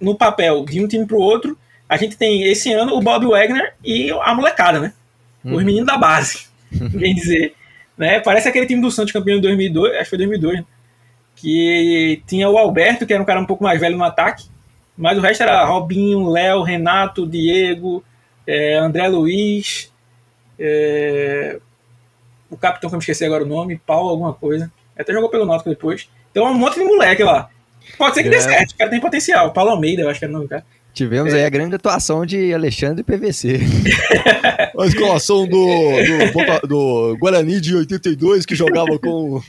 no 0.00 0.14
papel 0.16 0.64
de 0.64 0.82
um 0.82 0.88
time 0.88 1.06
para 1.06 1.16
o 1.16 1.20
outro, 1.20 1.58
a 1.88 1.96
gente 1.96 2.16
tem 2.16 2.42
esse 2.44 2.72
ano 2.72 2.94
o 2.94 3.00
Bob 3.00 3.26
Wagner 3.26 3.74
e 3.84 4.10
a 4.10 4.34
molecada, 4.34 4.78
né? 4.80 4.92
Os 5.44 5.52
Uhum. 5.52 5.58
meninos 5.64 5.86
da 5.86 5.96
base, 5.96 6.46
bem 6.70 7.14
dizer. 7.14 7.54
Né? 7.96 8.20
Parece 8.20 8.48
aquele 8.48 8.66
time 8.66 8.80
do 8.80 8.90
Santos 8.90 9.12
campeão 9.12 9.36
de 9.36 9.42
2002, 9.42 9.92
acho 9.94 10.04
que 10.04 10.08
foi 10.10 10.18
2002, 10.18 10.58
né? 10.58 10.64
que 11.34 12.22
tinha 12.26 12.48
o 12.50 12.58
Alberto, 12.58 13.06
que 13.06 13.12
era 13.12 13.22
um 13.22 13.26
cara 13.26 13.40
um 13.40 13.46
pouco 13.46 13.62
mais 13.62 13.80
velho 13.80 13.96
no 13.96 14.04
ataque, 14.04 14.46
mas 14.96 15.16
o 15.16 15.20
resto 15.20 15.42
era 15.44 15.64
Robinho, 15.64 16.28
Léo, 16.28 16.62
Renato, 16.62 17.26
Diego, 17.26 18.02
é, 18.46 18.74
André 18.76 19.06
Luiz, 19.06 19.92
é, 20.58 21.60
o 22.50 22.56
capitão 22.56 22.90
que 22.90 22.94
eu 22.94 22.98
me 22.98 23.02
esqueci 23.02 23.24
agora 23.24 23.44
o 23.44 23.46
nome, 23.46 23.80
Paulo 23.86 24.10
alguma 24.10 24.32
coisa. 24.32 24.70
Até 24.98 25.12
jogou 25.12 25.28
pelo 25.28 25.46
Náutico 25.46 25.70
depois. 25.70 26.08
Então 26.32 26.46
é 26.46 26.50
um 26.50 26.54
monte 26.54 26.74
de 26.80 26.84
moleque 26.84 27.22
lá. 27.22 27.48
Pode 27.96 28.14
ser 28.14 28.22
que 28.22 28.28
dê 28.30 28.36
É. 28.36 28.40
certo, 28.40 28.72
o 28.72 28.76
cara 28.76 28.90
tem 28.90 29.00
potencial. 29.00 29.52
Paulo 29.52 29.70
Almeida, 29.70 30.02
eu 30.02 30.08
acho 30.10 30.18
que 30.18 30.24
era 30.24 30.30
o 30.30 30.34
nome 30.34 30.46
do 30.46 30.50
cara. 30.50 30.64
Tivemos 30.94 31.32
aí 31.32 31.44
a 31.44 31.48
grande 31.48 31.76
atuação 31.76 32.26
de 32.26 32.52
Alexandre 32.52 33.04
PVC. 33.04 33.60
A 34.78 34.86
escalação 34.86 35.46
do, 35.46 35.66
do, 36.62 36.68
do 36.68 37.16
Guarani 37.18 37.60
de 37.60 37.74
82 37.76 38.44
que 38.46 38.54
jogava 38.54 38.98
com. 38.98 39.40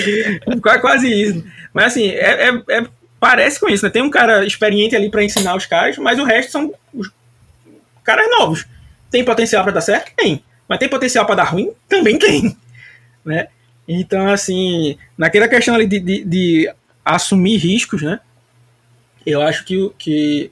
Qua- 0.62 0.78
Quase 0.78 1.08
isso. 1.10 1.44
Mas 1.72 1.86
assim, 1.86 2.08
é, 2.08 2.48
é- 2.48 2.62
é- 2.78 2.86
parece 3.20 3.58
com 3.60 3.68
isso, 3.68 3.84
né? 3.84 3.90
Tem 3.90 4.02
um 4.02 4.10
cara 4.10 4.44
experiente 4.46 4.94
ali 4.96 5.10
pra 5.10 5.22
ensinar 5.24 5.54
os 5.56 5.66
caras, 5.66 5.96
mas 5.98 6.18
o 6.18 6.24
resto 6.24 6.52
são 6.52 6.72
os 6.94 7.10
caras 8.04 8.28
novos. 8.30 8.66
Tem 9.10 9.24
potencial 9.24 9.62
pra 9.62 9.72
dar 9.72 9.80
certo? 9.80 10.12
Tem. 10.16 10.42
Mas 10.68 10.78
tem 10.78 10.88
potencial 10.88 11.24
pra 11.26 11.34
dar 11.34 11.44
ruim? 11.44 11.70
Também 11.88 12.18
tem. 12.18 12.54
Né? 13.24 13.48
Então, 13.86 14.28
assim, 14.28 14.96
naquela 15.16 15.48
questão 15.48 15.74
ali 15.74 15.86
de, 15.86 15.98
de- 16.00 16.24
de 16.24 16.70
assumir 17.14 17.56
riscos, 17.56 18.02
né? 18.02 18.20
Eu 19.24 19.42
acho 19.42 19.64
que, 19.64 19.90
que, 19.98 20.50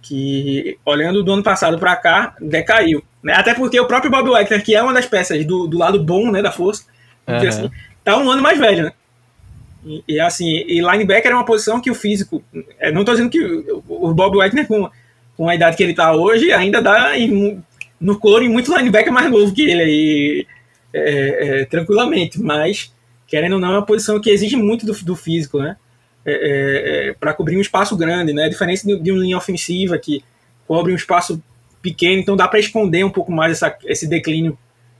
que 0.00 0.78
olhando 0.84 1.22
do 1.22 1.32
ano 1.32 1.42
passado 1.42 1.78
pra 1.78 1.96
cá, 1.96 2.36
decaiu. 2.40 3.02
Né? 3.22 3.32
Até 3.34 3.54
porque 3.54 3.78
o 3.78 3.86
próprio 3.86 4.10
Bob 4.10 4.30
Wagner, 4.30 4.64
que 4.64 4.74
é 4.74 4.82
uma 4.82 4.94
das 4.94 5.06
peças 5.06 5.44
do, 5.44 5.66
do 5.66 5.78
lado 5.78 6.02
bom 6.02 6.30
né, 6.30 6.40
da 6.40 6.52
força, 6.52 6.84
Aham. 7.26 7.48
assim, 7.48 7.70
tá 8.04 8.16
um 8.16 8.30
ano 8.30 8.42
mais 8.42 8.58
velho, 8.58 8.84
né? 8.84 8.92
E, 9.84 10.04
e, 10.08 10.20
assim, 10.20 10.48
e 10.48 10.80
linebacker 10.80 11.30
é 11.30 11.34
uma 11.34 11.44
posição 11.44 11.80
que 11.80 11.90
o 11.90 11.94
físico. 11.94 12.42
é, 12.78 12.90
não 12.90 13.04
tô 13.04 13.12
dizendo 13.12 13.30
que 13.30 13.40
o, 13.88 14.12
Bob 14.12 14.36
Wagner, 14.36 14.66
com, 14.66 14.90
com 15.36 15.48
a 15.48 15.54
idade 15.54 15.76
que 15.76 15.82
ele 15.82 15.94
tá 15.94 16.12
hoje, 16.12 16.52
ainda 16.52 16.80
dá 16.80 17.16
em 17.16 17.62
no 18.00 18.18
couro 18.18 18.44
em 18.44 18.48
muito 18.48 18.74
linebacker 18.76 19.12
mais 19.12 19.28
novo 19.28 19.52
que 19.52 19.62
ele 19.62 19.82
aí, 19.82 20.46
é, 20.92 21.60
é, 21.60 21.64
tranquilamente, 21.64 22.40
mas 22.40 22.92
querendo 23.26 23.54
ou 23.54 23.60
não, 23.60 23.68
é 23.68 23.72
uma 23.72 23.86
posição 23.86 24.20
que 24.20 24.30
exige 24.30 24.56
muito 24.56 24.86
do, 24.86 24.92
do 25.04 25.14
físico, 25.14 25.58
né? 25.58 25.76
Para 27.20 27.32
cobrir 27.34 27.56
um 27.56 27.60
espaço 27.60 27.96
grande, 27.96 28.32
né? 28.32 28.48
Diferente 28.48 28.86
de, 28.86 28.98
de 28.98 29.12
uma 29.12 29.20
linha 29.22 29.36
ofensiva 29.36 29.98
que 29.98 30.22
cobre 30.66 30.92
um 30.92 30.96
espaço 30.96 31.42
pequeno, 31.80 32.20
então 32.20 32.36
dá 32.36 32.46
para 32.48 32.58
esconder 32.58 33.04
um 33.04 33.10
pouco 33.10 33.30
mais 33.32 33.52
essa, 33.52 33.76
esse 33.84 34.06
declínio 34.06 34.58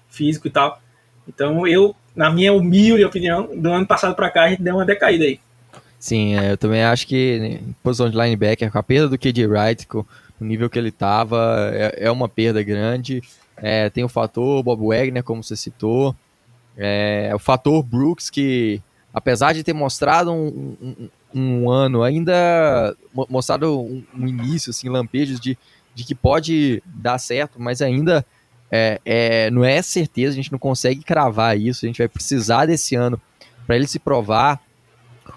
físico 0.08 0.46
e 0.46 0.50
tal. 0.50 0.80
Então 1.26 1.66
eu, 1.66 1.94
na 2.16 2.30
minha 2.30 2.52
humilde 2.52 3.04
opinião, 3.04 3.48
do 3.54 3.70
ano 3.70 3.86
passado 3.86 4.14
para 4.14 4.30
cá 4.30 4.44
a 4.44 4.50
gente 4.50 4.62
deu 4.62 4.76
uma 4.76 4.84
decaída 4.84 5.24
aí. 5.24 5.40
Sim, 5.98 6.38
é, 6.38 6.52
eu 6.52 6.56
também 6.56 6.82
acho 6.84 7.06
que 7.06 7.38
né, 7.38 7.60
posição 7.82 8.08
de 8.08 8.16
linebacker, 8.16 8.70
com 8.70 8.78
a 8.78 8.82
perda 8.82 9.08
do 9.08 9.18
KJ 9.18 9.46
Wright, 9.46 9.86
com 9.86 10.04
o 10.40 10.44
nível 10.44 10.70
que 10.70 10.78
ele 10.78 10.90
estava, 10.90 11.70
é, 11.74 12.04
é 12.06 12.10
uma 12.10 12.28
perda 12.28 12.62
grande. 12.62 13.20
É, 13.56 13.90
tem 13.90 14.04
o 14.04 14.08
fator 14.08 14.62
Bob 14.62 14.86
Wagner, 14.86 15.24
como 15.24 15.42
você 15.42 15.56
citou. 15.56 16.14
É, 16.76 17.32
o 17.34 17.38
fator 17.40 17.82
Brooks, 17.82 18.30
que 18.30 18.80
apesar 19.12 19.52
de 19.52 19.64
ter 19.64 19.72
mostrado 19.72 20.30
um, 20.32 20.76
um- 20.80 21.08
um 21.34 21.70
ano, 21.70 22.02
ainda 22.02 22.96
mo- 23.12 23.26
mostrado 23.28 23.80
um, 23.80 24.02
um 24.16 24.26
início, 24.26 24.70
assim, 24.70 24.88
lampejos 24.88 25.38
de, 25.38 25.56
de 25.94 26.04
que 26.04 26.14
pode 26.14 26.82
dar 26.86 27.18
certo, 27.18 27.60
mas 27.60 27.82
ainda 27.82 28.24
é, 28.70 29.00
é, 29.04 29.50
não 29.50 29.64
é 29.64 29.80
certeza, 29.82 30.32
a 30.32 30.36
gente 30.36 30.52
não 30.52 30.58
consegue 30.58 31.02
cravar 31.02 31.58
isso, 31.58 31.84
a 31.84 31.88
gente 31.88 31.98
vai 31.98 32.08
precisar 32.08 32.66
desse 32.66 32.94
ano 32.94 33.20
para 33.66 33.76
ele 33.76 33.86
se 33.86 33.98
provar. 33.98 34.60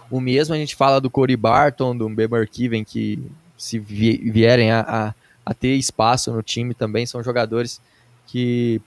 O 0.10 0.20
mesmo 0.22 0.54
a 0.54 0.58
gente 0.58 0.76
fala 0.76 1.00
do 1.02 1.10
Corey 1.10 1.36
Barton, 1.36 1.96
do 1.96 2.08
Beber 2.10 2.48
Kiven, 2.48 2.84
que 2.84 3.20
se 3.58 3.78
vi- 3.80 4.30
vierem 4.32 4.72
a, 4.72 4.82
a- 4.82 5.16
a 5.46 5.54
ter 5.54 5.76
espaço 5.76 6.32
no 6.32 6.42
time 6.44 6.74
também, 6.74 7.06
são 7.06 7.24
jogadores 7.24 7.82
que, 8.28 8.80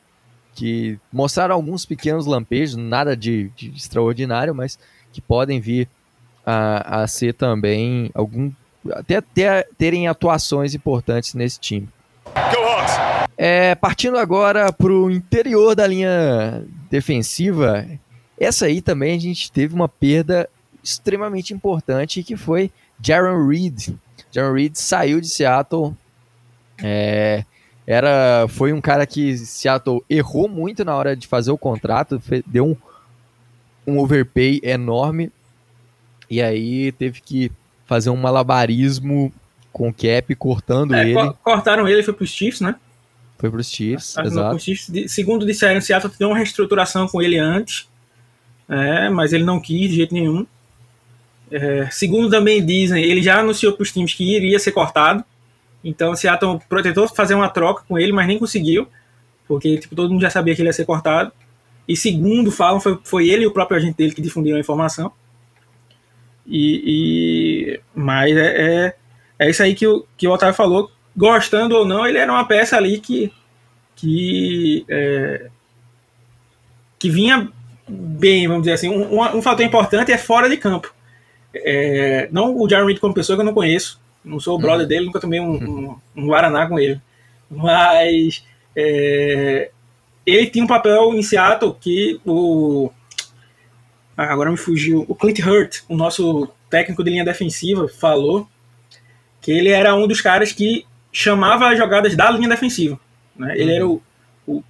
que 0.54 0.98
mostraram 1.12 1.54
alguns 1.54 1.84
pequenos 1.84 2.26
lampejos, 2.26 2.76
nada 2.76 3.16
de, 3.16 3.50
de 3.56 3.70
extraordinário, 3.70 4.54
mas 4.54 4.78
que 5.12 5.20
podem 5.20 5.60
vir 5.60 5.88
a, 6.44 7.02
a 7.02 7.06
ser 7.06 7.34
também 7.34 8.10
algum 8.14 8.50
até 8.92 9.20
ter, 9.20 9.66
terem 9.78 10.08
atuações 10.08 10.74
importantes 10.74 11.34
nesse 11.34 11.58
time. 11.58 11.88
É, 13.36 13.74
partindo 13.74 14.18
agora 14.18 14.72
para 14.72 14.92
o 14.92 15.10
interior 15.10 15.74
da 15.74 15.86
linha 15.86 16.64
defensiva, 16.90 17.86
essa 18.38 18.66
aí 18.66 18.80
também 18.80 19.16
a 19.16 19.20
gente 19.20 19.50
teve 19.50 19.74
uma 19.74 19.88
perda 19.88 20.48
extremamente 20.82 21.54
importante 21.54 22.22
que 22.22 22.36
foi 22.36 22.70
Jaron 23.02 23.46
Reed. 23.48 23.94
Jaron 24.30 24.52
Reed 24.52 24.76
saiu 24.76 25.20
de 25.20 25.28
Seattle. 25.28 25.94
é, 26.82 27.44
era, 27.86 28.46
foi 28.48 28.72
um 28.72 28.80
cara 28.80 29.06
que 29.06 29.36
Seattle 29.36 30.02
errou 30.08 30.48
muito 30.48 30.84
na 30.84 30.94
hora 30.96 31.14
de 31.14 31.26
fazer 31.26 31.50
o 31.50 31.58
contrato, 31.58 32.20
deu 32.46 32.66
um, 32.66 32.76
um 33.86 33.98
overpay 33.98 34.60
enorme 34.62 35.30
e 36.30 36.40
aí 36.42 36.92
teve 36.92 37.20
que 37.20 37.50
fazer 37.86 38.10
um 38.10 38.16
malabarismo 38.16 39.32
com 39.72 39.88
o 39.88 39.92
cap 39.94 40.34
cortando 40.36 40.94
É, 40.94 41.02
ele. 41.02 41.14
co- 41.14 41.34
cortaram 41.42 41.86
ele, 41.88 42.02
foi 42.02 42.14
para 42.14 42.24
os 42.24 42.30
Chiefs, 42.30 42.60
né? 42.60 42.76
Foi 43.38 43.50
para 43.50 43.60
os 43.60 43.68
Chiefs, 43.68 44.16
exato. 44.16 44.56
os 44.56 44.62
Chiefs. 44.62 44.90
Segundo 45.12 45.44
disseram, 45.44 45.80
Seattle 45.80 46.12
deu 46.18 46.28
uma 46.28 46.36
reestruturação 46.38 47.06
com 47.08 47.20
ele 47.20 47.38
antes, 47.38 47.88
é, 48.68 49.08
mas 49.08 49.32
ele 49.32 49.44
não 49.44 49.60
quis 49.60 49.90
de 49.90 49.96
jeito 49.96 50.14
nenhum. 50.14 50.46
É, 51.50 51.88
segundo 51.90 52.30
também 52.30 52.64
dizem, 52.64 53.02
ele 53.04 53.22
já 53.22 53.40
anunciou 53.40 53.72
para 53.74 53.82
os 53.82 53.92
times 53.92 54.14
que 54.14 54.36
iria 54.36 54.58
ser 54.58 54.72
cortado. 54.72 55.24
Então 55.82 56.12
o 56.12 56.16
Seattle 56.16 56.58
tentou 56.82 57.06
fazer 57.08 57.34
uma 57.34 57.48
troca 57.48 57.84
com 57.86 57.98
ele, 57.98 58.12
mas 58.12 58.26
nem 58.26 58.38
conseguiu, 58.38 58.88
porque 59.46 59.76
tipo, 59.78 59.94
todo 59.94 60.10
mundo 60.10 60.22
já 60.22 60.30
sabia 60.30 60.54
que 60.54 60.62
ele 60.62 60.68
ia 60.68 60.72
ser 60.72 60.86
cortado. 60.86 61.30
E 61.86 61.94
segundo 61.96 62.50
falam, 62.50 62.80
foi, 62.80 62.98
foi 63.04 63.28
ele 63.28 63.44
e 63.44 63.46
o 63.46 63.50
próprio 63.52 63.76
agente 63.76 63.96
dele 63.98 64.14
que 64.14 64.22
difundiram 64.22 64.56
a 64.56 64.60
informação. 64.60 65.12
E, 66.46 67.74
e- 67.76 67.80
mas 67.94 68.36
é, 68.36 68.86
é, 68.86 68.96
é 69.38 69.50
isso 69.50 69.62
aí 69.62 69.74
que 69.74 69.86
o, 69.86 70.04
que 70.16 70.26
o 70.28 70.32
Otávio 70.32 70.54
falou. 70.54 70.90
Gostando 71.16 71.76
ou 71.76 71.84
não, 71.86 72.04
ele 72.06 72.18
era 72.18 72.32
uma 72.32 72.44
peça 72.46 72.76
ali 72.76 72.98
que, 72.98 73.32
que, 73.94 74.84
é, 74.88 75.48
que 76.98 77.10
vinha 77.10 77.48
bem, 77.88 78.46
vamos 78.48 78.62
dizer 78.62 78.74
assim. 78.74 78.88
Um, 78.88 79.20
um, 79.20 79.36
um 79.36 79.42
fator 79.42 79.64
importante 79.64 80.12
é 80.12 80.18
fora 80.18 80.48
de 80.48 80.56
campo. 80.56 80.92
É, 81.54 82.28
não 82.32 82.56
o 82.56 82.68
Jaron 82.68 82.86
Reed 82.86 82.98
como 82.98 83.14
pessoa 83.14 83.36
que 83.36 83.42
eu 83.42 83.46
não 83.46 83.54
conheço, 83.54 84.00
não 84.24 84.40
sou 84.40 84.56
o 84.56 84.60
brother 84.60 84.86
dele, 84.86 85.06
nunca 85.06 85.20
tomei 85.20 85.38
um, 85.38 85.52
um, 85.54 85.96
um 86.16 86.26
Guaraná 86.26 86.66
com 86.66 86.78
ele. 86.80 87.00
Mas 87.48 88.44
é, 88.74 89.70
ele 90.26 90.46
tinha 90.48 90.64
um 90.64 90.68
papel 90.68 91.14
em 91.14 91.22
Seattle 91.22 91.76
que 91.80 92.20
o. 92.26 92.90
ah, 94.16 94.32
agora 94.32 94.50
me 94.50 94.56
fugiu. 94.56 95.04
O 95.08 95.14
Clint 95.14 95.40
Hurt, 95.40 95.82
o 95.88 95.96
nosso 95.96 96.48
técnico 96.70 97.02
de 97.02 97.10
linha 97.10 97.24
defensiva, 97.24 97.88
falou 97.88 98.48
que 99.40 99.50
ele 99.50 99.68
era 99.68 99.94
um 99.94 100.06
dos 100.06 100.20
caras 100.20 100.52
que 100.52 100.86
chamava 101.12 101.68
as 101.70 101.78
jogadas 101.78 102.16
da 102.16 102.30
linha 102.30 102.48
defensiva. 102.48 102.98
Né? 103.36 103.54
Ele 103.56 103.72
era 103.74 103.86
o, 103.86 104.02
o 104.46 104.62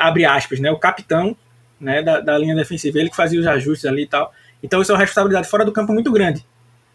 abre 0.00 0.24
aspas, 0.24 0.60
né? 0.60 0.70
o 0.70 0.78
capitão 0.78 1.36
né? 1.80 2.02
da, 2.02 2.20
da 2.20 2.38
linha 2.38 2.54
defensiva. 2.54 2.98
Ele 2.98 3.10
que 3.10 3.16
fazia 3.16 3.40
os 3.40 3.46
ajustes 3.46 3.84
ali 3.84 4.02
e 4.02 4.06
tal. 4.06 4.32
Então 4.62 4.80
isso 4.80 4.92
é 4.92 4.94
uma 4.94 5.00
responsabilidade 5.00 5.48
fora 5.48 5.64
do 5.64 5.72
campo 5.72 5.92
muito 5.92 6.12
grande. 6.12 6.44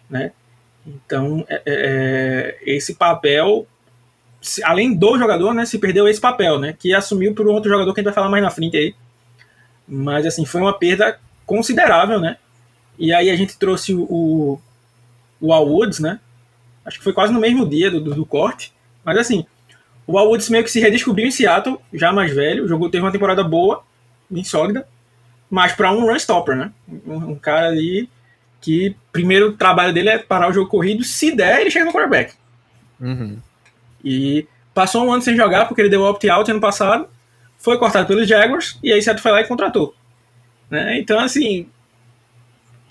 Né? 0.10 0.32
Então 0.86 1.46
é- 1.50 1.62
é- 1.66 2.58
esse 2.66 2.96
papel, 2.96 3.68
além 4.64 4.94
do 4.94 5.18
jogador, 5.18 5.54
né, 5.54 5.66
se 5.66 5.78
perdeu 5.78 6.08
esse 6.08 6.22
papel, 6.22 6.58
né? 6.58 6.74
Que 6.78 6.94
assumiu 6.94 7.36
por 7.36 7.46
um 7.46 7.52
outro 7.52 7.70
jogador 7.70 7.94
que 7.94 8.00
a 8.00 8.02
gente 8.02 8.06
vai 8.06 8.14
falar 8.14 8.30
mais 8.30 8.42
na 8.42 8.50
frente 8.50 8.78
aí. 8.78 8.96
Mas 9.86 10.26
assim, 10.26 10.46
foi 10.46 10.62
uma 10.62 10.78
perda 10.78 11.20
considerável, 11.48 12.20
né? 12.20 12.38
E 13.00 13.12
aí 13.12 13.32
a 13.32 13.36
gente 13.36 13.58
trouxe 13.58 13.96
o, 13.96 14.02
o, 14.04 14.62
o 15.40 15.54
Al 15.54 15.68
Woods, 15.68 16.00
né? 16.00 16.20
Acho 16.86 17.00
que 17.00 17.04
foi 17.04 17.14
quase 17.14 17.34
no 17.34 17.40
mesmo 17.40 17.68
dia 17.68 17.90
do, 17.90 18.00
do, 18.00 18.14
do 18.14 18.26
corte. 18.26 18.74
Mas 19.04 19.18
assim, 19.18 19.46
o 20.06 20.18
Al 20.18 20.28
Woods 20.28 20.50
meio 20.50 20.64
que 20.64 20.72
se 20.72 20.80
redescobriu 20.80 21.26
em 21.26 21.32
Seattle, 21.32 21.80
já 21.94 22.12
mais 22.12 22.34
velho, 22.34 22.68
jogou, 22.68 22.90
teve 22.90 23.04
uma 23.04 23.12
temporada 23.12 23.44
boa, 23.44 23.84
bem 24.30 24.44
sólida, 24.44 24.88
mas 25.50 25.74
para 25.74 25.92
um 25.92 26.02
run 26.02 26.16
stopper, 26.16 26.56
né? 26.56 26.72
Um, 27.06 27.32
um 27.32 27.36
cara 27.36 27.68
ali 27.68 28.10
que 28.60 28.96
primeiro 29.12 29.54
trabalho 29.54 29.94
dele 29.94 30.10
é 30.10 30.18
parar 30.18 30.50
o 30.50 30.54
jogo 30.54 30.70
corrido, 30.70 31.04
se 31.04 31.36
der, 31.36 31.62
ele 31.62 31.72
chega 31.72 31.86
no 31.86 31.92
quarterback. 31.92 32.34
Uhum. 33.00 33.38
E 34.04 34.48
passou 34.74 35.06
um 35.06 35.12
ano 35.12 35.22
sem 35.22 35.36
jogar 35.36 35.66
porque 35.66 35.82
ele 35.82 35.90
deu 35.90 36.04
opt-out 36.04 36.50
ano 36.50 36.60
passado, 36.60 37.08
foi 37.58 37.78
cortado 37.78 38.08
pelos 38.08 38.28
Jaguars 38.28 38.78
e 38.84 38.92
aí 38.92 39.02
Seattle 39.02 39.24
foi 39.24 39.32
lá 39.32 39.42
e 39.42 39.48
contratou. 39.48 39.96
Né? 40.70 41.00
Então, 41.00 41.20
assim, 41.20 41.68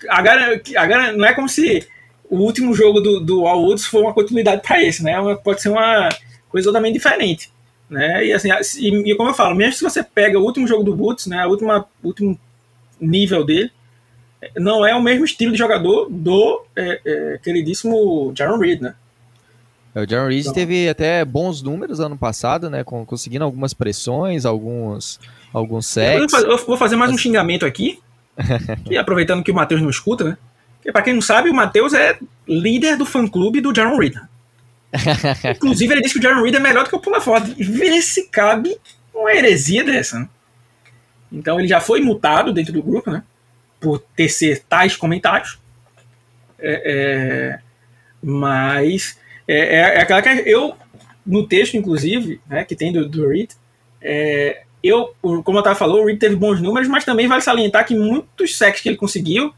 agora, 0.09 0.61
agora 0.75 1.11
não 1.13 1.25
é 1.25 1.33
como 1.33 1.47
se 1.47 1.87
o 2.29 2.37
último 2.37 2.73
jogo 2.73 2.99
do, 2.99 3.19
do 3.19 3.47
Al 3.47 3.61
Woods 3.61 3.85
foi 3.85 4.01
uma 4.01 4.13
continuidade 4.13 4.61
para 4.61 4.83
esse, 4.83 5.03
né? 5.03 5.19
Uma- 5.19 5.37
pode 5.37 5.61
ser 5.61 5.69
uma 5.69 6.09
coisa 6.49 6.67
totalmente 6.67 6.93
diferente. 6.93 7.51
Né? 7.89 8.25
E 8.25 8.33
assim, 8.33 8.49
e, 8.79 9.11
e 9.11 9.15
como 9.15 9.29
eu 9.29 9.33
falo, 9.33 9.55
mesmo 9.55 9.73
se 9.73 9.83
você 9.83 10.03
pega 10.03 10.37
o 10.37 10.43
último 10.43 10.67
jogo 10.67 10.83
do 10.83 10.93
Woods, 10.93 11.25
né, 11.27 11.45
última, 11.45 11.85
último 12.03 12.37
nível 12.99 13.45
dele, 13.45 13.71
não 14.57 14.85
é 14.85 14.93
o 14.93 15.01
mesmo 15.01 15.23
estilo 15.23 15.53
de 15.53 15.57
jogador 15.57 16.09
do 16.09 16.65
é, 16.75 17.01
é, 17.05 17.39
queridíssimo 17.41 18.33
Jaron 18.35 18.59
Reed, 18.59 18.81
né? 18.81 18.95
É, 19.99 20.03
O 20.03 20.09
Jaron 20.09 20.27
Reed 20.27 20.41
Então- 20.41 20.53
teve 20.53 20.87
até 20.89 21.23
bons 21.25 21.61
números 21.61 21.99
ano 21.99 22.17
passado, 22.17 22.69
né? 22.69 22.83
conseguindo 22.83 23.43
algumas 23.43 23.73
pressões, 23.73 24.45
alguns, 24.45 25.19
alguns 25.53 25.95
Eu 25.97 26.03
vou 26.19 26.19
sacks. 26.27 26.31
fazer- 26.31 26.47
eu 26.47 26.57
vou 26.65 26.77
fazer 26.77 26.95
mais 26.95 27.11
um 27.11 27.17
xingamento 27.17 27.65
aqui, 27.65 27.99
e 28.89 28.97
aproveitando 28.97 29.43
que 29.43 29.51
o 29.51 29.55
Matheus 29.55 29.81
não 29.81 29.89
escuta, 29.89 30.23
né? 30.23 30.37
Porque, 30.77 30.91
pra 30.91 31.01
quem 31.01 31.13
não 31.13 31.21
sabe, 31.21 31.49
o 31.49 31.53
Matheus 31.53 31.93
é 31.93 32.17
líder 32.47 32.95
do 32.97 33.05
fã-clube 33.05 33.59
do 33.61 33.73
Jaron 33.75 33.97
Reed. 33.97 34.15
Inclusive, 35.55 35.93
ele 35.93 36.01
disse 36.01 36.13
que 36.13 36.19
o 36.19 36.23
Jaron 36.23 36.43
Reed 36.43 36.55
é 36.55 36.59
melhor 36.59 36.83
do 36.83 36.89
que 36.89 36.95
o 36.95 36.99
Pula 36.99 37.19
Ford. 37.19 37.43
Vê 37.57 38.01
se 38.01 38.27
cabe 38.29 38.77
uma 39.13 39.33
heresia 39.33 39.83
dessa, 39.83 40.19
né? 40.19 40.29
Então, 41.31 41.59
ele 41.59 41.67
já 41.67 41.81
foi 41.81 41.99
multado 41.99 42.53
dentro 42.53 42.71
do 42.71 42.81
grupo, 42.83 43.09
né? 43.11 43.23
Por 43.81 43.99
tecer 44.15 44.63
tais 44.69 44.95
comentários. 44.95 45.59
É, 46.59 46.81
é, 46.85 47.59
mas 48.23 49.17
é, 49.47 49.57
é, 49.57 49.79
é 49.79 50.01
aquela 50.01 50.21
que 50.21 50.29
eu, 50.45 50.75
no 51.25 51.47
texto, 51.47 51.75
inclusive, 51.75 52.41
né, 52.47 52.63
que 52.63 52.75
tem 52.75 52.91
do, 52.91 53.07
do 53.07 53.27
Reed, 53.27 53.51
é, 54.01 54.63
eu, 54.83 55.13
como 55.21 55.57
o 55.57 55.59
Otávio 55.59 55.77
falou, 55.77 56.01
o 56.01 56.05
Reed 56.05 56.19
teve 56.19 56.35
bons 56.35 56.61
números, 56.61 56.87
mas 56.87 57.05
também 57.05 57.27
vale 57.27 57.41
salientar 57.41 57.85
que 57.85 57.95
muitos 57.95 58.57
sacks 58.57 58.81
que 58.81 58.89
ele 58.89 58.97
conseguiu 58.97 59.53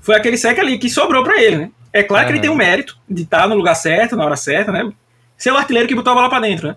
foi 0.00 0.14
aquele 0.14 0.36
sack 0.36 0.58
ali 0.60 0.78
que 0.78 0.88
sobrou 0.88 1.22
para 1.24 1.42
ele, 1.42 1.56
né? 1.56 1.70
É 1.92 2.02
claro 2.02 2.26
que 2.26 2.32
ele 2.32 2.40
tem 2.40 2.50
o 2.50 2.54
mérito 2.54 2.98
de 3.08 3.22
estar 3.22 3.48
no 3.48 3.54
lugar 3.54 3.74
certo, 3.74 4.14
na 4.14 4.24
hora 4.24 4.36
certa, 4.36 4.70
né? 4.70 4.90
Ser 5.36 5.52
o 5.52 5.56
artilheiro 5.56 5.88
que 5.88 5.94
botou 5.94 6.12
a 6.12 6.16
bola 6.16 6.28
para 6.28 6.40
dentro, 6.40 6.68
né? 6.68 6.76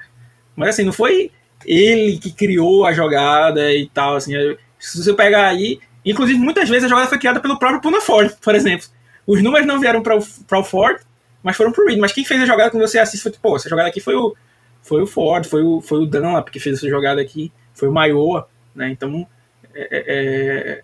Mas 0.55 0.70
assim, 0.70 0.84
não 0.84 0.93
foi 0.93 1.32
ele 1.66 2.18
que 2.18 2.32
criou 2.32 2.86
a 2.86 2.93
jogada 2.93 3.74
e 3.74 3.88
tal, 3.89 4.16
assim. 4.16 4.34
Se 4.80 5.03
você 5.03 5.14
pegar 5.14 5.47
aí, 5.47 5.80
inclusive 6.05 6.39
muitas 6.39 6.68
vezes 6.70 6.86
a 6.86 6.88
jogada 6.88 7.07
foi 7.07 7.20
criada 7.20 7.39
pelo 7.39 7.59
próprio 7.59 7.82
Puna 7.82 8.01
Ford, 8.01 8.32
por 8.41 8.55
exemplo. 8.55 8.88
Os 9.28 9.41
números 9.43 9.68
não 9.68 9.80
vieram 9.80 10.01
para 10.01 10.18
o 10.18 10.64
Ford, 10.64 10.99
mas 11.44 11.56
foram 11.56 11.72
para 11.72 11.84
o 11.84 11.88
Reed. 11.88 12.00
Mas 12.00 12.12
quem 12.12 12.26
fez 12.26 12.42
a 12.42 12.46
jogada 12.46 12.70
quando 12.70 12.88
você 12.88 13.00
assiste 13.00 13.24
foi, 13.24 13.32
pô, 13.32 13.56
essa 13.56 13.70
jogada 13.70 13.89
aqui 13.89 14.00
foi 14.00 14.16
o, 14.16 14.36
foi 14.82 15.02
o 15.02 15.08
Ford, 15.08 15.46
foi 15.46 15.64
o, 15.64 15.82
foi 15.82 16.00
o 16.00 16.06
Dunlap 16.06 16.50
que 16.50 16.60
fez 16.60 16.78
essa 16.78 16.89
jogada 16.89 17.22
aqui, 17.22 17.52
foi 17.74 17.89
o 17.89 17.92
Maioa, 17.92 18.48
né? 18.76 18.89
Então, 18.89 19.28
é, 19.74 19.88
é, 19.92 20.04
é 20.04 20.82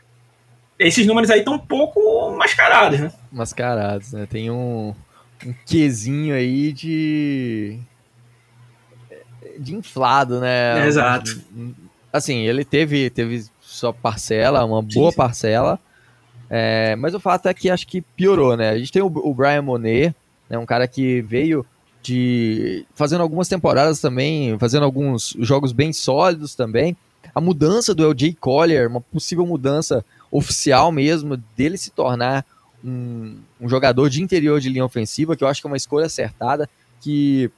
esses 0.80 1.05
números 1.08 1.30
aí 1.30 1.39
estão 1.39 1.55
um 1.55 1.60
pouco 1.60 2.32
mascarados, 2.38 2.99
né? 2.99 3.12
Mascarados, 3.32 4.14
né? 4.14 4.28
Tem 4.30 4.51
um, 4.51 4.93
um 5.45 5.53
quesinho 5.66 6.36
aí 6.36 6.72
de. 6.72 7.80
de 9.58 9.76
inflado, 9.76 10.39
né? 10.39 10.86
exato. 10.88 11.41
Assim, 12.14 12.45
ele 12.45 12.64
teve, 12.64 13.10
teve 13.10 13.45
sua 13.60 13.91
parcela, 13.93 14.64
uma 14.64 14.82
boa 14.82 15.12
parcela. 15.12 15.80
É, 16.49 16.95
mas 16.95 17.14
o 17.14 17.20
fato 17.20 17.47
é 17.47 17.53
que 17.53 17.70
acho 17.70 17.86
que 17.86 18.01
piorou, 18.01 18.55
né? 18.55 18.70
A 18.70 18.78
gente 18.78 18.91
tem 18.91 19.01
o, 19.01 19.08
o 19.08 19.34
Brian 19.34 19.62
Monet, 19.62 20.16
né, 20.50 20.58
um 20.58 20.66
cara 20.66 20.88
que 20.88 21.22
veio 21.22 21.66
de 22.02 22.86
fazendo 22.95 23.22
algumas 23.22 23.48
temporadas 23.48 24.00
também, 24.00 24.58
fazendo 24.60 24.84
alguns 24.84 25.36
jogos 25.39 25.72
bem 25.72 25.91
sólidos 25.91 26.56
também. 26.56 26.95
A 27.36 27.41
mudança 27.41 27.93
do 27.93 28.10
LJ 28.10 28.36
Collier, 28.39 28.88
uma 28.88 29.02
possível 29.02 29.45
mudança 29.45 30.06
oficial 30.32 30.91
mesmo, 30.91 31.38
dele 31.56 31.78
se 31.78 31.91
tornar 31.91 32.45
um, 32.84 33.38
um, 33.60 33.68
jogador 33.68 34.10
de 34.10 34.22
interior 34.22 34.60
de 34.60 34.70
linha 34.70 34.86
ofensiva, 34.86 35.36
que 35.36 35.43
eu 35.43 35.48
acho 35.48 35.62
que 35.62 35.68
é 35.68 35.70
uma 35.70 35.78
escolha 35.78 36.06
acertada, 36.06 36.70
que 37.02 37.52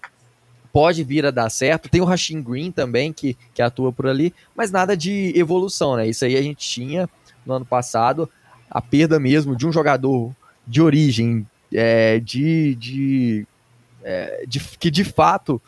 pode 0.72 1.04
vir 1.04 1.26
a 1.26 1.32
dar 1.32 1.50
certo. 1.50 1.90
Tem 1.90 2.02
o 2.02 2.06
Rashin 2.06 2.42
Green 2.42 2.72
também, 2.72 3.14
que, 3.14 3.38
que 3.54 3.62
atua 3.62 3.92
por 3.92 4.08
ali, 4.08 4.34
mas 4.56 4.72
nada 4.72 4.96
de 4.96 5.32
evolução, 5.36 5.96
né? 5.96 6.08
Isso 6.08 6.26
aí 6.26 6.36
a 6.36 6.42
gente 6.42 6.68
tinha 6.68 7.10
no 7.46 7.54
ano 7.54 7.66
passado, 7.66 8.30
a 8.70 8.82
perda 8.82 9.20
mesmo 9.20 9.56
de 9.56 9.68
um 9.68 9.72
jogador 9.72 10.32
de 10.68 10.82
origem, 10.82 11.48
é, 11.74 12.20
de, 12.20 12.76
de, 12.76 13.47
é, 14.03 14.43
de, 14.47 14.59
que 14.80 14.89
de 14.89 15.03
fato. 15.03 15.61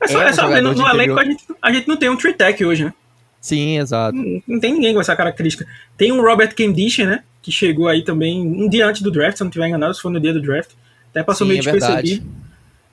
É 0.00 0.08
só, 0.08 0.32
só 0.32 0.60
no, 0.60 0.74
no 0.74 0.88
elenco 0.88 1.18
a 1.18 1.24
gente, 1.24 1.44
a 1.62 1.72
gente 1.72 1.88
não 1.88 1.96
tem 1.96 2.08
um 2.08 2.16
tree 2.16 2.34
tech 2.34 2.64
hoje, 2.64 2.84
né? 2.84 2.94
Sim, 3.40 3.78
exato. 3.78 4.16
Não, 4.16 4.42
não, 4.46 4.58
tem 4.58 4.72
ninguém 4.72 4.94
com 4.94 5.00
essa 5.00 5.14
característica. 5.14 5.66
Tem 5.98 6.10
um 6.10 6.22
Robert 6.22 6.54
Kendish, 6.54 6.98
né? 6.98 7.22
Que 7.42 7.52
chegou 7.52 7.88
aí 7.88 8.02
também 8.02 8.40
um 8.40 8.68
dia 8.68 8.86
antes 8.86 9.02
do 9.02 9.10
draft, 9.10 9.36
se 9.36 9.42
eu 9.42 9.44
não 9.44 9.50
estiver 9.50 9.68
enganado, 9.68 9.94
se 9.94 10.00
for 10.00 10.10
no 10.10 10.18
dia 10.18 10.32
do 10.32 10.40
draft. 10.40 10.70
Até 11.10 11.22
passou 11.22 11.46
Sim, 11.46 11.52
meio 11.52 11.60
é 11.60 11.72
despercebido. 11.72 12.26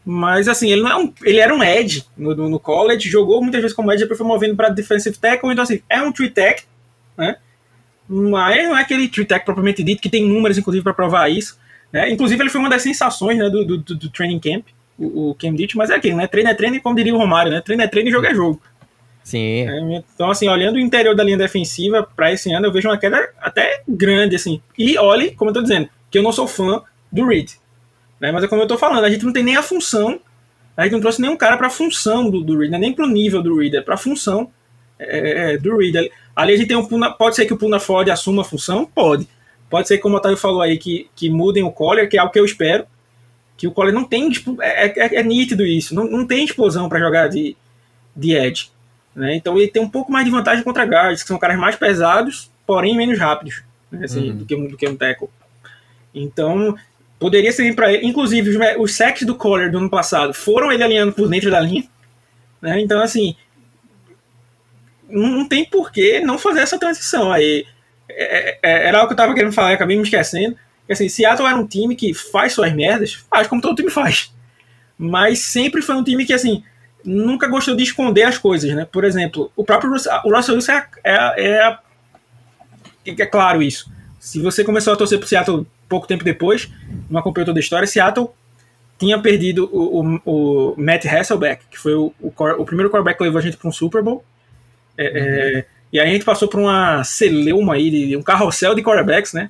Mas 0.04 0.48
assim, 0.48 0.72
ele 0.72 0.82
não 0.82 0.92
é 0.92 0.98
um, 0.98 1.14
ele 1.24 1.38
era 1.38 1.56
um 1.56 1.64
edge 1.64 2.06
no, 2.18 2.36
no, 2.36 2.60
college, 2.60 3.10
jogou 3.10 3.42
muitas 3.42 3.62
vezes 3.62 3.76
como 3.76 3.92
edge, 3.92 4.02
depois 4.02 4.18
foi 4.18 4.28
movendo 4.28 4.56
para 4.56 4.70
defensive 4.70 5.18
tackle, 5.18 5.52
então 5.52 5.64
assim, 5.64 5.82
é 5.88 6.02
um 6.02 6.12
tree 6.12 6.30
tech, 6.30 6.64
né? 7.18 7.38
Mas 8.10 8.68
não 8.68 8.78
é 8.78 8.82
aquele 8.82 9.08
tree 9.08 9.26
tech 9.26 9.46
propriamente 9.46 9.84
dito, 9.84 10.02
que 10.02 10.10
tem 10.10 10.28
números 10.28 10.58
inclusive 10.58 10.84
para 10.84 10.94
provar 10.94 11.30
isso. 11.30 11.58
Né? 11.92 12.10
Inclusive 12.12 12.42
ele 12.42 12.50
foi 12.50 12.60
uma 12.60 12.70
das 12.70 12.82
sensações 12.82 13.38
né, 13.38 13.50
do, 13.50 13.66
do, 13.66 13.78
do 13.78 14.10
training 14.10 14.40
camp, 14.40 14.66
o, 14.98 15.32
o 15.32 15.36
Cam 15.36 15.54
Ditch, 15.54 15.76
mas 15.76 15.90
é 15.90 15.96
aquilo, 15.96 16.18
né? 16.18 16.28
Treino 16.28 16.50
é 16.50 16.54
treino, 16.54 16.82
como 16.82 16.96
diria 16.96 17.14
o 17.14 17.18
Romário, 17.18 17.52
né? 17.52 17.62
Treino 17.62 17.84
é 17.84 17.88
treino 17.88 18.10
e 18.10 18.12
jogo 18.12 18.26
é 18.26 18.34
jogo. 18.34 18.62
Sim. 19.24 19.68
É, 19.68 20.04
então, 20.14 20.30
assim, 20.30 20.48
olhando 20.50 20.76
o 20.76 20.80
interior 20.80 21.16
da 21.16 21.24
linha 21.24 21.38
defensiva 21.38 22.08
para 22.16 22.32
esse 22.32 22.52
ano, 22.54 22.68
eu 22.68 22.72
vejo 22.72 22.88
uma 22.88 22.98
queda 22.98 23.30
até 23.40 23.84
grande, 23.88 24.36
assim. 24.36 24.62
E 24.78 24.98
olhe, 24.98 25.32
como 25.32 25.50
eu 25.50 25.54
tô 25.54 25.62
dizendo, 25.62 25.90
que 26.10 26.18
eu 26.18 26.24
não 26.24 26.32
sou 26.32 26.48
fã 26.48 26.82
do 27.12 27.26
Reed. 27.26 27.52
Né? 28.20 28.32
Mas 28.32 28.44
é 28.44 28.48
como 28.48 28.62
eu 28.62 28.68
tô 28.68 28.78
falando, 28.78 29.04
a 29.04 29.10
gente 29.10 29.26
não 29.26 29.34
tem 29.34 29.44
nem 29.44 29.56
a 29.56 29.64
função, 29.64 30.20
a 30.76 30.84
gente 30.84 30.94
não 30.94 31.02
trouxe 31.02 31.22
nenhum 31.22 31.38
cara 31.38 31.58
para 31.58 31.68
a 31.68 31.72
função 31.72 32.30
do, 32.30 32.44
do 32.44 32.58
Reed, 32.58 32.72
né? 32.72 32.78
nem 32.78 32.94
pro 32.94 33.08
nível 33.08 33.42
do 33.42 33.58
Reed, 33.58 33.74
é 33.74 33.82
pra 33.82 33.98
função 33.98 34.52
é, 34.98 35.54
é, 35.54 35.58
do 35.58 35.78
Reed. 35.78 35.96
Ali 36.36 36.54
a 36.54 36.58
gente 36.58 36.68
tem 36.68 36.78
um 36.78 36.86
Puna, 36.86 37.12
pode 37.12 37.36
ser 37.36 37.46
que 37.46 37.54
o 37.54 37.58
Puna 37.58 37.80
Ford 37.80 38.10
assuma 38.10 38.42
a 38.42 38.46
função? 38.46 38.86
Pode. 38.86 39.28
Pode 39.72 39.88
ser, 39.88 39.98
como 40.00 40.16
o 40.16 40.18
Otávio 40.18 40.38
falou 40.38 40.62
aí, 40.62 40.78
que, 40.78 41.10
que 41.16 41.30
mudem 41.30 41.64
o 41.64 41.72
Collier, 41.72 42.10
que 42.10 42.18
é 42.18 42.20
algo 42.20 42.32
que 42.32 42.40
eu 42.40 42.46
espero. 42.46 42.86
Que 43.56 43.68
o 43.68 43.72
Collier 43.72 43.94
não 43.94 44.04
tem, 44.04 44.30
tipo, 44.30 44.62
é, 44.62 44.88
é, 44.88 45.16
é 45.16 45.24
nítido 45.24 45.66
isso, 45.66 45.96
não, 45.96 46.04
não 46.04 46.28
tem 46.28 46.44
explosão 46.44 46.90
para 46.90 47.00
jogar 47.00 47.30
de, 47.30 47.56
de 48.16 48.34
Edge. 48.36 48.70
Né? 49.16 49.36
Então 49.36 49.58
ele 49.58 49.70
tem 49.70 49.82
um 49.82 49.90
pouco 49.90 50.12
mais 50.12 50.26
de 50.26 50.32
vantagem 50.32 50.64
contra 50.64 50.86
guards, 50.86 51.24
que 51.24 51.28
são 51.28 51.40
caras 51.40 51.58
mais 51.58 51.76
pesados, 51.76 52.52
porém 52.68 52.96
menos 52.96 53.18
rápidos 53.18 53.64
né? 53.92 54.06
assim, 54.06 54.32
uhum. 54.32 54.38
do, 54.38 54.46
que, 54.46 54.56
do 54.56 54.78
que 54.78 54.90
um 54.90 54.96
tackle. 54.96 55.30
Então, 56.14 56.76
poderia 57.20 57.52
ser 57.52 57.74
para 57.76 57.94
ele. 57.94 58.06
Inclusive, 58.06 58.50
os, 58.50 58.58
os 58.80 58.96
sacks 58.96 59.26
do 59.26 59.36
Collar 59.36 59.72
do 59.72 59.78
ano 59.78 59.90
passado 59.90 60.34
foram 60.34 60.72
ele 60.72 60.84
alinhando 60.84 61.14
por 61.14 61.30
dentro 61.30 61.50
da 61.50 61.60
linha. 61.60 61.86
Né? 62.62 62.82
Então, 62.82 63.02
assim, 63.02 63.36
não, 65.10 65.30
não 65.30 65.48
tem 65.48 65.66
por 65.66 65.92
que 65.92 66.20
não 66.20 66.38
fazer 66.38 66.62
essa 66.62 66.80
transição 66.80 67.32
aí. 67.32 67.66
É, 68.16 68.60
é, 68.62 68.88
era 68.88 68.98
algo 68.98 69.08
que 69.08 69.14
eu 69.14 69.18
tava 69.18 69.34
querendo 69.34 69.54
falar, 69.54 69.74
acabei 69.74 69.98
me 69.98 70.04
esquecendo. 70.04 70.56
Que, 70.86 70.94
assim, 70.94 71.08
Seattle 71.10 71.48
era 71.48 71.58
um 71.58 71.68
time 71.68 71.96
que 71.96 72.14
faz 72.14 72.54
suas 72.54 72.74
merdas, 72.74 73.14
faz 73.30 73.48
como 73.48 73.62
todo 73.62 73.76
time 73.76 73.90
faz. 73.90 74.34
Mas 74.98 75.40
sempre 75.40 75.82
foi 75.82 75.96
um 75.96 76.04
time 76.04 76.26
que, 76.26 76.34
assim, 76.34 76.64
nunca 77.04 77.48
gostou 77.48 77.76
de 77.76 77.84
esconder 77.84 78.24
as 78.24 78.38
coisas, 78.38 78.74
né? 78.76 78.88
Por 78.90 79.04
exemplo, 79.04 79.52
o 79.56 79.64
próprio 79.64 79.92
Russell, 79.92 80.14
o 80.26 80.36
Russell 80.36 80.56
Wilson 80.56 80.72
é, 80.72 80.88
é, 81.04 81.80
é, 83.06 83.12
é, 83.20 83.26
claro 83.26 83.62
isso. 83.62 83.92
Se 84.20 84.40
você 84.40 84.64
começou 84.64 84.94
a 84.94 84.96
torcer 84.96 85.18
pro 85.18 85.28
Seattle 85.28 85.66
pouco 85.90 86.08
tempo 86.08 86.24
depois, 86.24 86.70
não 87.10 87.20
acompanhou 87.20 87.46
toda 87.48 87.60
a 87.60 87.62
história, 87.62 87.88
Seattle 87.88 88.30
tinha 89.00 89.20
perdido 89.20 89.68
o, 89.74 90.22
o, 90.26 90.74
o 90.74 90.76
Matt 90.78 91.06
Hasselbeck, 91.06 91.66
que 91.72 91.78
foi 91.78 91.96
o, 91.96 92.14
o, 92.20 92.28
o 92.30 92.66
primeiro 92.66 92.90
quarterback 92.90 93.18
que 93.18 93.24
levou 93.24 93.40
a 93.40 93.42
gente 93.42 93.58
para 93.58 93.68
um 93.68 93.72
Super 93.72 94.04
Bowl. 94.04 94.24
É, 94.96 95.04
uhum. 95.04 95.18
é, 95.18 95.66
e 95.92 96.00
aí 96.00 96.10
a 96.10 96.12
gente 96.12 96.26
passou 96.26 96.48
por 96.48 96.60
uma 96.60 97.04
celeuma 97.04 97.74
aí, 97.74 97.90
de, 97.90 98.18
um 98.18 98.22
carrossel 98.22 98.74
de 98.74 98.82
quarterbacks, 98.82 99.34
né? 99.34 99.50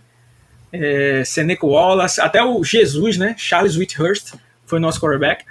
É, 0.73 1.23
Seneca 1.25 1.65
Wallace, 1.65 2.19
até 2.21 2.43
o 2.43 2.63
Jesus, 2.63 3.17
né? 3.17 3.35
Charles 3.37 3.75
Whithurst 3.75 4.33
foi 4.65 4.79
nosso 4.79 4.99
quarterback. 4.99 5.45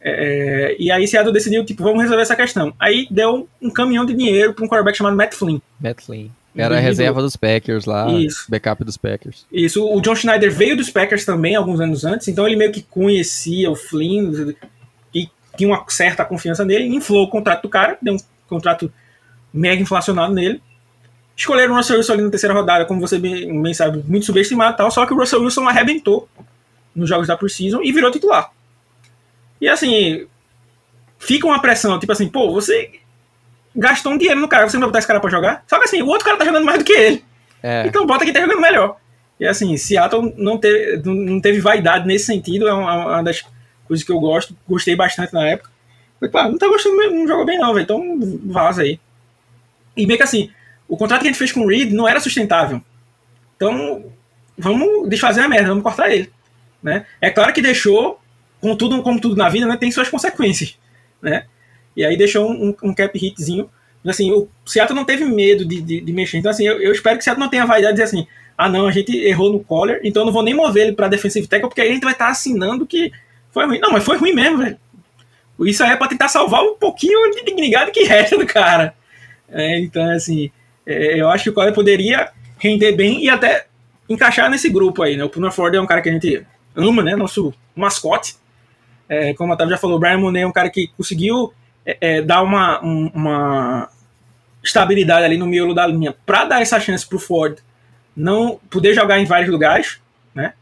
É, 0.00 0.76
e 0.78 0.90
aí 0.90 1.06
Seattle 1.06 1.32
decidiu, 1.32 1.64
tipo, 1.64 1.82
vamos 1.82 2.02
resolver 2.02 2.22
essa 2.22 2.36
questão. 2.36 2.74
Aí 2.78 3.06
deu 3.10 3.48
um 3.60 3.70
caminhão 3.70 4.04
de 4.04 4.14
dinheiro 4.14 4.52
para 4.52 4.64
um 4.64 4.68
quarterback 4.68 4.96
chamado 4.96 5.16
Matt 5.16 5.34
Flynn. 5.34 5.60
Matt 5.80 6.02
Flynn. 6.02 6.28
Era 6.56 6.76
a 6.76 6.80
reserva 6.80 7.22
dos 7.22 7.36
Packers 7.36 7.84
lá, 7.84 8.10
Isso. 8.12 8.46
backup 8.48 8.82
dos 8.82 8.96
Packers. 8.96 9.46
Isso, 9.52 9.84
o 9.86 10.00
John 10.00 10.16
Schneider 10.16 10.50
veio 10.50 10.76
dos 10.76 10.90
Packers 10.90 11.24
também 11.24 11.54
alguns 11.54 11.78
anos 11.78 12.04
antes, 12.04 12.26
então 12.26 12.46
ele 12.46 12.56
meio 12.56 12.72
que 12.72 12.82
conhecia 12.82 13.70
o 13.70 13.76
Flynn 13.76 14.54
e 15.14 15.28
tinha 15.56 15.68
uma 15.68 15.84
certa 15.88 16.24
confiança 16.24 16.64
nele, 16.64 16.84
inflou 16.86 17.24
o 17.24 17.30
contrato 17.30 17.62
do 17.62 17.68
cara, 17.68 17.96
deu 18.02 18.14
um 18.14 18.18
contrato 18.48 18.92
mega 19.52 19.80
inflacionado 19.80 20.32
nele. 20.32 20.62
Escolheram 21.36 21.74
o 21.74 21.76
Russell 21.76 21.98
Wilson 21.98 22.12
ali 22.14 22.22
na 22.22 22.30
terceira 22.30 22.54
rodada, 22.54 22.84
como 22.84 23.00
você 23.00 23.18
bem 23.18 23.72
sabe, 23.72 24.02
muito 24.08 24.26
subestimado 24.26 24.74
e 24.74 24.76
tal, 24.76 24.90
só 24.90 25.06
que 25.06 25.12
o 25.12 25.16
Russell 25.16 25.42
Wilson 25.42 25.68
arrebentou 25.68 26.28
nos 26.94 27.08
jogos 27.08 27.28
da 27.28 27.36
Preseason 27.36 27.80
e 27.82 27.92
virou 27.92 28.10
titular. 28.10 28.50
E 29.60 29.68
assim, 29.68 30.26
fica 31.18 31.46
uma 31.46 31.60
pressão, 31.60 31.98
tipo 31.98 32.12
assim, 32.12 32.28
pô, 32.28 32.50
você 32.52 32.90
gastou 33.74 34.12
um 34.12 34.18
dinheiro 34.18 34.40
no 34.40 34.48
cara, 34.48 34.68
você 34.68 34.76
não 34.76 34.82
vai 34.82 34.88
botar 34.88 34.98
esse 34.98 35.08
cara 35.08 35.20
pra 35.20 35.30
jogar? 35.30 35.64
Só 35.66 35.78
que 35.78 35.84
assim, 35.84 36.02
o 36.02 36.06
outro 36.06 36.24
cara 36.24 36.36
tá 36.36 36.44
jogando 36.44 36.64
mais 36.64 36.78
do 36.78 36.84
que 36.84 36.92
ele. 36.92 37.24
É. 37.62 37.86
Então 37.86 38.04
bota 38.04 38.24
quem 38.24 38.32
tá 38.32 38.40
jogando 38.40 38.60
melhor. 38.60 38.96
E 39.38 39.46
assim, 39.46 39.76
Seattle 39.76 40.34
não 40.36 40.58
teve, 40.58 41.02
não 41.04 41.40
teve 41.40 41.60
vaidade 41.60 42.06
nesse 42.06 42.26
sentido, 42.26 42.66
é 42.66 42.72
uma, 42.72 43.06
uma 43.06 43.22
das 43.22 43.44
coisas 43.86 44.04
que 44.04 44.10
eu 44.10 44.18
gosto, 44.18 44.56
gostei 44.68 44.96
bastante 44.96 45.32
na 45.32 45.48
época. 45.48 45.70
Falei, 46.18 46.32
pá, 46.32 46.48
não 46.48 46.58
tá 46.58 46.66
gostando, 46.66 46.96
não 46.96 47.28
jogou 47.28 47.46
bem 47.46 47.58
não, 47.58 47.72
velho, 47.72 47.84
então 47.84 48.18
vaza 48.46 48.82
aí. 48.82 48.98
E 49.98 50.06
meio 50.06 50.16
que 50.16 50.24
assim, 50.24 50.50
o 50.88 50.96
contrato 50.96 51.20
que 51.20 51.26
a 51.26 51.30
gente 51.30 51.38
fez 51.38 51.52
com 51.52 51.60
o 51.60 51.68
Reed 51.68 51.92
não 51.92 52.08
era 52.08 52.20
sustentável. 52.20 52.80
Então, 53.56 54.04
vamos 54.56 55.08
desfazer 55.08 55.40
a 55.40 55.48
merda, 55.48 55.68
vamos 55.68 55.82
cortar 55.82 56.10
ele. 56.10 56.30
Né? 56.82 57.04
É 57.20 57.28
claro 57.28 57.52
que 57.52 57.60
deixou 57.60 58.20
como 58.60 58.76
tudo, 58.76 59.02
como 59.02 59.20
tudo 59.20 59.36
na 59.36 59.48
vida, 59.48 59.66
né, 59.66 59.76
tem 59.76 59.90
suas 59.90 60.08
consequências, 60.08 60.76
né? 61.22 61.44
E 61.96 62.04
aí 62.04 62.16
deixou 62.16 62.50
um, 62.50 62.74
um 62.82 62.94
cap 62.94 63.16
hitzinho. 63.16 63.70
Assim, 64.06 64.32
o 64.32 64.48
Seattle 64.64 64.96
não 64.96 65.04
teve 65.04 65.24
medo 65.24 65.64
de, 65.64 65.80
de, 65.80 66.00
de 66.00 66.12
mexer. 66.12 66.38
Então, 66.38 66.50
assim, 66.50 66.66
eu, 66.66 66.80
eu, 66.80 66.92
espero 66.92 67.16
que 67.16 67.22
o 67.22 67.24
Seattle 67.24 67.42
não 67.42 67.50
tenha 67.50 67.66
vaidade 67.66 67.96
de 67.96 68.02
dizer 68.02 68.16
assim, 68.16 68.26
ah, 68.56 68.68
não, 68.68 68.86
a 68.86 68.92
gente 68.92 69.16
errou 69.16 69.52
no 69.52 69.60
collar, 69.60 69.98
então 70.02 70.22
eu 70.22 70.26
não 70.26 70.32
vou 70.32 70.42
nem 70.42 70.54
mover 70.54 70.86
ele 70.86 70.96
para 70.96 71.08
defensive 71.08 71.46
tackle, 71.46 71.68
porque 71.68 71.80
aí 71.80 71.90
a 71.90 71.92
gente 71.92 72.04
vai 72.04 72.12
estar 72.12 72.26
tá 72.26 72.30
assinando 72.30 72.86
que 72.86 73.12
foi 73.50 73.66
ruim. 73.66 73.78
Não, 73.80 73.92
mas 73.92 74.04
foi 74.04 74.16
ruim 74.16 74.32
mesmo, 74.32 74.58
velho. 74.58 74.78
Isso 75.60 75.82
aí 75.82 75.90
é 75.90 75.96
para 75.96 76.08
tentar 76.08 76.28
salvar 76.28 76.62
um 76.62 76.76
pouquinho 76.76 77.30
de 77.32 77.44
dignidade 77.44 77.90
que 77.90 78.04
resta 78.04 78.38
do 78.38 78.46
cara. 78.46 78.94
É, 79.50 79.78
então, 79.78 80.10
assim, 80.10 80.50
é, 80.86 81.20
eu 81.20 81.28
acho 81.28 81.44
que 81.44 81.50
o 81.50 81.52
collar 81.52 81.72
poderia 81.72 82.30
render 82.58 82.92
bem 82.92 83.24
e 83.24 83.30
até 83.30 83.66
encaixar 84.08 84.50
nesse 84.50 84.68
grupo 84.68 85.02
aí, 85.02 85.16
né? 85.16 85.24
O 85.24 85.28
Puna 85.28 85.50
Ford 85.50 85.74
é 85.74 85.80
um 85.80 85.86
cara 85.86 86.00
que 86.00 86.08
a 86.08 86.12
gente 86.12 86.44
ama, 86.74 87.02
né? 87.02 87.14
Nosso 87.14 87.52
mascote. 87.74 88.36
É, 89.08 89.32
como 89.34 89.52
a 89.52 89.54
Otávio 89.54 89.72
já 89.72 89.78
falou, 89.78 89.96
o 89.96 90.00
Brian 90.00 90.18
Monet 90.18 90.42
é 90.42 90.46
um 90.46 90.52
cara 90.52 90.70
que 90.70 90.88
conseguiu 90.96 91.52
é, 91.84 91.96
é, 92.00 92.22
dar 92.22 92.42
uma, 92.42 92.84
um, 92.84 93.10
uma 93.14 93.88
estabilidade 94.62 95.24
ali 95.24 95.38
no 95.38 95.46
miolo 95.46 95.74
da 95.74 95.86
linha 95.86 96.14
para 96.26 96.44
dar 96.44 96.60
essa 96.60 96.78
chance 96.78 97.06
para 97.06 97.16
o 97.16 97.20
Ford 97.20 97.58
não 98.14 98.60
poder 98.68 98.92
jogar 98.94 99.18
em 99.18 99.24
vários 99.24 99.50
lugares, 99.50 100.00
né? 100.34 100.52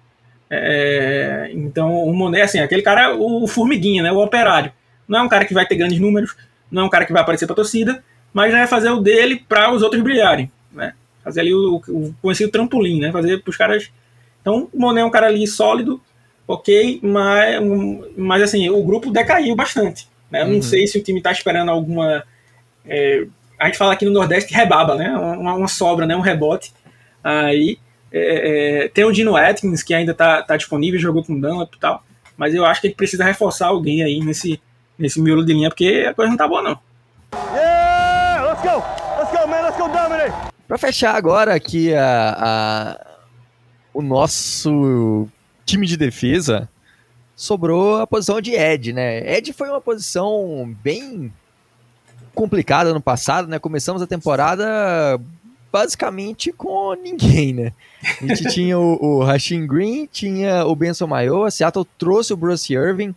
É, 0.49 1.51
então 1.55 2.05
o 2.05 2.14
Monet, 2.14 2.43
assim, 2.43 2.61
aquele 2.61 2.82
cara, 2.82 3.14
o, 3.16 3.45
o 3.45 3.49
formiguinha, 3.49 4.03
né? 4.03 4.12
O 4.12 4.22
operário. 4.22 4.72
Não 5.09 5.20
é 5.20 5.22
um 5.22 5.28
cara 5.28 5.45
que 5.45 5.55
vai 5.55 5.66
ter 5.66 5.76
grandes 5.76 5.99
números, 5.99 6.37
não 6.70 6.82
é 6.82 6.84
um 6.84 6.91
cara 6.91 7.05
que 7.05 7.12
vai 7.12 7.22
aparecer 7.22 7.47
para 7.47 7.55
a 7.55 7.57
torcida, 7.57 8.05
mas 8.37 8.53
já 8.53 8.59
vai 8.59 8.66
fazer 8.66 8.91
o 8.91 9.01
dele 9.01 9.43
para 9.49 9.72
os 9.72 9.80
outros 9.82 10.03
brilharem, 10.03 10.53
né? 10.70 10.93
Fazer 11.24 11.41
ali 11.41 11.55
o, 11.55 11.76
o 11.89 12.14
conhecido 12.20 12.53
trampolim, 12.53 13.01
né? 13.01 13.11
Fazer 13.11 13.43
para 13.43 13.51
os 13.51 13.57
caras. 13.57 13.91
Então, 14.43 14.68
o 14.74 14.78
Monet 14.78 15.01
é 15.01 15.07
um 15.07 15.11
cara 15.11 15.28
ali 15.28 15.47
sólido, 15.47 15.99
ok, 16.47 17.01
mas, 17.03 17.62
mas 18.14 18.43
assim, 18.43 18.68
o 18.68 18.82
grupo 18.82 19.11
decaiu 19.11 19.57
bastante. 19.57 20.07
Né? 20.30 20.43
Eu 20.43 20.49
não 20.49 20.57
uhum. 20.57 20.62
sei 20.62 20.87
se 20.87 20.99
o 20.99 21.03
time 21.03 21.18
está 21.18 21.32
esperando 21.32 21.70
alguma. 21.70 22.24
É, 22.84 23.26
a 23.59 23.64
gente 23.68 23.78
fala 23.78 23.95
aqui 23.95 24.05
no 24.05 24.11
Nordeste 24.11 24.53
rebaba, 24.53 24.97
né? 24.97 25.09
Uma, 25.16 25.55
uma 25.55 25.68
sobra, 25.68 26.05
né? 26.05 26.14
um 26.14 26.20
rebote. 26.20 26.74
Aí 27.24 27.78
é, 28.12 28.82
é, 28.84 28.89
tem 28.89 29.07
o 29.07 29.12
Dino 29.12 29.34
Atkins, 29.34 29.82
que 29.82 29.95
ainda 29.95 30.12
está 30.12 30.43
tá 30.43 30.59
disponível, 30.59 31.01
jogou 31.01 31.24
com 31.24 31.41
Dunlap 31.41 31.74
e 31.74 31.80
tal. 31.80 32.05
Mas 32.37 32.55
eu 32.55 32.66
acho 32.66 32.82
que 32.82 32.89
ele 32.89 32.95
precisa 32.95 33.24
reforçar 33.24 33.68
alguém 33.68 34.03
aí 34.03 34.20
nesse, 34.20 34.61
nesse 34.99 35.18
miolo 35.22 35.43
de 35.43 35.55
linha, 35.55 35.70
porque 35.70 36.05
a 36.07 36.12
coisa 36.12 36.28
não 36.28 36.37
tá 36.37 36.47
boa, 36.47 36.61
não. 36.61 36.78
Yeah, 37.55 38.06
let's 38.57 38.63
go! 38.63 38.83
Let's 39.19 39.33
go, 39.33 39.47
man! 39.47 39.63
Let's 39.63 39.77
go 39.77 39.89
dominate! 39.89 40.33
Pra 40.67 40.79
fechar 40.79 41.15
agora 41.15 41.55
aqui 41.55 41.95
a, 41.95 42.37
a, 42.39 43.07
o 43.95 44.03
nosso 44.03 45.29
time 45.65 45.87
de 45.87 45.97
defesa, 45.97 46.69
sobrou 47.35 48.01
a 48.01 48.07
posição 48.07 48.41
de 48.41 48.53
Ed, 48.53 48.93
né? 48.93 49.37
Ed 49.37 49.53
foi 49.53 49.69
uma 49.69 49.81
posição 49.81 50.75
bem 50.83 51.33
complicada 52.35 52.93
no 52.93 53.01
passado, 53.01 53.47
né? 53.49 53.59
Começamos 53.59 54.03
a 54.03 54.07
temporada 54.07 55.21
basicamente 55.71 56.53
com 56.53 56.95
ninguém, 56.95 57.53
né? 57.53 57.73
A 58.23 58.27
gente 58.27 58.49
tinha 58.55 58.79
o, 58.79 58.99
o 59.01 59.25
Rashin 59.25 59.67
Green, 59.67 60.09
tinha 60.11 60.65
o 60.65 60.75
Benson 60.75 61.07
Maioa, 61.07 61.51
Seattle 61.51 61.87
trouxe 61.99 62.33
o 62.33 62.37
Bruce 62.37 62.73
Irving, 62.73 63.15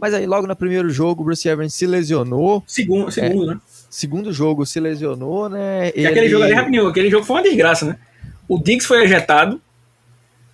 mas 0.00 0.14
aí 0.14 0.26
logo 0.26 0.46
no 0.46 0.56
primeiro 0.56 0.90
jogo 0.90 1.22
o 1.22 1.24
Bruce 1.26 1.46
Irving 1.46 1.68
se 1.68 1.86
lesionou. 1.86 2.64
Segundo, 2.66 3.10
segundo 3.12 3.52
é, 3.52 3.54
né? 3.54 3.60
Segundo 3.96 4.30
jogo 4.30 4.66
se 4.66 4.78
lesionou, 4.78 5.48
né? 5.48 5.88
E 5.96 6.00
Ele... 6.00 6.08
aquele 6.08 6.28
jogo 6.28 6.44
ali, 6.44 6.52
rapidinho, 6.52 6.86
aquele 6.86 7.08
jogo 7.08 7.24
foi 7.24 7.36
uma 7.36 7.42
desgraça, 7.42 7.86
né? 7.86 7.98
O 8.46 8.58
Diggs 8.58 8.86
foi 8.86 9.02
ejetado, 9.02 9.58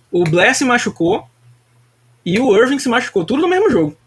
o 0.09 0.23
Blair 0.23 0.55
se 0.55 0.63
machucou 0.63 1.27
e 2.25 2.39
o 2.39 2.55
Irving 2.55 2.79
se 2.79 2.87
machucou, 2.87 3.25
tudo 3.25 3.41
no 3.41 3.49
mesmo 3.49 3.69
jogo. 3.69 3.97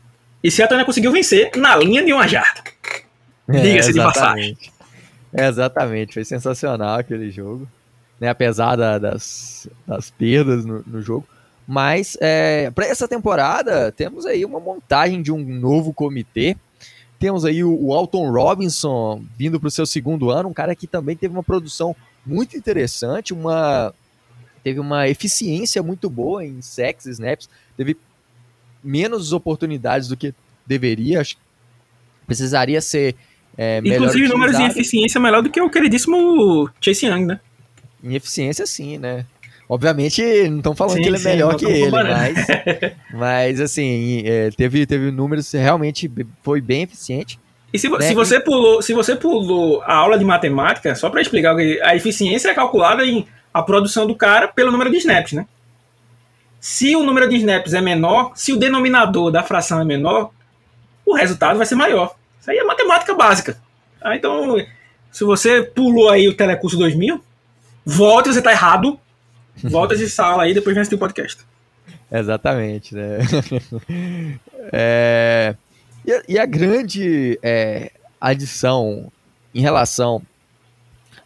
E 0.42 0.50
Seattle 0.50 0.78
ainda 0.78 0.86
conseguiu 0.86 1.12
vencer 1.12 1.50
na 1.54 1.76
linha 1.76 2.02
de 2.02 2.14
uma 2.14 2.26
jarda. 2.26 2.62
É, 3.46 3.60
Diga-se 3.60 3.92
de 3.92 3.98
passagem. 3.98 4.56
É, 5.34 5.46
exatamente, 5.48 6.14
foi 6.14 6.24
sensacional 6.24 6.98
aquele 6.98 7.30
jogo, 7.30 7.68
né? 8.18 8.30
apesar 8.30 8.74
da, 8.74 8.98
das, 8.98 9.68
das 9.86 10.10
perdas 10.10 10.64
no, 10.64 10.82
no 10.86 11.02
jogo. 11.02 11.28
Mas 11.68 12.16
é, 12.22 12.70
para 12.70 12.86
essa 12.86 13.06
temporada 13.06 13.92
temos 13.92 14.24
aí 14.24 14.46
uma 14.46 14.58
montagem 14.58 15.20
de 15.20 15.30
um 15.30 15.44
novo 15.44 15.92
comitê. 15.92 16.56
Temos 17.18 17.44
aí 17.44 17.64
o, 17.64 17.74
o 17.74 17.94
Alton 17.94 18.30
Robinson 18.30 19.22
vindo 19.36 19.58
para 19.58 19.68
o 19.68 19.70
seu 19.70 19.86
segundo 19.86 20.30
ano, 20.30 20.48
um 20.48 20.54
cara 20.54 20.74
que 20.74 20.86
também 20.86 21.16
teve 21.16 21.34
uma 21.34 21.42
produção 21.42 21.96
muito 22.24 22.56
interessante, 22.56 23.32
uma 23.32 23.94
teve 24.62 24.80
uma 24.80 25.08
eficiência 25.08 25.80
muito 25.82 26.10
boa 26.10 26.44
em 26.44 26.60
sacks, 26.60 27.06
snaps, 27.06 27.48
teve 27.76 27.96
menos 28.82 29.32
oportunidades 29.32 30.08
do 30.08 30.16
que 30.16 30.34
deveria, 30.66 31.20
acho 31.20 31.36
que 31.36 31.42
precisaria 32.26 32.80
ser 32.80 33.14
é, 33.56 33.78
Inclusive, 33.78 34.28
números 34.28 34.56
de 34.56 34.64
eficiência 34.64 35.20
melhor 35.20 35.42
do 35.42 35.50
que 35.50 35.60
o 35.60 35.70
queridíssimo 35.70 36.68
Chase 36.80 37.06
Young, 37.06 37.26
né? 37.26 37.40
Em 38.02 38.14
eficiência, 38.14 38.66
sim, 38.66 38.98
né? 38.98 39.24
Obviamente, 39.68 40.22
não 40.48 40.58
estão 40.58 40.76
falando 40.76 40.94
sim, 40.94 41.02
que 41.02 41.08
ele 41.08 41.16
é 41.16 41.18
sim, 41.18 41.28
melhor 41.28 41.56
que 41.56 41.64
ele, 41.64 41.90
mas, 41.90 42.46
mas 43.12 43.60
assim, 43.60 44.22
é, 44.24 44.50
teve, 44.50 44.86
teve 44.86 45.10
números, 45.10 45.50
realmente 45.52 46.10
foi 46.42 46.60
bem 46.60 46.82
eficiente. 46.82 47.38
E 47.72 47.78
se, 47.78 47.88
né? 47.88 48.00
se, 48.00 48.14
você 48.14 48.38
pulou, 48.38 48.80
se 48.80 48.94
você 48.94 49.16
pulou 49.16 49.82
a 49.82 49.94
aula 49.94 50.18
de 50.18 50.24
matemática, 50.24 50.94
só 50.94 51.10
para 51.10 51.20
explicar, 51.20 51.56
a 51.82 51.96
eficiência 51.96 52.48
é 52.50 52.54
calculada 52.54 53.04
em 53.04 53.26
a 53.52 53.62
produção 53.62 54.06
do 54.06 54.14
cara 54.14 54.48
pelo 54.48 54.70
número 54.70 54.90
de 54.90 54.98
snaps, 54.98 55.32
né? 55.32 55.46
Se 56.60 56.94
o 56.94 57.02
número 57.02 57.28
de 57.28 57.36
snaps 57.36 57.74
é 57.74 57.80
menor, 57.80 58.32
se 58.34 58.52
o 58.52 58.56
denominador 58.56 59.30
da 59.30 59.42
fração 59.42 59.80
é 59.80 59.84
menor, 59.84 60.30
o 61.04 61.14
resultado 61.14 61.56
vai 61.56 61.66
ser 61.66 61.74
maior. 61.74 62.14
Isso 62.40 62.50
aí 62.50 62.58
é 62.58 62.64
matemática 62.64 63.14
básica. 63.14 63.56
Ah, 64.00 64.14
então, 64.14 64.56
se 65.10 65.24
você 65.24 65.62
pulou 65.62 66.10
aí 66.10 66.28
o 66.28 66.34
Telecurso 66.34 66.76
2000, 66.76 67.22
volta, 67.84 68.32
você 68.32 68.38
está 68.38 68.52
errado. 68.52 68.98
Volta 69.70 69.96
de 69.96 70.08
sala 70.08 70.44
aí, 70.44 70.54
depois 70.54 70.74
vem 70.74 70.82
assistir 70.82 70.96
o 70.96 70.98
podcast. 70.98 71.38
Exatamente, 72.10 72.94
né? 72.94 73.18
é... 74.72 75.54
e, 76.28 76.38
a, 76.38 76.46
grande 76.46 77.38
é, 77.42 77.90
adição 78.20 79.10
em 79.54 79.60
relação 79.60 80.22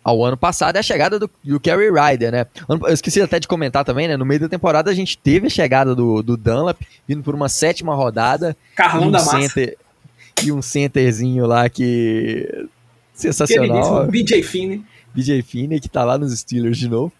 ao 0.03 0.24
ano 0.24 0.37
passado 0.37 0.76
é 0.76 0.78
a 0.78 0.83
chegada 0.83 1.18
do, 1.18 1.31
do 1.45 1.61
Kerry 1.61 1.91
Ryder, 1.91 2.33
né? 2.33 2.47
Eu 2.68 2.89
esqueci 2.89 3.20
até 3.20 3.39
de 3.39 3.47
comentar 3.47 3.85
também, 3.85 4.09
né? 4.09 4.16
No 4.16 4.24
meio 4.24 4.41
da 4.41 4.49
temporada 4.49 4.91
a 4.91 4.95
gente 4.95 5.18
teve 5.18 5.47
a 5.47 5.51
chegada 5.51 5.95
do, 5.95 6.22
do 6.22 6.37
Dunlap, 6.37 6.81
vindo 7.07 7.22
por 7.22 7.35
uma 7.35 7.49
sétima 7.49 7.95
rodada. 7.95 8.57
Carlão 8.74 9.09
um 9.09 9.11
da 9.11 9.18
center, 9.18 9.76
massa 9.76 10.47
e 10.47 10.53
um 10.53 10.62
centerzinho 10.62 11.47
lá 11.47 11.68
que. 11.68 12.66
Sensacional. 13.12 14.07
BJ 14.07 14.43
Finney. 14.43 14.83
BJ 15.14 15.43
Finney, 15.43 15.81
que 15.81 15.89
tá 15.89 16.05
lá 16.05 16.16
nos 16.16 16.39
Steelers 16.39 16.78
de 16.78 16.89
novo. 16.89 17.12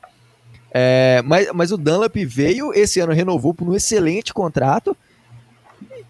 É, 0.73 1.21
mas, 1.25 1.49
mas 1.53 1.73
o 1.73 1.77
Dunlap 1.77 2.15
veio, 2.25 2.73
esse 2.73 3.01
ano 3.01 3.13
renovou 3.13 3.53
por 3.53 3.69
um 3.69 3.75
excelente 3.75 4.33
contrato. 4.33 4.97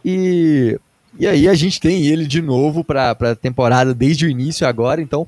E, 0.05 0.79
e 1.19 1.27
aí 1.27 1.49
a 1.49 1.55
gente 1.55 1.81
tem 1.81 2.07
ele 2.07 2.27
de 2.27 2.43
novo 2.43 2.85
para 2.85 3.11
a 3.11 3.35
temporada 3.35 3.95
desde 3.95 4.27
o 4.27 4.29
início 4.29 4.67
agora. 4.67 5.01
Então 5.01 5.27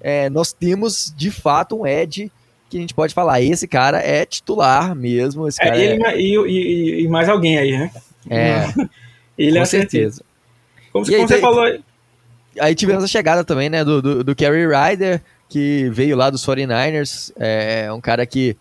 é, 0.00 0.28
nós 0.28 0.52
temos 0.52 1.12
de 1.16 1.30
fato 1.30 1.80
um 1.80 1.86
Ed 1.86 2.30
que 2.68 2.76
a 2.76 2.80
gente 2.80 2.94
pode 2.94 3.14
falar. 3.14 3.40
Esse 3.40 3.66
cara 3.66 3.98
é 3.98 4.26
titular 4.26 4.94
mesmo. 4.94 5.48
Esse 5.48 5.62
é, 5.62 5.78
ele 5.78 6.04
é... 6.04 6.20
E, 6.20 6.36
e, 6.36 7.04
e, 7.04 7.08
mais 7.08 7.28
alguém 7.28 7.58
aí, 7.58 7.72
né? 7.72 7.90
É, 8.28 8.66
ele 9.38 9.56
com 9.56 9.62
é 9.62 9.66
certeza. 9.66 10.22
Como, 10.92 11.04
como 11.04 11.16
aí, 11.16 11.26
você 11.26 11.38
falou 11.38 11.62
aí. 11.62 11.80
Aí 12.58 12.74
tivemos 12.74 13.04
a 13.04 13.08
chegada 13.08 13.44
também, 13.44 13.68
né, 13.68 13.84
do, 13.84 14.00
do, 14.00 14.24
do 14.24 14.34
Kerry 14.34 14.66
Ryder, 14.66 15.22
que 15.48 15.90
veio 15.90 16.16
lá 16.16 16.30
dos 16.30 16.44
49ers. 16.44 17.32
É 17.36 17.92
um 17.92 18.00
cara 18.00 18.24
que 18.26 18.56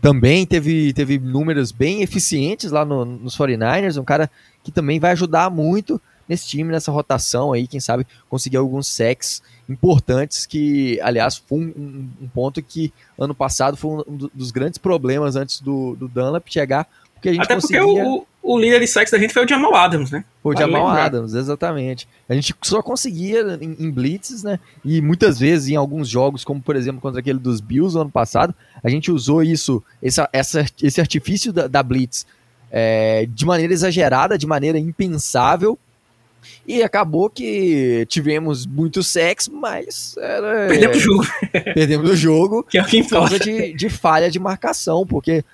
também 0.00 0.46
teve, 0.46 0.92
teve 0.92 1.18
números 1.18 1.72
bem 1.72 2.02
eficientes 2.02 2.70
lá 2.70 2.84
no, 2.84 3.04
nos 3.04 3.36
49ers. 3.36 4.00
Um 4.00 4.04
cara 4.04 4.30
que 4.62 4.70
também 4.70 4.98
vai 4.98 5.12
ajudar 5.12 5.50
muito 5.50 6.00
nesse 6.28 6.46
time, 6.46 6.70
nessa 6.70 6.92
rotação 6.92 7.52
aí, 7.52 7.66
quem 7.66 7.80
sabe 7.80 8.06
conseguir 8.28 8.56
alguns 8.56 8.86
sacks 8.86 9.42
importantes, 9.68 10.46
que, 10.46 11.00
aliás, 11.00 11.36
foi 11.36 11.58
um, 11.58 12.08
um, 12.22 12.28
ponto 12.28 12.62
que 12.62 12.92
ano 13.18 13.34
passado 13.34 13.76
foi 13.76 14.04
um 14.06 14.28
dos 14.32 14.52
grandes 14.52 14.78
problemas 14.78 15.34
antes 15.34 15.60
do, 15.60 15.96
do 15.96 16.06
Dunlap 16.06 16.46
chegar, 16.48 16.86
porque 17.14 17.30
a 17.30 17.32
gente 17.32 17.42
Até 17.42 17.56
conseguia... 17.56 17.82
porque 17.82 18.00
o, 18.00 18.26
o 18.42 18.58
líder 18.58 18.80
de 18.80 18.86
sexo 18.86 19.12
da 19.12 19.18
gente 19.18 19.34
foi 19.34 19.44
o 19.44 19.48
Jamal 19.48 19.74
Adams, 19.74 20.10
né? 20.10 20.24
O 20.42 20.56
Jamal 20.56 20.88
Adams, 20.88 21.34
exatamente. 21.34 22.08
A 22.28 22.34
gente 22.34 22.54
só 22.62 22.82
conseguia 22.82 23.58
em, 23.60 23.76
em, 23.78 23.90
blitzes, 23.90 24.42
né? 24.42 24.58
E 24.84 25.00
muitas 25.02 25.38
vezes 25.38 25.68
em 25.68 25.76
alguns 25.76 26.08
jogos, 26.08 26.42
como 26.42 26.60
por 26.60 26.74
exemplo 26.74 27.00
contra 27.00 27.20
aquele 27.20 27.38
dos 27.38 27.60
Bills 27.60 27.94
no 27.94 28.02
ano 28.02 28.10
passado, 28.10 28.54
a 28.82 28.88
gente 28.88 29.10
usou 29.12 29.42
isso, 29.42 29.82
essa, 30.02 30.28
essa, 30.32 30.64
esse 30.82 31.00
artifício 31.00 31.52
da, 31.52 31.66
da 31.66 31.82
blitz 31.82 32.26
é, 32.70 33.26
de 33.28 33.44
maneira 33.44 33.72
exagerada, 33.72 34.38
de 34.38 34.46
maneira 34.46 34.78
impensável. 34.78 35.78
E 36.66 36.82
acabou 36.82 37.28
que 37.28 38.06
tivemos 38.08 38.64
muito 38.64 39.02
sexo, 39.02 39.52
mas 39.52 40.16
era, 40.16 40.68
perdemos 40.68 40.96
o 40.96 41.00
jogo. 41.00 41.26
Perdemos 41.74 42.10
o 42.10 42.16
jogo 42.16 42.62
que 42.70 42.78
é 42.78 42.82
o 42.82 42.86
que 42.86 43.02
por 43.02 43.10
causa 43.10 43.38
de, 43.38 43.74
de 43.74 43.90
falha 43.90 44.30
de 44.30 44.38
marcação, 44.38 45.06
porque, 45.06 45.44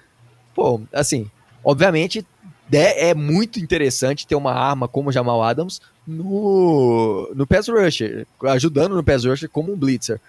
pô, 0.54 0.80
assim, 0.92 1.28
obviamente 1.64 2.24
é 2.72 3.14
muito 3.14 3.60
interessante 3.60 4.26
ter 4.26 4.34
uma 4.34 4.52
arma 4.52 4.88
como 4.88 5.10
o 5.10 5.12
Jamal 5.12 5.42
Adams 5.42 5.80
no, 6.06 7.30
no 7.34 7.46
pass 7.46 7.68
rusher, 7.68 8.26
ajudando 8.44 8.94
no 8.94 9.04
pass 9.04 9.24
rusher 9.24 9.48
como 9.48 9.72
um 9.72 9.76
blitzer. 9.76 10.20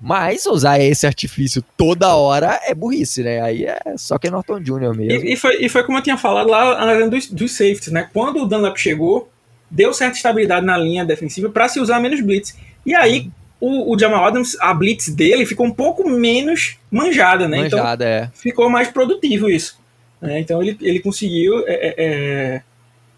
Mas 0.00 0.46
usar 0.46 0.78
esse 0.78 1.06
artifício 1.06 1.62
toda 1.76 2.14
hora 2.14 2.60
é 2.64 2.74
burrice, 2.74 3.22
né? 3.22 3.40
Aí 3.40 3.64
é 3.64 3.80
só 3.96 4.16
que 4.16 4.28
é 4.28 4.30
Norton 4.30 4.60
Jr. 4.60 4.94
mesmo. 4.94 5.26
E, 5.26 5.32
e, 5.32 5.36
foi, 5.36 5.56
e 5.60 5.68
foi 5.68 5.82
como 5.82 5.98
eu 5.98 6.02
tinha 6.02 6.16
falado 6.16 6.48
lá 6.48 7.06
dos, 7.08 7.28
dos 7.28 7.52
safeties, 7.52 7.88
né? 7.88 8.08
Quando 8.12 8.42
o 8.42 8.46
Dunlap 8.46 8.76
chegou, 8.76 9.28
deu 9.68 9.92
certa 9.92 10.16
estabilidade 10.16 10.64
na 10.64 10.78
linha 10.78 11.04
defensiva 11.04 11.48
para 11.48 11.68
se 11.68 11.80
usar 11.80 12.00
menos 12.00 12.20
blitz. 12.20 12.56
E 12.86 12.94
aí 12.94 13.28
o, 13.60 13.92
o, 13.92 13.98
Jamal 13.98 14.24
Adams, 14.24 14.56
a 14.60 14.72
blitz 14.72 15.08
dele 15.08 15.44
ficou 15.44 15.66
um 15.66 15.74
pouco 15.74 16.08
menos 16.08 16.78
manjada, 16.90 17.48
né? 17.48 17.66
Então, 17.66 17.78
manjada, 17.78 18.04
então, 18.04 18.28
é. 18.28 18.30
ficou 18.34 18.70
mais 18.70 18.88
produtivo 18.88 19.50
isso. 19.50 19.77
Né? 20.20 20.40
Então 20.40 20.62
ele, 20.62 20.76
ele 20.80 21.00
conseguiu 21.00 21.64
é, 21.66 21.72
é, 21.74 21.94
é 21.96 22.62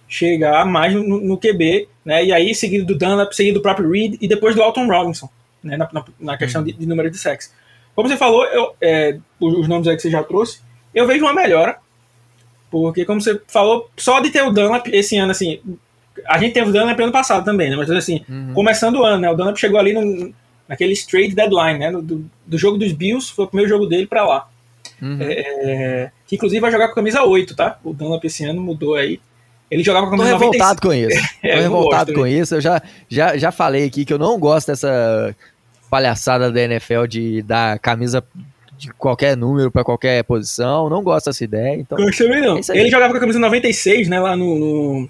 chegar 0.08 0.64
mais 0.66 0.92
no, 0.94 1.20
no, 1.20 1.38
QB, 1.38 1.88
né? 2.04 2.24
e 2.24 2.32
aí 2.32 2.54
seguido 2.54 2.84
do 2.84 2.98
Dunlap, 2.98 3.32
seguido 3.32 3.58
do 3.58 3.62
próprio 3.62 3.90
Reed 3.90 4.16
e 4.20 4.26
depois 4.28 4.54
do 4.54 4.62
Alton 4.62 4.86
Robinson, 4.86 5.28
né? 5.62 5.76
na, 5.76 5.88
na, 5.92 6.04
na 6.18 6.36
questão 6.36 6.62
de, 6.64 6.72
de, 6.72 6.86
número 6.86 7.10
de 7.10 7.16
sacks. 7.18 7.54
Como 7.94 8.08
você 8.08 8.16
falou, 8.16 8.44
eu, 8.46 8.74
é, 8.80 9.18
os 9.38 9.68
nomes 9.68 9.86
aí 9.88 9.96
que 9.96 10.02
você 10.02 10.10
já 10.10 10.22
trouxe, 10.22 10.60
eu 10.94 11.06
vejo 11.06 11.24
uma 11.24 11.32
melhora, 11.34 11.76
porque 12.70 13.04
como 13.04 13.20
você 13.20 13.40
falou, 13.48 13.90
só 13.96 14.20
de 14.20 14.30
ter 14.30 14.42
o 14.42 14.50
Dunlap 14.52 14.86
esse 14.88 15.16
ano, 15.16 15.30
assim, 15.32 15.60
A 16.26 16.38
gente 16.38 16.52
teve 16.52 16.68
o 16.70 16.72
Dunlap 16.72 16.98
ano 17.00 17.12
passado 17.12 17.44
também, 17.44 17.70
né? 17.70 17.76
Mas 17.76 17.90
assim, 17.90 18.24
Uhum. 18.28 18.52
começando 18.52 18.96
o 18.96 19.04
ano, 19.04 19.18
né? 19.22 19.30
O 19.30 19.34
Dunlap 19.34 19.56
chegou 19.56 19.78
ali 19.78 19.92
no, 19.92 20.34
naquele 20.68 20.94
trade 20.96 21.34
deadline, 21.34 21.78
né? 21.78 21.90
Do, 21.90 22.02
do- 22.02 22.30
do 22.46 22.58
jogo 22.58 22.76
dos 22.78 22.92
Bills, 22.92 23.32
foi 23.32 23.44
o 23.44 23.48
primeiro 23.48 23.68
jogo 23.70 23.86
dele 23.86 24.06
pra 24.06 24.26
lá. 24.26 24.48
Uhum. 25.02 25.18
É, 25.20 26.10
que 26.26 26.36
inclusive 26.36 26.60
vai 26.60 26.70
jogar 26.70 26.86
com 26.86 26.92
a 26.92 26.96
camisa 26.96 27.22
8, 27.24 27.54
tá? 27.56 27.78
O 27.84 27.92
Dunlap 27.92 28.24
esse 28.24 28.44
ano 28.44 28.60
mudou 28.60 28.94
aí. 28.94 29.20
Ele 29.70 29.82
jogava 29.84 30.06
com 30.08 30.14
a 30.14 30.16
Tô 30.18 30.22
camisa 30.24 30.38
96. 30.38 30.62
revoltado 30.62 30.80
com 30.88 30.92
isso. 30.94 31.28
Tô 31.40 31.48
É, 31.48 31.58
eu 31.58 31.62
revoltado 31.62 32.12
com 32.12 32.26
isso. 32.26 32.54
Eu 32.56 32.60
já, 32.60 32.82
já, 33.08 33.36
já 33.36 33.52
falei 33.52 33.84
aqui 33.86 34.04
que 34.04 34.12
eu 34.12 34.18
não 34.18 34.38
gosto 34.38 34.66
dessa 34.68 35.34
palhaçada 35.88 36.50
da 36.50 36.60
NFL 36.62 37.06
de 37.06 37.42
dar 37.42 37.78
camisa 37.78 38.22
de 38.76 38.92
qualquer 38.94 39.36
número 39.36 39.70
pra 39.70 39.84
qualquer 39.84 40.24
posição. 40.24 40.88
Não 40.88 41.02
gosto 41.02 41.26
dessa 41.26 41.44
ideia. 41.44 41.76
Então, 41.76 41.98
Gosto 41.98 42.24
também 42.24 42.40
não. 42.40 42.56
É. 42.58 42.78
Ele 42.78 42.90
jogava 42.90 43.12
com 43.12 43.18
a 43.18 43.20
camisa 43.20 43.38
96, 43.38 44.08
né? 44.08 44.18
Lá 44.20 44.36
no, 44.36 44.58
no- 44.58 45.08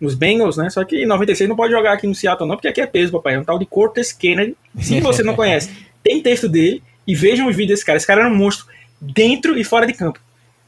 nos 0.00 0.14
Bengals, 0.14 0.56
né? 0.56 0.68
Só 0.70 0.82
que 0.84 1.06
96 1.06 1.48
não 1.48 1.54
pode 1.56 1.72
jogar 1.72 1.92
aqui 1.92 2.06
no 2.08 2.14
Seattle, 2.14 2.48
não, 2.48 2.56
porque 2.56 2.68
aqui 2.68 2.80
é 2.80 2.86
peso, 2.86 3.12
papai. 3.12 3.34
É 3.34 3.38
um 3.38 3.44
tal 3.44 3.58
de 3.58 3.66
Cortez 3.66 4.12
Kennedy. 4.12 4.56
Se 4.80 4.98
você 5.00 5.22
não 5.22 5.34
conhece, 5.36 5.70
tem 6.02 6.20
texto 6.20 6.48
dele 6.48 6.82
e 7.06 7.14
vejam 7.14 7.46
os 7.48 7.54
vídeos 7.54 7.76
desse 7.78 7.86
cara. 7.86 7.98
Esse 7.98 8.06
cara 8.06 8.22
era 8.22 8.30
um 8.30 8.34
monstro 8.36 8.66
dentro 9.02 9.58
e 9.58 9.64
fora 9.64 9.86
de 9.86 9.92
campo. 9.92 10.20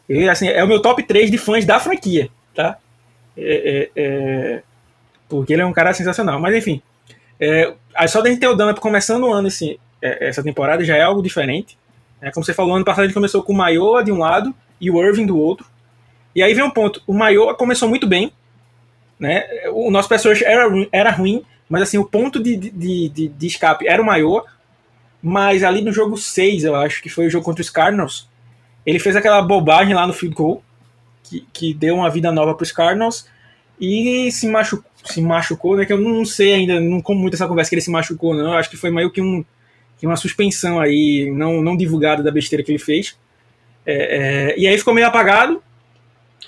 Ele, 0.08 0.28
assim, 0.28 0.48
é 0.48 0.62
o 0.62 0.68
meu 0.68 0.82
top 0.82 1.02
3 1.02 1.30
de 1.30 1.38
fãs 1.38 1.64
da 1.64 1.78
franquia, 1.78 2.28
tá? 2.54 2.76
É- 3.36 3.90
é- 3.96 4.02
é, 4.02 4.62
porque 5.28 5.52
ele 5.52 5.62
é 5.62 5.66
um 5.66 5.72
cara 5.72 5.94
sensacional. 5.94 6.38
Mas 6.40 6.54
enfim, 6.56 6.82
é, 7.40 7.72
só 8.08 8.20
da 8.20 8.28
gente 8.28 8.40
ter 8.40 8.48
o 8.48 8.54
Dunlap 8.54 8.78
começando 8.78 9.24
o 9.24 9.32
ano 9.32 9.48
esse, 9.48 9.78
é, 10.02 10.28
essa 10.28 10.42
temporada 10.42 10.84
já 10.84 10.96
é 10.96 11.02
algo 11.02 11.22
diferente. 11.22 11.78
É, 12.20 12.30
como 12.30 12.44
você 12.44 12.52
falou, 12.52 12.74
ano 12.74 12.84
passado 12.84 13.04
gente 13.04 13.14
começou 13.14 13.42
com 13.42 13.52
o 13.52 13.56
Maioa 13.56 14.02
de 14.02 14.12
um 14.12 14.18
lado 14.18 14.54
e 14.80 14.90
o 14.90 15.02
Irving 15.02 15.26
do 15.26 15.38
outro. 15.38 15.66
E 16.34 16.42
aí 16.42 16.52
vem 16.52 16.64
um 16.64 16.70
ponto: 16.70 17.02
o 17.06 17.14
Maioa 17.14 17.54
começou 17.54 17.88
muito 17.88 18.06
bem, 18.06 18.32
né? 19.18 19.44
O 19.72 19.90
nosso 19.90 20.08
pessoal 20.08 20.34
era, 20.44 20.66
era 20.92 21.10
ruim, 21.10 21.44
mas 21.68 21.82
assim, 21.82 21.98
o 21.98 22.04
ponto 22.04 22.42
de, 22.42 22.56
de, 22.56 23.08
de, 23.08 23.28
de 23.28 23.46
escape 23.46 23.86
era 23.86 24.02
o 24.02 24.04
Maioa. 24.04 24.44
Mas 25.26 25.62
ali 25.62 25.80
no 25.80 25.90
jogo 25.90 26.18
6, 26.18 26.64
eu 26.64 26.76
acho 26.76 27.02
que 27.02 27.08
foi 27.08 27.26
o 27.26 27.30
jogo 27.30 27.46
contra 27.46 27.62
os 27.62 27.70
Cardinals, 27.70 28.28
ele 28.84 28.98
fez 28.98 29.16
aquela 29.16 29.40
bobagem 29.40 29.94
lá 29.94 30.06
no 30.06 30.12
field 30.12 30.36
goal, 30.36 30.62
que, 31.22 31.46
que 31.50 31.72
deu 31.72 31.94
uma 31.94 32.10
vida 32.10 32.30
nova 32.30 32.54
para 32.54 32.62
os 32.62 32.70
Cardinals, 32.70 33.26
e 33.80 34.30
se 34.30 34.46
machucou, 34.46 34.90
se 35.02 35.22
machucou, 35.22 35.78
né? 35.78 35.86
Que 35.86 35.94
eu 35.94 35.98
não 35.98 36.26
sei 36.26 36.52
ainda, 36.52 36.78
não 36.78 37.00
como 37.00 37.20
muito 37.20 37.32
essa 37.32 37.48
conversa 37.48 37.70
que 37.70 37.76
ele 37.76 37.80
se 37.80 37.90
machucou, 37.90 38.34
não. 38.34 38.52
Eu 38.52 38.58
acho 38.58 38.68
que 38.68 38.76
foi 38.76 38.90
meio 38.90 39.10
que, 39.10 39.22
um, 39.22 39.42
que 39.96 40.06
uma 40.06 40.16
suspensão 40.16 40.78
aí, 40.78 41.30
não, 41.34 41.62
não 41.62 41.74
divulgada 41.74 42.22
da 42.22 42.30
besteira 42.30 42.62
que 42.62 42.70
ele 42.70 42.78
fez. 42.78 43.16
É, 43.86 43.94
é, 44.52 44.58
e 44.58 44.66
aí 44.66 44.76
ficou 44.76 44.92
meio 44.92 45.06
apagado. 45.06 45.62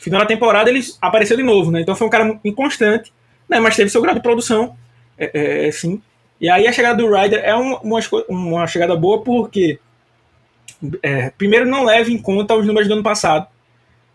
Final 0.01 0.21
da 0.21 0.27
temporada 0.27 0.69
ele 0.69 0.85
apareceu 1.01 1.39
de 1.39 1.43
novo, 1.43 1.71
né? 1.71 1.81
Então 1.81 1.97
foi 1.97 2.07
um 2.07 2.11
cara 2.11 2.39
inconstante, 2.45 3.11
né? 3.49 3.59
Mas 3.59 3.75
teve 3.75 3.89
seu 3.89 4.03
grau 4.03 4.15
de 4.15 4.21
produção, 4.21 4.77
é, 5.17 5.67
é, 5.67 5.73
sim. 5.73 6.03
E 6.41 6.49
aí 6.51 6.67
a 6.67 6.73
chegada 6.73 6.97
do 7.03 7.11
Ryder 7.11 7.41
é 7.45 7.57
um- 7.57 7.77
uma, 7.77 8.01
uma 8.29 8.67
chegada 8.67 8.95
boa 8.95 9.23
porque 9.23 9.79
é, 11.03 11.31
primeiro 11.31 11.67
não 11.67 11.85
leve 11.85 12.13
em 12.13 12.19
conta 12.19 12.55
os 12.55 12.67
números 12.67 12.89
do 12.89 12.95
ano 12.95 13.03
passado. 13.03 13.47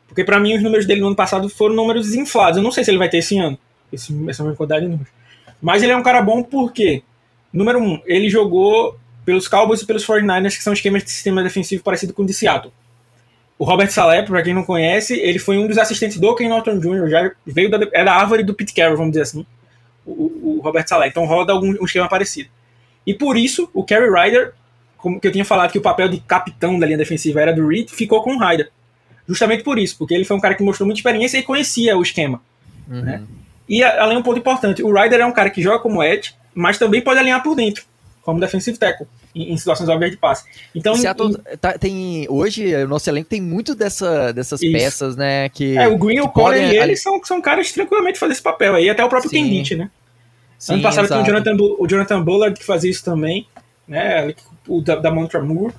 Porque 0.08 0.24
pra 0.24 0.40
mim 0.40 0.56
os 0.56 0.64
números 0.64 0.86
dele 0.86 1.02
no 1.02 1.08
ano 1.08 1.16
passado 1.16 1.48
foram 1.50 1.74
números 1.76 2.06
desinflados. 2.08 2.58
Eu 2.58 2.64
não 2.64 2.72
sei 2.72 2.84
se 2.84 2.92
ele 2.92 2.98
vai 2.98 3.10
ter 3.10 3.18
esse 3.20 3.38
ano, 3.38 3.58
esse, 3.92 4.12
essa 4.30 4.44
mesma 4.44 4.56
quantidade 4.56 4.86
de 4.86 4.92
números. 4.92 5.12
Mas 5.62 5.82
ele 5.84 5.92
é 5.92 5.98
um 5.98 6.04
cara 6.04 6.22
bom 6.22 6.44
porque, 6.44 7.02
número 7.54 7.80
um, 7.80 8.02
ele 8.06 8.30
jogou 8.30 8.98
pelos 9.24 9.48
Cowboys 9.48 9.82
e 9.82 9.86
pelos 9.86 10.06
49ers, 10.06 10.58
que 10.58 10.64
são 10.64 10.74
esquemas 10.74 11.04
de 11.04 11.12
sistema 11.12 11.42
defensivo 11.44 11.84
parecido 11.84 12.14
com 12.14 12.24
o 12.24 12.26
de 12.26 12.34
Seattle. 12.34 12.74
O 13.58 13.64
Robert 13.64 13.92
Saleh, 13.92 14.24
pra 14.26 14.42
quem 14.42 14.54
não 14.56 14.64
conhece, 14.64 15.14
ele 15.20 15.38
foi 15.38 15.58
um 15.60 15.68
dos 15.68 15.78
assistentes 15.78 16.18
do 16.20 16.36
Ken 16.36 16.50
Norton 16.50 16.80
Jr., 16.80 17.08
já 17.08 17.32
veio 17.46 17.70
da, 17.70 17.80
é 17.94 18.04
da 18.04 18.14
árvore 18.16 18.44
do 18.44 18.56
Pete 18.56 18.74
Carroll, 18.74 18.98
vamos 18.98 19.12
dizer 19.12 19.22
assim, 19.22 19.46
o, 20.06 20.58
o- 20.58 20.62
Robert 20.64 20.88
Saleh. 20.88 21.10
Então 21.10 21.26
roda 21.26 21.54
algum, 21.54 21.70
um 21.82 21.86
esquema 21.86 22.08
parecido. 22.08 22.50
E 23.06 23.14
por 23.14 23.36
isso, 23.38 23.70
o 23.74 23.84
Kerry 23.84 24.10
Ryder, 24.10 24.54
como 24.98 25.20
que 25.20 25.28
eu 25.28 25.32
tinha 25.32 25.44
falado 25.46 25.72
que 25.72 25.78
o 25.78 25.82
papel 25.82 26.08
de 26.08 26.20
capitão 26.20 26.78
da 26.80 26.86
linha 26.86 26.98
defensiva 26.98 27.42
era 27.42 27.52
do 27.54 27.68
Reed, 27.68 27.90
ficou 27.90 28.22
com 28.24 28.36
o 28.36 28.40
Ryder. 28.40 28.70
Justamente 29.28 29.64
por 29.64 29.80
isso, 29.80 29.98
porque 29.98 30.14
ele 30.14 30.26
foi 30.26 30.36
um 30.38 30.40
cara 30.40 30.54
que 30.56 30.64
mostrou 30.64 30.86
muita 30.86 31.00
experiência 31.00 31.38
e 31.38 31.44
conhecia 31.44 31.98
o 31.98 32.02
esquema. 32.02 32.42
Uhum. 32.88 33.02
né? 33.02 33.24
E 33.70 33.84
além 33.84 34.18
um 34.18 34.22
ponto 34.24 34.38
importante, 34.38 34.84
o 34.84 34.92
Ryder 34.94 35.22
é 35.22 35.26
um 35.26 35.32
cara 35.32 35.50
que 35.50 35.62
joga 35.62 35.80
como 35.80 36.04
edge, 36.04 36.34
mas 36.54 36.78
também 36.78 37.02
pode 37.02 37.20
alinhar 37.20 37.42
por 37.42 37.56
dentro, 37.56 37.86
como 38.22 38.40
defensive 38.40 38.78
tackle, 38.78 39.08
em, 39.36 39.54
em 39.54 39.58
situações 39.58 39.88
óbvias 39.90 40.12
de 40.12 40.18
passe. 40.18 40.46
Então, 40.76 40.96
Seattle 40.96 41.32
em- 41.54 41.58
tá- 41.58 41.78
tem 41.78 42.26
hoje 42.30 42.76
o 42.76 42.88
nosso 42.88 43.10
elenco 43.10 43.30
tem 43.30 43.42
muito 43.42 43.74
dessa, 43.76 44.32
dessas 44.32 44.62
Isso. 44.62 44.72
peças, 44.72 45.16
né? 45.16 45.50
Que 45.50 45.78
é, 45.78 45.88
o 45.88 45.98
Green, 45.98 46.20
o 46.20 46.30
podem 46.30 46.70
e 46.72 46.78
eles 46.78 47.02
são, 47.02 47.20
são 47.24 47.42
caras 47.42 47.68
que 47.68 47.74
tranquilamente 47.74 48.20
fazem 48.20 48.34
esse 48.34 48.42
papel 48.42 48.76
aí, 48.76 48.90
até 48.90 49.04
o 49.04 49.10
próprio 49.10 49.30
Sim. 49.30 49.44
Kendit, 49.44 49.76
né? 49.76 49.90
Sim, 50.58 50.74
ano 50.74 50.84
passado 50.84 51.08
tinha 51.08 51.20
o. 51.22 51.26
Jonathan, 51.26 51.58
o 51.80 51.88
Jonathan 51.88 52.22
Bullard 52.24 52.60
que 52.60 52.66
fazia 52.66 52.92
isso 52.92 53.04
também, 53.04 53.48
né? 53.88 54.34
O 54.68 54.82
da, 54.82 54.96
da 54.96 55.10
Mantra 55.12 55.42
Moore. 55.42 55.74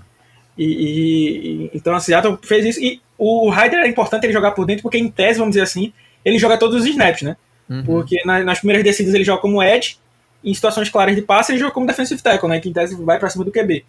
E, 0.58 0.64
e- 0.64 1.46
e- 1.66 1.70
então 1.72 1.94
a 1.94 2.00
Seattle 2.00 2.38
fez 2.42 2.64
isso. 2.66 2.80
E 2.82 3.00
o 3.16 3.48
Ryder 3.48 3.80
é 3.80 3.88
importante 3.88 4.24
ele 4.24 4.32
jogar 4.32 4.50
por 4.52 4.66
dentro, 4.66 4.82
porque 4.82 4.98
em 4.98 5.08
tese, 5.08 5.38
vamos 5.38 5.52
dizer 5.52 5.62
assim, 5.62 5.92
ele 6.24 6.38
joga 6.38 6.58
todos 6.58 6.80
os 6.82 6.86
snaps, 6.86 7.22
né? 7.22 7.36
Uhum. 7.70 7.84
Porque 7.84 8.16
na- 8.26 8.42
nas 8.42 8.58
primeiras 8.58 8.84
descidas 8.84 9.14
ele 9.14 9.24
joga 9.24 9.40
como 9.40 9.62
edge, 9.62 9.96
em 10.44 10.54
situações 10.54 10.88
claras 10.88 11.14
de 11.14 11.22
passe 11.22 11.52
ele 11.52 11.58
joga 11.58 11.72
como 11.72 11.86
defensive 11.86 12.20
tackle, 12.22 12.48
né? 12.48 12.60
Que 12.60 12.68
em 12.68 12.72
tese 12.72 12.94
vai 13.02 13.18
pra 13.18 13.30
cima 13.30 13.44
do 13.44 13.52
QB. 13.52 13.84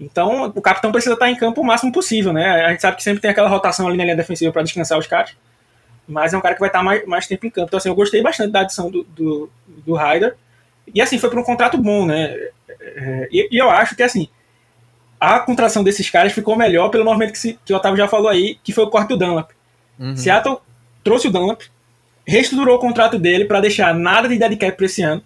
Então 0.00 0.52
o 0.54 0.62
capitão 0.62 0.92
precisa 0.92 1.14
estar 1.14 1.30
em 1.30 1.36
campo 1.36 1.60
o 1.60 1.64
máximo 1.64 1.92
possível, 1.92 2.32
né? 2.32 2.64
A 2.64 2.70
gente 2.70 2.80
sabe 2.80 2.96
que 2.96 3.02
sempre 3.02 3.20
tem 3.20 3.30
aquela 3.30 3.48
rotação 3.48 3.86
ali 3.86 3.96
na 3.96 4.04
linha 4.04 4.16
defensiva 4.16 4.52
para 4.52 4.62
descansar 4.62 4.98
os 4.98 5.06
caras. 5.06 5.36
Mas 6.08 6.32
é 6.32 6.38
um 6.38 6.40
cara 6.40 6.54
que 6.54 6.60
vai 6.60 6.70
estar 6.70 6.82
mais, 6.82 7.04
mais 7.06 7.26
tempo 7.26 7.46
em 7.46 7.50
campo. 7.50 7.66
Então, 7.68 7.76
assim, 7.76 7.90
eu 7.90 7.94
gostei 7.94 8.22
bastante 8.22 8.50
da 8.50 8.60
adição 8.60 8.90
do, 8.90 9.04
do, 9.04 9.50
do 9.66 9.94
Ryder. 9.94 10.36
E, 10.94 11.02
assim, 11.02 11.18
foi 11.18 11.28
por 11.28 11.38
um 11.38 11.44
contrato 11.44 11.76
bom, 11.76 12.06
né? 12.06 12.34
É, 12.80 13.28
e, 13.30 13.48
e 13.52 13.58
eu 13.58 13.68
acho 13.68 13.94
que, 13.94 14.02
assim, 14.02 14.26
a 15.20 15.38
contratação 15.40 15.84
desses 15.84 16.08
caras 16.08 16.32
ficou 16.32 16.56
melhor 16.56 16.88
pelo 16.88 17.04
movimento 17.04 17.32
que, 17.32 17.38
se, 17.38 17.58
que 17.62 17.74
o 17.74 17.76
Otávio 17.76 17.98
já 17.98 18.08
falou 18.08 18.28
aí, 18.28 18.58
que 18.64 18.72
foi 18.72 18.84
o 18.84 18.90
corte 18.90 19.08
do 19.08 19.18
Dunlap. 19.18 19.50
Uhum. 19.98 20.16
Seattle 20.16 20.58
trouxe 21.04 21.28
o 21.28 21.30
Dunlap, 21.30 21.60
reestruturou 22.26 22.76
o 22.76 22.80
contrato 22.80 23.18
dele 23.18 23.44
para 23.44 23.60
deixar 23.60 23.94
nada 23.94 24.28
de 24.28 24.38
dead 24.38 24.56
cap 24.56 24.76
para 24.76 24.86
esse 24.86 25.02
ano, 25.02 25.22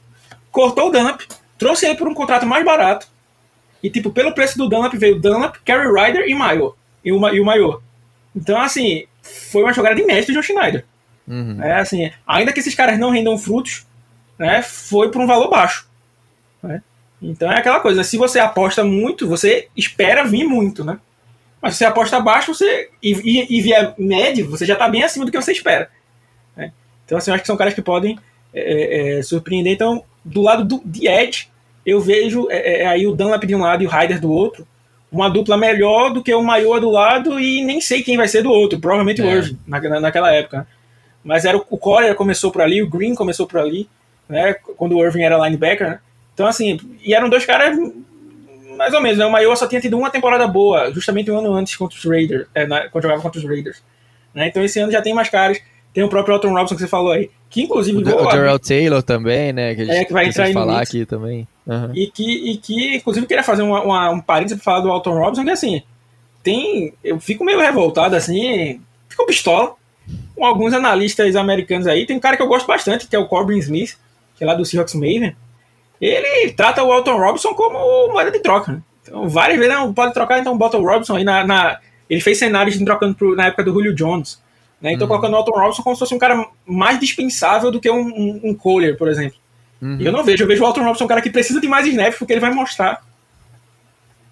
cortou 0.53 0.89
o 0.89 0.91
Dunlap, 0.93 1.23
trouxe 1.59 1.87
ele 1.87 1.97
por 1.97 2.07
um 2.07 2.15
contrato 2.15 2.47
mais 2.47 2.65
barato, 2.65 3.09
e, 3.83 3.91
tipo, 3.91 4.11
pelo 4.11 4.33
preço 4.33 4.57
do 4.57 4.69
Dunlap 4.69 4.95
veio 4.95 5.21
Dunlap, 5.21 5.57
Kerry 5.65 5.89
Ryder 5.93 6.29
e 6.29 6.35
Mayo. 6.35 6.77
E 7.05 7.11
o, 7.11 7.29
e 7.31 7.41
o 7.41 7.45
Mayo. 7.45 7.83
Então, 8.35 8.61
assim, 8.61 9.07
foi 9.51 9.65
uma 9.65 9.73
jogada 9.73 9.97
de 9.97 10.05
mestre 10.05 10.33
de 10.33 10.41
John 10.41 10.43
Schneider. 10.43 10.85
Uhum. 11.27 11.63
É 11.63 11.75
assim, 11.75 12.11
ainda 12.27 12.53
que 12.53 12.61
esses 12.61 12.75
caras 12.75 12.99
não 12.99 13.11
rendam 13.11 13.37
frutos, 13.37 13.87
né, 14.39 14.63
foi 14.63 15.11
por 15.11 15.21
um 15.21 15.27
valor 15.27 15.49
baixo. 15.51 15.89
né? 16.63 16.83
Então 17.21 17.51
é 17.51 17.59
aquela 17.59 17.81
coisa, 17.81 18.03
se 18.03 18.17
você 18.17 18.41
aposta 18.41 18.83
muito, 18.83 19.29
você 19.29 19.69
espera 19.77 20.25
vir 20.25 20.45
muito, 20.45 20.85
né? 20.85 20.99
Mas 21.61 21.75
se 21.75 21.79
você 21.79 21.85
aposta 21.85 22.19
baixo 22.19 22.53
você, 22.53 22.91
e, 23.01 23.13
e, 23.13 23.59
e 23.59 23.61
vier 23.61 23.95
médio, 23.97 24.51
você 24.51 24.67
já 24.67 24.73
está 24.73 24.89
bem 24.89 25.05
acima 25.05 25.25
do 25.25 25.31
que 25.31 25.41
você 25.41 25.53
espera. 25.53 25.89
né? 26.57 26.73
Então 27.05 27.17
assim, 27.17 27.31
eu 27.31 27.35
acho 27.35 27.43
que 27.43 27.47
são 27.47 27.57
caras 27.57 27.75
que 27.75 27.83
podem 27.83 28.19
é, 28.53 29.19
é, 29.19 29.23
surpreender. 29.23 29.73
Então, 29.73 30.05
do 30.25 30.43
lado 30.43 30.65
do, 30.65 30.81
de 30.85 31.09
Edge, 31.09 31.49
eu 31.85 32.01
vejo 32.01 32.47
é, 32.51 32.83
é, 32.83 32.87
aí 32.87 33.07
o 33.07 33.15
Dunlap 33.15 33.45
de 33.45 33.55
um 33.55 33.61
lado 33.61 33.83
e 33.83 33.87
o 33.87 33.91
Ryder 33.91 34.21
do 34.21 34.31
outro, 34.33 34.67
uma 35.11 35.29
dupla 35.29 35.57
melhor 35.57 36.11
do 36.13 36.23
que 36.23 36.33
o 36.33 36.43
Maior 36.43 36.81
do 36.81 36.91
lado 36.91 37.39
e 37.39 37.63
nem 37.65 37.81
sei 37.81 38.03
quem 38.03 38.17
vai 38.17 38.29
ser 38.29 38.43
do 38.43 38.51
outro, 38.51 38.79
provavelmente 38.81 39.21
o 39.21 39.27
É. 39.27 39.35
Irving, 39.35 39.59
na, 39.67 39.81
na- 39.81 40.01
naquela 40.01 40.33
época. 40.33 40.59
né? 40.59 40.67
Mas 41.25 41.45
era 41.45 41.57
o, 41.59 41.65
o 41.71 41.77
Collier 41.79 42.15
começou 42.15 42.51
por 42.51 42.63
ali, 42.63 42.83
o 42.83 42.89
Green 42.89 43.15
começou 43.15 43.47
por 43.47 43.61
ali, 43.61 43.89
né? 44.29 44.55
Quando 44.77 44.97
o 44.97 45.05
Irving 45.05 45.23
era 45.23 45.37
linebacker, 45.45 45.89
né? 45.91 45.99
Então, 46.35 46.47
assim, 46.47 46.81
e 47.05 47.15
eram 47.15 47.29
dois 47.29 47.45
caras 47.45 47.77
mais 48.77 48.95
ou 48.95 49.01
menos, 49.03 49.19
né? 49.19 49.27
O 49.27 49.31
Maior 49.31 49.55
só 49.57 49.67
tinha 49.69 49.81
tido 49.81 49.99
uma 49.99 50.11
temporada 50.11 50.47
boa, 50.49 50.91
justamente 50.93 51.31
um 51.31 51.39
ano 51.39 51.53
antes 51.53 51.77
contra 51.77 51.97
os 51.99 52.05
Raiders, 52.05 52.47
é, 52.55 52.67
na- 52.67 52.89
quando 52.89 53.03
jogava 53.03 53.21
contra 53.23 53.39
os 53.39 53.45
Raiders. 53.47 53.83
Né? 54.35 54.49
Então 54.49 54.65
esse 54.65 54.81
ano 54.81 54.91
já 54.91 55.03
tem 55.03 55.13
mais 55.13 55.29
caras. 55.29 55.61
Tem 55.95 56.03
o 56.03 56.09
próprio 56.09 56.35
Elton 56.35 56.55
Robson 56.55 56.75
que 56.75 56.81
você 56.81 56.89
falou 56.89 57.13
aí, 57.13 57.31
que 57.51 57.63
inclusive 57.63 57.99
O, 57.99 58.01
o 58.01 58.05
Darrell 58.29 58.59
Taylor 58.59 59.03
também, 59.03 59.53
né? 59.53 59.75
Que 59.75 59.83
a 59.83 59.85
gente 59.85 59.97
É, 59.97 60.05
que 60.07 60.13
vai 60.13 60.27
entrar 60.27 60.49
no 60.49 60.55
falar 60.55 60.81
aqui 60.81 61.05
também. 61.05 61.47
Uhum. 61.67 61.91
e 61.95 62.07
que, 62.09 62.51
e 62.53 62.57
que 62.57 62.97
inclusive 62.97 63.27
queria 63.27 63.43
fazer 63.45 63.63
uma, 63.63 63.83
uma- 63.83 64.11
um 64.11 64.21
parênteses 64.21 64.57
pra 64.57 64.65
falar 64.65 64.81
do 64.81 64.91
Alton 64.91 65.19
Robinson, 65.19 65.45
que 65.45 65.51
assim, 65.51 65.83
tem. 66.43 66.95
Eu 67.05 67.21
fico 67.21 67.45
meio 67.45 67.61
revoltado 67.61 68.17
assim, 68.17 68.81
fico 69.09 69.27
pistola 69.27 69.75
com 70.35 70.45
alguns 70.45 70.73
analistas 70.73 71.37
americanos 71.37 71.87
aí. 71.87 72.07
Tem 72.07 72.17
um 72.17 72.21
cara 72.21 72.37
que 72.37 72.43
eu 72.43 72.49
gosto 72.49 72.67
bastante, 72.67 73.07
que 73.07 73.15
é 73.15 73.19
o 73.19 73.29
Corbin 73.29 73.59
Smith, 73.59 73.97
que 74.37 74.43
é 74.43 74.47
lá 74.47 74.55
do 74.55 74.65
Seahawks 74.65 74.95
Maven. 74.95 75.37
Ele 76.01 76.51
trata 76.53 76.83
o 76.83 76.91
Alton 76.91 77.17
Robinson 77.19 77.55
como 77.55 78.13
moeda 78.13 78.31
de 78.31 78.41
troca, 78.41 78.73
né? 78.73 78.83
Então, 79.03 79.29
várias 79.29 79.59
vezes, 79.59 79.73
não, 79.73 79.93
pode 79.95 80.13
trocar, 80.15 80.39
então 80.41 80.57
bota 80.57 80.77
o 80.79 80.85
Robinson 80.85 81.17
aí 81.17 81.25
na. 81.25 81.47
na- 81.47 81.79
ele 82.11 82.21
fez 82.21 82.39
cenários 82.39 82.77
de 82.77 82.85
trocando 82.85 83.15
pro- 83.15 83.37
na 83.37 83.47
época 83.47 83.63
do 83.65 83.73
Julio 83.73 83.95
Jones. 83.95 84.42
Né? 84.83 84.93
Então, 84.93 85.07
Uhum. 85.07 85.09
colocando 85.09 85.35
o 85.35 85.37
Alton 85.37 85.53
Robinson 85.53 85.83
como 85.83 85.95
se 85.95 86.01
fosse 86.01 86.15
um 86.15 86.19
cara 86.19 86.45
mais 86.67 86.99
dispensável 86.99 87.71
do 87.71 87.81
que 87.81 87.89
um, 87.89 88.01
um, 88.01 88.41
um 88.45 88.55
Collier, 88.55 88.99
por 88.99 89.09
exemplo. 89.09 89.39
Uhum. 89.81 89.97
E 90.01 90.05
Eu 90.05 90.13
não 90.13 90.25
vejo, 90.25 90.43
eu 90.43 90.49
vejo 90.49 90.63
o 90.63 90.67
Alton 90.67 90.83
Robinson 90.83 91.05
um 91.05 91.09
cara 91.09 91.23
que 91.23 91.31
precisa 91.31 91.61
de 91.61 91.69
mais 91.69 91.87
snaps 91.87 92.19
porque 92.19 92.33
ele 92.33 92.41
vai 92.41 92.53
mostrar. 92.53 93.03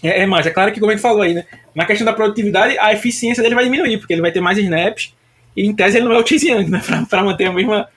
É, 0.03 0.23
é 0.23 0.27
mais, 0.27 0.47
é 0.47 0.51
claro 0.51 0.73
que 0.73 0.81
como 0.81 0.91
a 0.91 0.95
gente 0.95 1.03
falou 1.03 1.23
aí, 1.23 1.35
né? 1.35 1.45
Na 1.75 1.85
questão 1.85 2.05
da 2.05 2.13
produtividade, 2.13 2.77
a 2.79 2.93
eficiência 2.93 3.43
dele 3.43 3.55
vai 3.55 3.65
diminuir, 3.65 3.99
porque 3.99 4.13
ele 4.13 4.23
vai 4.23 4.33
ter 4.33 4.41
mais 4.41 4.59
snaps, 4.59 5.15
e 5.57 5.67
em 5.67 5.75
tese 5.75 5.99
ele 5.99 6.07
não 6.07 6.15
é 6.15 6.19
o 6.19 6.27
Chase 6.27 6.51
Young, 6.51 6.69
né? 6.69 6.81
Pra, 6.85 7.05
pra 7.05 7.23
manter 7.23 7.47
a 7.47 7.53
mesma, 7.53 7.89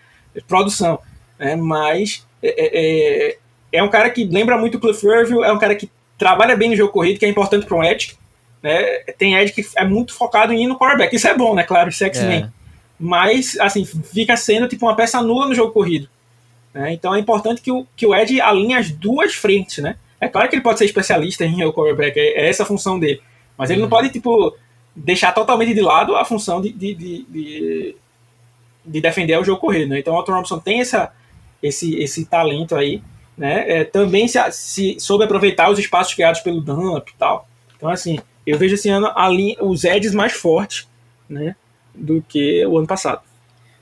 produção. 0.47 0.99
Né? 1.39 1.56
Mas 1.56 2.26
é, 2.41 3.30
é, 3.32 3.38
é, 3.72 3.84
um 3.84 3.89
cara 3.89 4.10
que 4.10 4.26
lembra 4.26 4.58
muito 4.58 4.78
o 4.78 4.80
Cliff 4.80 5.06
Irville, 5.06 5.43
é 5.43 5.51
um 5.51 5.58
cara 5.60 5.76
que 5.76 5.89
trabalha 6.18 6.56
bem 6.56 6.70
no 6.70 6.76
jogo 6.76 6.91
corrido, 6.91 7.20
que 7.20 7.26
é 7.26 7.30
importante 7.30 7.66
para 7.66 7.78
um 7.78 7.84
Edge. 7.84 8.18
Né? 8.64 8.99
Tem 9.18 9.36
Edge 9.36 9.51
que 9.51 9.68
é 9.76 9.84
muito 9.84 10.14
focado 10.14 10.53
em 10.53 10.64
ir 10.64 10.68
no 10.68 10.80
quarterback. 10.80 11.14
Isso 11.14 11.28
é 11.28 11.36
bom, 11.36 11.53
né? 11.53 11.64
Claro, 11.64 11.89
isso 11.89 12.03
é 12.03 12.07
X-Men. 12.07 12.49
Mas, 12.97 13.59
assim, 13.59 13.84
fica 13.84 14.38
sendo 14.38 14.70
tipo 14.70 14.86
uma 14.86 14.95
peça 14.95 15.22
nula 15.22 15.47
no 15.47 15.53
jogo 15.53 15.74
corrido. 15.74 16.07
Né? 16.74 16.93
Então 16.93 17.14
é 17.14 17.20
importante 17.20 17.61
que 17.61 17.72
o, 17.72 17.86
que 17.95 18.07
o 18.07 18.16
Ed 18.16 18.39
alinhe 18.39 18.74
as 18.74 18.89
duas 18.89 19.36
frentes, 19.36 19.84
né? 19.84 19.97
É 20.20 20.30
claro 20.30 20.47
que 20.47 20.55
ele 20.55 20.64
pode 20.64 20.80
ser 20.80 20.86
especialista 20.86 21.43
em 21.43 21.57
quarterback, 21.74 22.18
é, 22.18 22.45
é 22.45 22.49
essa 22.49 22.64
a 22.64 22.66
função 22.66 22.97
dele. 22.97 23.22
Mas 23.57 23.70
ele 23.70 23.80
uhum. 23.80 23.84
não 23.84 23.89
pode, 23.89 24.09
tipo, 24.09 24.55
deixar 24.95 25.34
totalmente 25.34 25.74
de 25.74 25.82
lado 25.82 26.16
a 26.16 26.24
função 26.24 26.61
de, 26.61 26.72
de, 26.72 26.95
de, 26.95 27.26
de, 27.30 27.95
de 28.86 29.01
defender 29.01 29.38
o 29.38 29.43
jogo 29.43 29.59
corrido. 29.59 29.89
Né? 29.89 29.99
Então 29.99 30.14
o 30.14 30.18
Otto 30.18 30.32
Robinson 30.32 30.59
tem 30.59 30.80
essa, 30.80 31.11
esse, 31.61 31.95
esse 31.97 32.26
talento 32.26 32.76
aí. 32.76 33.03
Né? 33.38 33.66
É, 33.68 33.84
também 33.84 34.28
se, 34.28 34.39
se 34.51 34.99
soube 34.99 35.26
aproveitar 35.26 35.70
os 35.70 35.78
espaços 35.78 36.14
criados 36.14 36.39
pelo 36.39 36.61
Dump 36.61 37.09
e 37.09 37.18
tal. 37.18 37.47
Então, 37.76 37.89
assim, 37.89 38.18
eu 38.46 38.58
vejo 38.58 38.76
esse 38.76 38.89
ano 38.89 39.12
ali, 39.16 39.56
os 39.62 39.84
edges 39.84 40.14
mais 40.14 40.34
fortes 40.34 40.88
né, 41.30 41.56
do 41.94 42.22
que 42.28 42.66
o 42.66 42.78
ano 42.78 42.88
passado. 42.88 43.22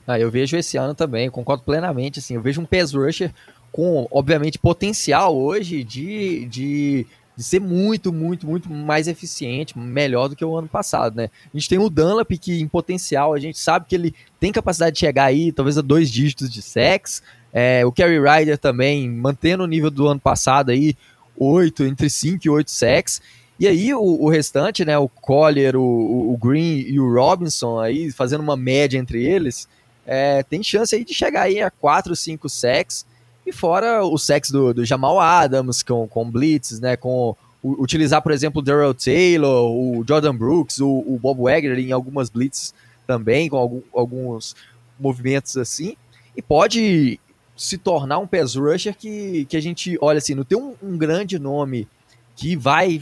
Ah, 0.07 0.19
eu 0.19 0.29
vejo 0.29 0.57
esse 0.57 0.77
ano 0.77 0.93
também, 0.93 1.29
concordo 1.29 1.63
plenamente. 1.63 2.19
Assim, 2.19 2.35
eu 2.35 2.41
vejo 2.41 2.61
um 2.61 2.65
pass 2.65 2.93
rusher 2.93 3.31
com, 3.71 4.07
obviamente, 4.11 4.59
potencial 4.59 5.35
hoje 5.35 5.83
de, 5.83 6.45
de, 6.45 7.07
de, 7.37 7.43
ser 7.43 7.61
muito, 7.61 8.11
muito, 8.11 8.45
muito 8.45 8.69
mais 8.69 9.07
eficiente, 9.07 9.77
melhor 9.77 10.27
do 10.27 10.35
que 10.35 10.43
o 10.43 10.57
ano 10.57 10.67
passado, 10.67 11.15
né? 11.15 11.29
A 11.53 11.57
gente 11.57 11.69
tem 11.69 11.79
o 11.79 11.89
Dunlap, 11.89 12.29
que 12.31 12.59
em 12.59 12.67
potencial, 12.67 13.33
a 13.33 13.39
gente 13.39 13.57
sabe 13.59 13.85
que 13.87 13.95
ele 13.95 14.13
tem 14.39 14.51
capacidade 14.51 14.95
de 14.95 14.99
chegar 14.99 15.25
aí, 15.25 15.51
talvez 15.51 15.77
a 15.77 15.81
dois 15.81 16.09
dígitos 16.09 16.49
de 16.49 16.61
sex. 16.61 17.23
É, 17.53 17.85
o 17.85 17.91
Kerry 17.91 18.19
Ryder 18.19 18.57
também, 18.57 19.09
mantendo 19.09 19.63
o 19.63 19.67
nível 19.67 19.91
do 19.91 20.07
ano 20.07 20.19
passado 20.19 20.71
aí, 20.71 20.95
8, 21.37 21.85
entre 21.85 22.09
5 22.09 22.45
e 22.45 22.49
8 22.49 22.69
sex. 22.69 23.21
E 23.61 23.67
aí 23.67 23.93
o, 23.93 24.01
o, 24.01 24.27
restante, 24.27 24.83
né, 24.83 24.97
o 24.97 25.07
Collier, 25.07 25.75
o, 25.75 26.33
o, 26.33 26.35
Green 26.35 26.79
e 26.79 26.99
o 26.99 27.13
Robinson 27.13 27.79
aí, 27.79 28.11
fazendo 28.11 28.41
uma 28.41 28.57
média 28.57 28.97
entre 28.97 29.23
eles, 29.23 29.69
é, 30.03 30.41
tem 30.41 30.63
chance 30.63 30.95
aí 30.95 31.05
de 31.05 31.13
chegar 31.13 31.43
aí 31.43 31.61
a 31.61 31.69
4, 31.69 32.15
5 32.15 32.49
sacks, 32.49 33.05
e 33.45 33.51
fora 33.51 34.03
o 34.03 34.17
sex 34.17 34.49
do, 34.49 34.73
do 34.73 34.83
Jamal 34.83 35.19
Adams 35.19 35.83
com, 35.83 36.07
com 36.07 36.27
blitzes, 36.27 36.79
né, 36.79 36.97
com 36.97 37.35
o, 37.61 37.83
utilizar, 37.83 38.19
por 38.23 38.31
exemplo, 38.31 38.63
o 38.63 38.65
Daryl 38.65 38.95
Taylor, 38.95 39.71
o 39.71 40.03
Jordan 40.07 40.35
Brooks, 40.35 40.79
o, 40.79 40.89
o 40.89 41.19
Bob 41.21 41.43
Wagner 41.43 41.77
em 41.77 41.91
algumas 41.91 42.31
blitzes 42.31 42.73
também, 43.05 43.47
com 43.47 43.57
algum, 43.57 43.81
alguns 43.93 44.55
movimentos 44.99 45.55
assim, 45.55 45.95
e 46.35 46.41
pode 46.41 47.19
se 47.55 47.77
tornar 47.77 48.17
um 48.17 48.25
pass 48.25 48.55
rusher 48.55 48.95
que, 48.97 49.45
que 49.45 49.55
a 49.55 49.61
gente 49.61 49.99
olha 50.01 50.17
assim, 50.17 50.33
não 50.33 50.43
tem 50.43 50.57
um, 50.57 50.73
um 50.81 50.97
grande 50.97 51.37
nome 51.37 51.87
que 52.35 52.55
vai 52.55 52.99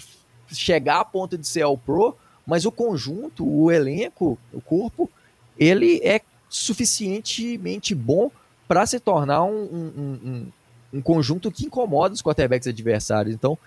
chegar 0.52 1.00
a 1.00 1.06
ponto 1.06 1.38
de 1.38 1.48
ser 1.48 1.62
ao 1.62 1.78
pro, 1.78 2.16
mas 2.46 2.66
o 2.66 2.72
conjunto, 2.72 3.48
o 3.48 3.72
elenco, 3.72 4.38
o 4.52 4.62
corpo, 4.62 5.10
ele 5.58 6.00
é 6.04 6.22
suficientemente 6.50 7.94
bom 7.94 8.32
para 8.68 8.86
se 8.86 9.00
tornar 9.00 9.44
um, 9.44 9.64
um, 9.64 9.92
um, 9.98 10.48
um, 10.94 11.02
conjunto 11.02 11.52
que 11.52 11.66
incomoda 11.66 12.14
os 12.14 12.22
quarterbacks 12.22 12.68
adversários. 12.68 13.36
Então, 13.36 13.58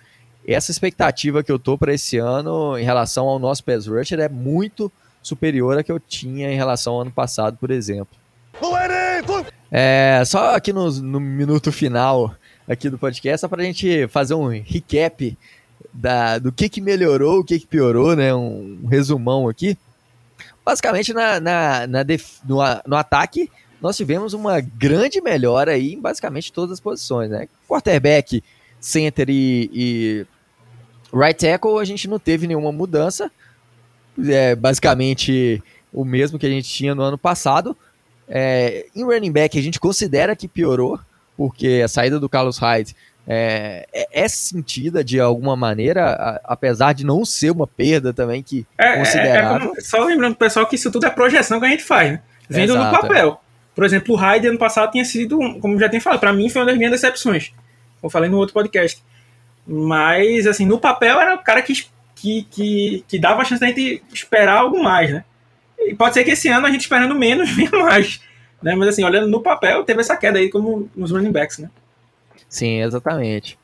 essa 0.47 0.71
expectativa 0.71 1.43
que 1.43 1.53
eu 1.53 1.59
tô 1.59 1.79
para 1.79 1.95
esse 1.95 2.19
ano 2.19 2.77
em 2.77 2.85
relação 2.85 3.29
ao 3.29 3.39
nosso 3.39 3.63
pass 3.63 3.87
rusher 3.87 4.19
é 4.19 4.29
muito 4.29 4.91
superior 5.23 5.79
à 5.79 5.85
que 5.85 5.93
eu 5.93 6.01
tinha 6.01 6.51
em 6.51 6.57
relação 6.57 6.95
ao 6.95 7.03
ano 7.03 7.13
passado, 7.13 7.57
por 7.59 7.71
exemplo. 7.71 8.17
É, 9.71 10.23
só 10.27 10.55
aqui 10.55 10.73
no, 10.73 10.91
no 10.91 11.21
minuto 11.21 11.73
final 11.73 12.35
aqui 12.69 12.91
do 12.91 12.99
podcast, 12.99 13.41
só 13.41 13.49
para 13.49 13.63
a 13.63 13.65
gente 13.65 14.07
fazer 14.09 14.35
um 14.35 14.49
recap 14.49 15.37
da, 15.93 16.39
do 16.39 16.51
que, 16.51 16.69
que 16.69 16.81
melhorou, 16.81 17.41
o 17.41 17.45
que, 17.45 17.59
que 17.59 17.67
piorou, 17.67 18.17
né? 18.17 18.35
Um, 18.35 18.81
um 18.85 18.87
resumão 18.87 19.49
aqui. 19.49 19.77
Basicamente, 20.65 21.13
na, 21.13 21.41
na, 21.41 21.87
na 21.87 22.03
def, 22.03 22.39
no, 22.47 22.59
no 22.87 22.97
ataque, 22.97 23.51
nós 23.81 23.97
tivemos 23.97 24.33
uma 24.33 24.61
grande 24.61 25.21
melhora 25.21 25.73
aí 25.73 25.95
em 25.95 26.01
basicamente 26.01 26.53
todas 26.53 26.75
as 26.75 26.81
posições, 26.81 27.31
né? 27.31 27.49
Quarterback, 27.69 28.43
center 28.81 29.29
e, 29.29 29.71
e 29.73 30.27
right 31.13 31.39
tackle, 31.39 31.79
a 31.79 31.85
gente 31.85 32.09
não 32.09 32.19
teve 32.19 32.47
nenhuma 32.47 32.73
mudança. 32.73 33.31
É 34.25 34.55
basicamente 34.55 35.63
o 35.93 36.05
mesmo 36.05 36.39
que 36.39 36.47
a 36.47 36.51
gente 36.51 36.69
tinha 36.69 36.95
no 36.95 37.03
ano 37.03 37.19
passado. 37.19 37.77
É, 38.29 38.87
em 38.95 39.05
running 39.05 39.33
back, 39.33 39.59
a 39.59 39.63
gente 39.63 39.81
considera 39.81 40.37
que 40.37 40.49
piorou, 40.49 40.99
porque 41.37 41.83
a 41.85 41.89
saída 41.89 42.21
do 42.21 42.29
Carlos 42.29 42.59
Hyde 42.59 42.95
é, 43.27 43.87
é, 43.93 44.09
é, 44.25 44.29
sentida 44.29 45.05
de 45.05 45.21
alguma 45.21 45.57
maneira, 45.57 46.11
a, 46.13 46.41
apesar 46.45 46.93
de 46.93 47.05
não 47.05 47.25
ser 47.25 47.51
uma 47.51 47.67
perda 47.67 48.13
também 48.13 48.43
que 48.43 48.67
é, 48.77 48.87
é, 48.87 48.93
é 48.93 48.99
considerável. 48.99 49.69
Como, 49.69 49.81
só 49.81 50.05
lembrando 50.05 50.35
pessoal 50.35 50.67
que 50.67 50.75
isso 50.75 50.91
tudo 50.91 51.07
é 51.07 51.11
projeção 51.11 51.61
que 51.61 51.67
a 51.67 51.69
gente 51.69 51.85
faz, 51.85 52.13
né? 52.13 52.21
Vindo 52.49 52.77
no 52.77 52.91
papel. 52.91 53.41
Por 53.75 53.85
exemplo, 53.85 54.15
o 54.15 54.19
Hyde 54.19 54.49
ano 54.49 54.59
passado 54.59 54.91
tinha 54.91 55.05
sido, 55.05 55.39
como 55.61 55.79
já 55.79 55.89
tem 55.89 56.01
falado, 56.01 56.21
para 56.21 56.33
mim 56.33 56.49
foi 56.49 56.61
uma 56.61 56.67
das 56.67 56.77
minhas 56.77 56.93
decepções. 56.93 57.53
Eu 58.03 58.11
falei 58.11 58.29
no 58.29 58.37
outro 58.37 58.53
podcast. 58.53 59.03
Mas, 59.67 60.47
assim, 60.47 60.67
no 60.67 60.79
papel 60.79 61.21
era 61.21 61.35
o 61.35 61.39
cara 61.39 61.63
que, 61.63 61.73
que, 62.15 62.47
que, 62.51 63.05
que 63.09 63.19
dava 63.19 63.43
a 63.43 63.45
chance 63.45 63.61
da 63.61 63.69
gente 63.69 64.03
esperar 64.13 64.59
algo 64.59 64.83
mais, 64.83 65.11
né? 65.11 65.25
E 65.79 65.95
pode 65.95 66.15
ser 66.15 66.25
que 66.25 66.33
esse 66.33 66.49
ano 66.49 66.67
a 66.67 66.71
gente 66.71 66.83
esperando 66.83 67.15
menos 67.15 67.49
venha 67.55 67.71
mais. 67.71 68.21
Né? 68.61 68.75
Mas, 68.75 68.89
assim, 68.89 69.05
olhando 69.05 69.29
no 69.29 69.41
papel, 69.41 69.85
teve 69.85 70.01
essa 70.01 70.17
queda 70.17 70.39
aí 70.39 70.51
como 70.51 70.91
nos 70.95 71.11
running 71.11 71.33
backs, 71.33 71.59
né? 71.59 71.71
Sim, 72.53 72.83
exatamente. 72.83 73.59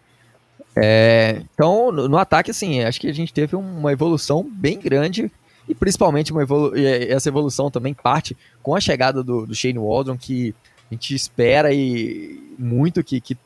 É, 0.75 1.43
então, 1.53 1.93
no, 1.93 2.09
no, 2.09 2.17
ataque, 2.17 2.51
assim, 2.51 2.83
acho 2.83 2.99
que 2.99 3.07
a 3.07 3.13
gente 3.13 3.35
teve 3.35 3.55
uma 3.55 3.93
evolução 3.93 4.43
bem 4.43 4.81
grande 4.81 5.31
e 5.69 5.75
principalmente 5.75 6.33
evolu 6.33 6.73
essa 6.75 7.29
evolução 7.29 7.71
também 7.71 7.93
parte 7.93 8.35
com 8.63 8.75
a 8.75 8.81
chegada 8.81 9.23
do, 9.23 9.47
do 9.47 9.55
Shane 9.55 9.79
Waldron, 9.79 10.17
que 10.17 10.55
a 10.91 10.95
gente 10.95 11.15
espera 11.15 11.71
e 11.71 12.55
muito 12.59 13.05
que, 13.05 13.21
que 13.21 13.37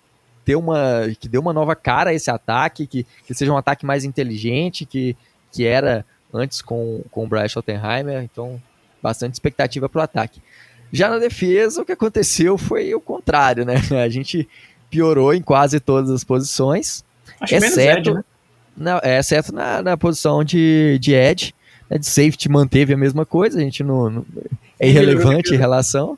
dê 0.46 0.54
uma 0.54 1.08
que 1.18 1.28
dê 1.28 1.38
uma 1.38 1.52
nova 1.52 1.74
cara 1.74 2.10
a 2.10 2.14
esse 2.14 2.30
ataque, 2.30 2.86
que, 2.86 3.04
que 3.26 3.34
seja 3.34 3.52
um 3.52 3.56
ataque 3.56 3.84
mais 3.84 4.04
inteligente 4.04 4.86
que, 4.86 5.16
que 5.50 5.66
era 5.66 6.06
antes 6.32 6.62
com, 6.62 7.02
com 7.10 7.24
o 7.24 7.26
Brian 7.26 7.48
Schottenheimer, 7.48 8.22
então 8.22 8.62
bastante 9.02 9.32
expectativa 9.32 9.88
para 9.88 10.00
o 10.00 10.04
ataque. 10.04 10.40
Já 10.92 11.08
na 11.08 11.18
defesa, 11.18 11.80
o 11.80 11.84
que 11.86 11.92
aconteceu 11.92 12.58
foi 12.58 12.94
o 12.94 13.00
contrário, 13.00 13.64
né? 13.64 13.76
A 14.04 14.08
gente 14.10 14.46
piorou 14.92 15.32
em 15.32 15.40
quase 15.40 15.80
todas 15.80 16.10
as 16.10 16.22
posições. 16.22 17.02
Acho 17.40 17.54
exceto, 17.54 18.10
Ed, 18.10 18.14
né? 18.14 18.24
não, 18.76 19.00
é, 19.02 19.18
exceto 19.18 19.52
na, 19.52 19.82
na 19.82 19.96
posição 19.96 20.44
de, 20.44 20.98
de 21.00 21.14
Edge. 21.14 21.54
Né, 21.88 21.96
de 21.96 22.06
safety 22.06 22.48
manteve 22.50 22.92
a 22.92 22.96
mesma 22.96 23.24
coisa, 23.24 23.58
a 23.58 23.62
gente 23.62 23.82
não, 23.82 24.10
não 24.10 24.26
é 24.78 24.86
irrelevante 24.86 25.54
em 25.54 25.56
relação. 25.56 26.14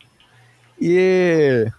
E 0.80 1.70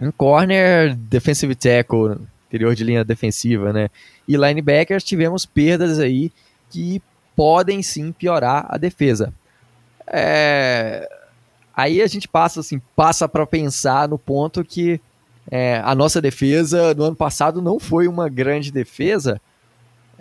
em 0.00 0.10
corner, 0.10 0.96
defensive 0.96 1.54
tackle, 1.54 2.16
interior 2.48 2.74
de 2.74 2.82
linha 2.82 3.04
defensiva, 3.04 3.72
né? 3.72 3.88
E 4.26 4.36
linebackers 4.36 5.04
tivemos 5.04 5.46
perdas 5.46 6.00
aí 6.00 6.32
que 6.70 7.00
podem 7.36 7.82
sim 7.82 8.10
piorar 8.10 8.66
a 8.68 8.76
defesa. 8.76 9.32
É... 10.08 11.08
Aí 11.76 12.02
a 12.02 12.06
gente 12.08 12.26
passa 12.26 12.60
assim, 12.60 12.82
passa 12.96 13.28
para 13.28 13.46
pensar 13.46 14.08
no 14.08 14.18
ponto 14.18 14.64
que 14.64 15.00
é, 15.50 15.82
a 15.84 15.94
nossa 15.94 16.20
defesa 16.20 16.94
no 16.94 17.04
ano 17.04 17.16
passado 17.16 17.60
não 17.60 17.80
foi 17.80 18.06
uma 18.06 18.28
grande 18.28 18.70
defesa, 18.70 19.40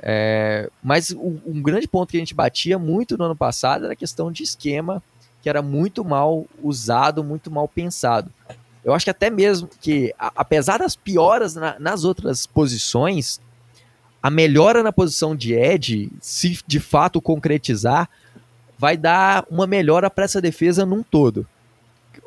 é, 0.02 0.70
mas 0.82 1.12
um, 1.12 1.38
um, 1.46 1.62
grande 1.62 1.88
ponto 1.88 2.10
que 2.10 2.18
a 2.18 2.20
gente 2.20 2.34
batia 2.34 2.80
muito 2.80 3.18
no 3.18 3.26
ano 3.26 3.36
passado 3.36 3.86
era 3.86 3.94
a 3.94 3.98
questão 3.98 4.32
de 4.32 4.44
esquema, 4.44 5.04
que 5.42 5.50
era 5.50 5.62
muito 5.62 6.04
mal 6.04 6.46
usado, 6.64 7.24
muito 7.24 7.52
mal 7.52 7.68
pensado. 7.68 8.32
Eu 8.84 8.94
acho 8.94 9.06
que 9.06 9.12
até 9.12 9.30
mesmo 9.30 9.70
que, 9.80 10.14
a, 10.18 10.32
apesar 10.38 10.80
das 10.80 10.96
pioras 10.96 11.54
na, 11.54 11.78
nas 11.80 12.04
outras 12.06 12.48
posições, 12.48 13.40
a 14.24 14.32
melhora 14.32 14.82
na 14.82 14.92
posição 14.92 15.36
de 15.36 15.54
Ed, 15.54 16.10
se 16.20 16.60
de 16.66 16.80
fato 16.80 17.22
concretizar, 17.22 18.10
vai 18.78 18.98
dar 18.98 19.46
uma 19.50 19.68
melhora 19.68 20.10
para 20.10 20.24
essa 20.26 20.42
defesa 20.42 20.86
num 20.86 21.04
todo. 21.04 21.46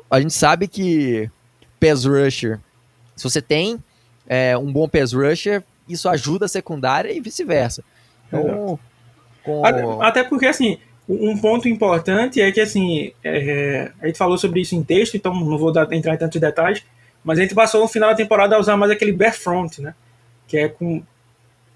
A 0.09 0.21
gente 0.21 0.33
sabe 0.33 0.67
que 0.67 1.29
pass 1.79 2.05
rusher 2.05 2.59
se 3.15 3.23
você 3.23 3.41
tem 3.41 3.81
é, 4.27 4.57
um 4.57 4.71
bom 4.71 4.87
pass 4.87 5.13
rusher, 5.13 5.63
isso 5.87 6.07
ajuda 6.09 6.45
a 6.45 6.49
secundária 6.49 7.11
e 7.11 7.19
vice-versa. 7.19 7.83
Então, 8.27 8.79
com... 9.43 10.01
Até 10.01 10.23
porque, 10.23 10.45
assim, 10.45 10.77
um 11.07 11.37
ponto 11.37 11.67
importante 11.67 12.41
é 12.41 12.51
que, 12.51 12.61
assim, 12.61 13.11
é, 13.23 13.91
a 14.01 14.07
gente 14.07 14.17
falou 14.17 14.37
sobre 14.37 14.61
isso 14.61 14.75
em 14.75 14.83
texto, 14.83 15.15
então 15.15 15.33
não 15.33 15.57
vou 15.57 15.71
dar, 15.71 15.91
entrar 15.91 16.13
em 16.13 16.17
tantos 16.17 16.39
detalhes, 16.39 16.83
mas 17.23 17.37
a 17.37 17.41
gente 17.41 17.53
passou 17.53 17.81
no 17.81 17.87
final 17.87 18.09
da 18.09 18.15
temporada 18.15 18.55
a 18.55 18.59
usar 18.59 18.77
mais 18.77 18.91
aquele 18.91 19.11
bare 19.11 19.33
front, 19.33 19.79
né? 19.79 19.93
Que 20.47 20.57
é 20.57 20.67
com 20.69 21.03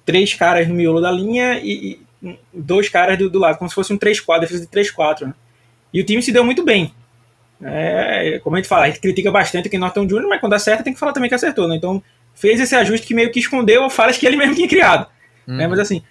três 0.05 0.33
caras 0.33 0.67
no 0.67 0.73
miolo 0.73 1.01
da 1.01 1.11
linha 1.11 1.59
e, 1.59 1.99
e 2.23 2.39
dois 2.53 2.89
caras 2.89 3.17
do, 3.17 3.29
do, 3.29 3.39
lado, 3.39 3.57
como 3.57 3.69
se 3.69 3.75
fosse 3.75 3.93
um 3.93 3.97
3-4, 3.97 4.39
defesa 4.39 4.65
de 4.65 4.67
3-4, 4.67 5.27
né? 5.27 5.33
E 5.93 6.01
o 6.01 6.05
time 6.05 6.21
se 6.21 6.31
deu 6.31 6.43
muito 6.43 6.63
bem. 6.63 6.93
É, 7.63 8.39
como 8.43 8.55
a 8.55 8.59
gente 8.59 8.67
fala, 8.67 8.85
a 8.85 8.87
gente 8.87 8.99
critica 8.99 9.31
bastante 9.31 9.69
quem 9.69 9.79
Norton 9.79 10.05
Jr., 10.05 10.27
mas 10.27 10.39
quando 10.39 10.53
acerta 10.53 10.83
tem 10.83 10.93
que 10.93 10.99
falar 10.99 11.13
também 11.13 11.29
que 11.29 11.35
acertou, 11.35 11.67
né? 11.67 11.75
Então 11.75 12.01
fez 12.35 12.59
esse 12.59 12.75
ajuste 12.75 13.07
que 13.07 13.13
meio 13.13 13.31
que 13.31 13.39
escondeu 13.39 13.89
falhas 13.89 14.17
que 14.17 14.27
ele 14.27 14.37
mesmo 14.37 14.53
tinha 14.53 14.67
criado. 14.67 15.07
Né? 15.47 15.65
Mas 15.65 15.79
assim, 15.79 16.03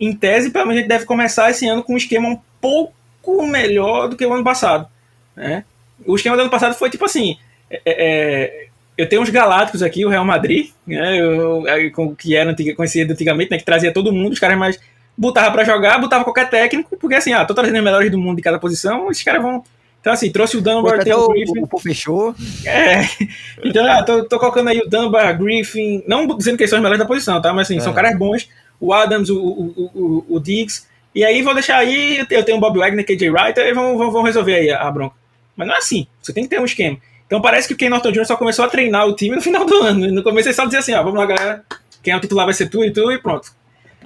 em 0.00 0.12
tese, 0.14 0.50
pelo 0.50 0.64
menos 0.64 0.78
a 0.78 0.80
gente 0.80 0.88
deve 0.88 1.04
começar 1.04 1.50
esse 1.50 1.66
ano 1.66 1.84
com 1.84 1.94
um 1.94 1.96
esquema 1.96 2.28
um 2.28 2.40
pouco 2.60 3.46
melhor 3.46 4.08
do 4.08 4.16
que 4.16 4.26
o 4.26 4.32
ano 4.32 4.42
passado. 4.42 4.88
Né? 5.36 5.64
O 6.04 6.16
esquema 6.16 6.36
do 6.36 6.42
ano 6.42 6.50
passado 6.50 6.74
foi 6.74 6.90
tipo 6.90 7.04
assim: 7.04 7.36
é, 7.70 7.80
é, 7.86 8.66
eu 8.96 9.08
tenho 9.08 9.22
uns 9.22 9.30
galácticos 9.30 9.82
aqui, 9.82 10.04
o 10.04 10.08
Real 10.08 10.24
Madrid, 10.24 10.70
né, 10.86 11.20
eu, 11.20 11.66
eu, 11.66 12.16
que 12.16 12.34
era 12.34 12.54
conhecido 12.74 13.12
antigamente, 13.12 13.50
né, 13.50 13.58
que 13.58 13.64
trazia 13.64 13.92
todo 13.92 14.12
mundo, 14.12 14.32
os 14.32 14.38
caras 14.38 14.58
mais 14.58 14.80
botava 15.16 15.50
para 15.50 15.64
jogar, 15.64 15.98
botava 15.98 16.24
qualquer 16.24 16.48
técnico, 16.48 16.96
porque 16.96 17.14
assim, 17.14 17.32
ah, 17.32 17.44
tô 17.44 17.54
trazendo 17.54 17.76
os 17.76 17.84
melhores 17.84 18.10
do 18.10 18.18
mundo 18.18 18.36
de 18.36 18.42
cada 18.42 18.58
posição, 18.58 19.10
esses 19.10 19.22
caras 19.22 19.42
vão. 19.42 19.62
Então, 20.00 20.12
assim, 20.14 20.32
trouxe 20.32 20.56
o 20.56 20.62
Dunbar, 20.62 21.04
tem 21.04 21.12
o, 21.12 21.28
Griffin. 21.28 21.60
O, 21.60 21.68
o, 21.70 21.78
fechou. 21.78 22.34
É. 22.64 23.00
Então, 23.62 23.86
ah, 23.86 24.02
tô, 24.02 24.24
tô 24.24 24.38
colocando 24.38 24.68
aí 24.68 24.78
o 24.78 24.88
Dunbar, 24.88 25.38
Griffin, 25.38 26.02
não 26.06 26.26
dizendo 26.36 26.56
que 26.56 26.62
eles 26.62 26.70
são 26.70 26.78
os 26.78 26.82
melhores 26.82 26.98
da 26.98 27.06
posição, 27.06 27.40
tá? 27.42 27.52
Mas 27.52 27.66
assim, 27.66 27.76
é. 27.76 27.80
são 27.80 27.92
caras 27.92 28.18
bons. 28.18 28.48
O 28.80 28.94
Adams, 28.94 29.28
o, 29.28 29.36
o, 29.36 29.90
o, 29.94 30.26
o 30.36 30.40
Diggs. 30.40 30.86
E 31.14 31.22
aí 31.22 31.42
vou 31.42 31.52
deixar 31.52 31.76
aí, 31.76 32.24
eu 32.30 32.42
tenho 32.42 32.56
o 32.56 32.60
Bob 32.60 32.78
Wagner, 32.78 33.04
KJ 33.04 33.28
Wright, 33.28 33.60
aí 33.60 33.74
vão, 33.74 33.98
vão, 33.98 34.10
vão 34.10 34.22
resolver 34.22 34.54
aí 34.54 34.70
a, 34.70 34.80
a 34.80 34.90
bronca. 34.90 35.14
Mas 35.54 35.68
não 35.68 35.74
é 35.74 35.78
assim, 35.78 36.06
você 36.22 36.32
tem 36.32 36.44
que 36.44 36.50
ter 36.50 36.60
um 36.60 36.64
esquema. 36.64 36.96
Então 37.26 37.40
parece 37.42 37.68
que 37.68 37.74
o 37.74 37.76
Ken 37.76 37.90
Norton 37.90 38.10
Jr. 38.10 38.24
só 38.24 38.36
começou 38.36 38.64
a 38.64 38.68
treinar 38.68 39.06
o 39.06 39.14
time 39.14 39.36
no 39.36 39.42
final 39.42 39.66
do 39.66 39.74
ano. 39.82 40.10
No 40.10 40.22
começo 40.22 40.48
ele 40.48 40.54
só 40.54 40.64
dizia 40.64 40.80
assim, 40.80 40.94
ó, 40.94 41.02
vamos 41.02 41.18
lá 41.18 41.26
galera, 41.26 41.64
quem 42.02 42.12
é 42.12 42.16
o 42.16 42.20
titular 42.20 42.46
vai 42.46 42.54
ser 42.54 42.68
tu 42.68 42.82
e 42.84 42.90
tu 42.90 43.12
e 43.12 43.18
pronto. 43.18 43.52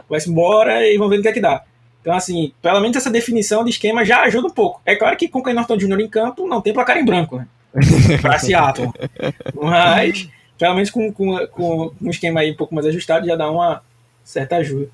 Vai-se 0.08 0.28
embora 0.28 0.84
e 0.86 0.98
vamos 0.98 1.10
ver 1.10 1.20
o 1.20 1.22
que 1.22 1.28
é 1.28 1.32
que 1.32 1.40
dá. 1.40 1.62
Então, 2.04 2.14
assim, 2.14 2.52
pelo 2.60 2.80
menos 2.80 2.98
essa 2.98 3.10
definição 3.10 3.64
de 3.64 3.70
esquema 3.70 4.04
já 4.04 4.20
ajuda 4.20 4.48
um 4.48 4.50
pouco. 4.50 4.78
É 4.84 4.94
claro 4.94 5.16
que 5.16 5.26
com 5.26 5.38
o 5.38 5.42
Ken 5.42 5.54
Norton 5.54 5.78
Jr. 5.78 6.00
em 6.00 6.08
campo 6.08 6.46
não 6.46 6.60
tem 6.60 6.74
placar 6.74 6.98
em 6.98 7.04
branco, 7.04 7.38
né? 7.38 7.48
pra 8.20 8.38
Seattle. 8.38 8.92
Mas, 9.54 10.28
pelo 10.58 10.74
menos 10.74 10.90
com, 10.90 11.10
com, 11.10 11.46
com 11.46 11.92
um 12.02 12.10
esquema 12.10 12.40
aí 12.40 12.52
um 12.52 12.56
pouco 12.56 12.74
mais 12.74 12.86
ajustado, 12.86 13.26
já 13.26 13.34
dá 13.36 13.50
uma 13.50 13.82
certa 14.22 14.56
ajuda. 14.56 14.90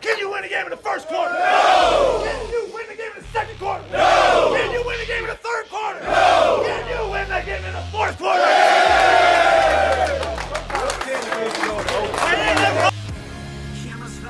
Can 0.00 0.18
you 0.18 0.32
win 0.32 0.42
a 0.42 0.48
game 0.48 0.64
in 0.64 0.70
the 0.70 0.82
first 0.82 1.06
quarter? 1.06 1.34
No! 1.34 2.24
Can 2.24 2.50
you 2.50 2.74
win 2.74 2.86
the 2.88 2.96
game 2.96 3.12
in 3.14 3.22
the 3.22 3.28
second 3.28 3.58
quarter? 3.58 3.84
No! 3.92 4.56
Can 4.56 4.72
you 4.72 4.82
win 4.86 4.98
the 4.98 5.06
game 5.06 5.22
in 5.22 5.28
the 5.28 5.36
third 5.36 5.68
quarter? 5.68 6.00
No! 6.00 6.64
Can 6.64 6.88
you 6.88 7.12
win 7.12 7.28
the 7.28 7.42
game 7.44 7.62
in 7.62 7.72
the 7.74 7.84
fourth 7.92 8.18
quarter? 8.18 9.11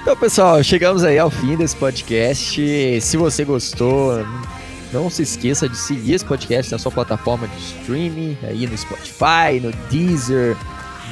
Então, 0.02 0.16
pessoal, 0.16 0.60
chegamos 0.64 1.04
aí 1.04 1.16
ao 1.16 1.30
fim 1.30 1.56
desse 1.56 1.76
podcast. 1.76 3.00
Se 3.00 3.16
você 3.16 3.44
gostou, 3.44 4.26
não 4.92 5.08
se 5.08 5.22
esqueça 5.22 5.68
de 5.68 5.76
seguir 5.76 6.14
esse 6.14 6.24
podcast 6.24 6.72
na 6.72 6.78
sua 6.78 6.90
plataforma 6.90 7.46
de 7.46 7.56
streaming, 7.56 8.36
aí 8.42 8.66
no 8.66 8.76
Spotify, 8.76 9.60
no 9.62 9.70
Deezer, 9.88 10.56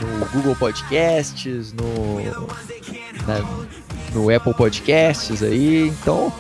no 0.03 0.26
Google 0.26 0.57
Podcasts, 0.57 1.72
no, 1.72 2.20
na, 3.28 3.41
no 4.12 4.28
Apple 4.28 4.55
Podcasts 4.55 5.41
aí. 5.41 5.86
Então, 5.86 6.32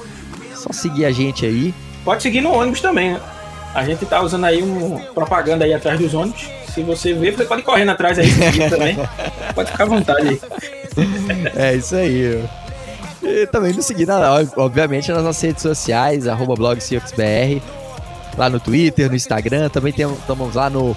só 0.52 0.72
seguir 0.72 1.04
a 1.04 1.12
gente 1.12 1.46
aí. 1.46 1.72
Pode 2.04 2.20
seguir 2.20 2.40
no 2.40 2.52
ônibus 2.52 2.80
também, 2.80 3.12
né? 3.12 3.20
A 3.72 3.84
gente 3.84 4.04
tá 4.06 4.20
usando 4.20 4.46
aí 4.46 4.60
um 4.60 4.98
propaganda 5.14 5.64
aí 5.64 5.72
atrás 5.72 6.00
dos 6.00 6.12
ônibus. 6.14 6.48
Se 6.74 6.82
você 6.82 7.14
ver, 7.14 7.36
você 7.36 7.44
pode 7.44 7.62
ir 7.62 7.64
correndo 7.64 7.90
atrás 7.90 8.18
aí 8.18 8.28
também. 8.68 8.98
pode 9.54 9.70
ficar 9.70 9.84
à 9.84 9.86
vontade 9.86 10.28
aí. 10.28 10.79
É 11.56 11.74
isso 11.74 11.96
aí. 11.96 12.44
E 13.22 13.46
também 13.48 13.72
nos 13.72 13.84
seguir, 13.84 14.08
obviamente, 14.56 15.12
nas 15.12 15.22
nossas 15.22 15.42
redes 15.42 15.62
sociais, 15.62 16.26
arroba 16.26 16.54
lá 18.36 18.48
no 18.48 18.58
Twitter, 18.58 19.08
no 19.08 19.16
Instagram, 19.16 19.68
também 19.68 19.92
estamos 19.92 20.54
lá 20.54 20.70
no 20.70 20.96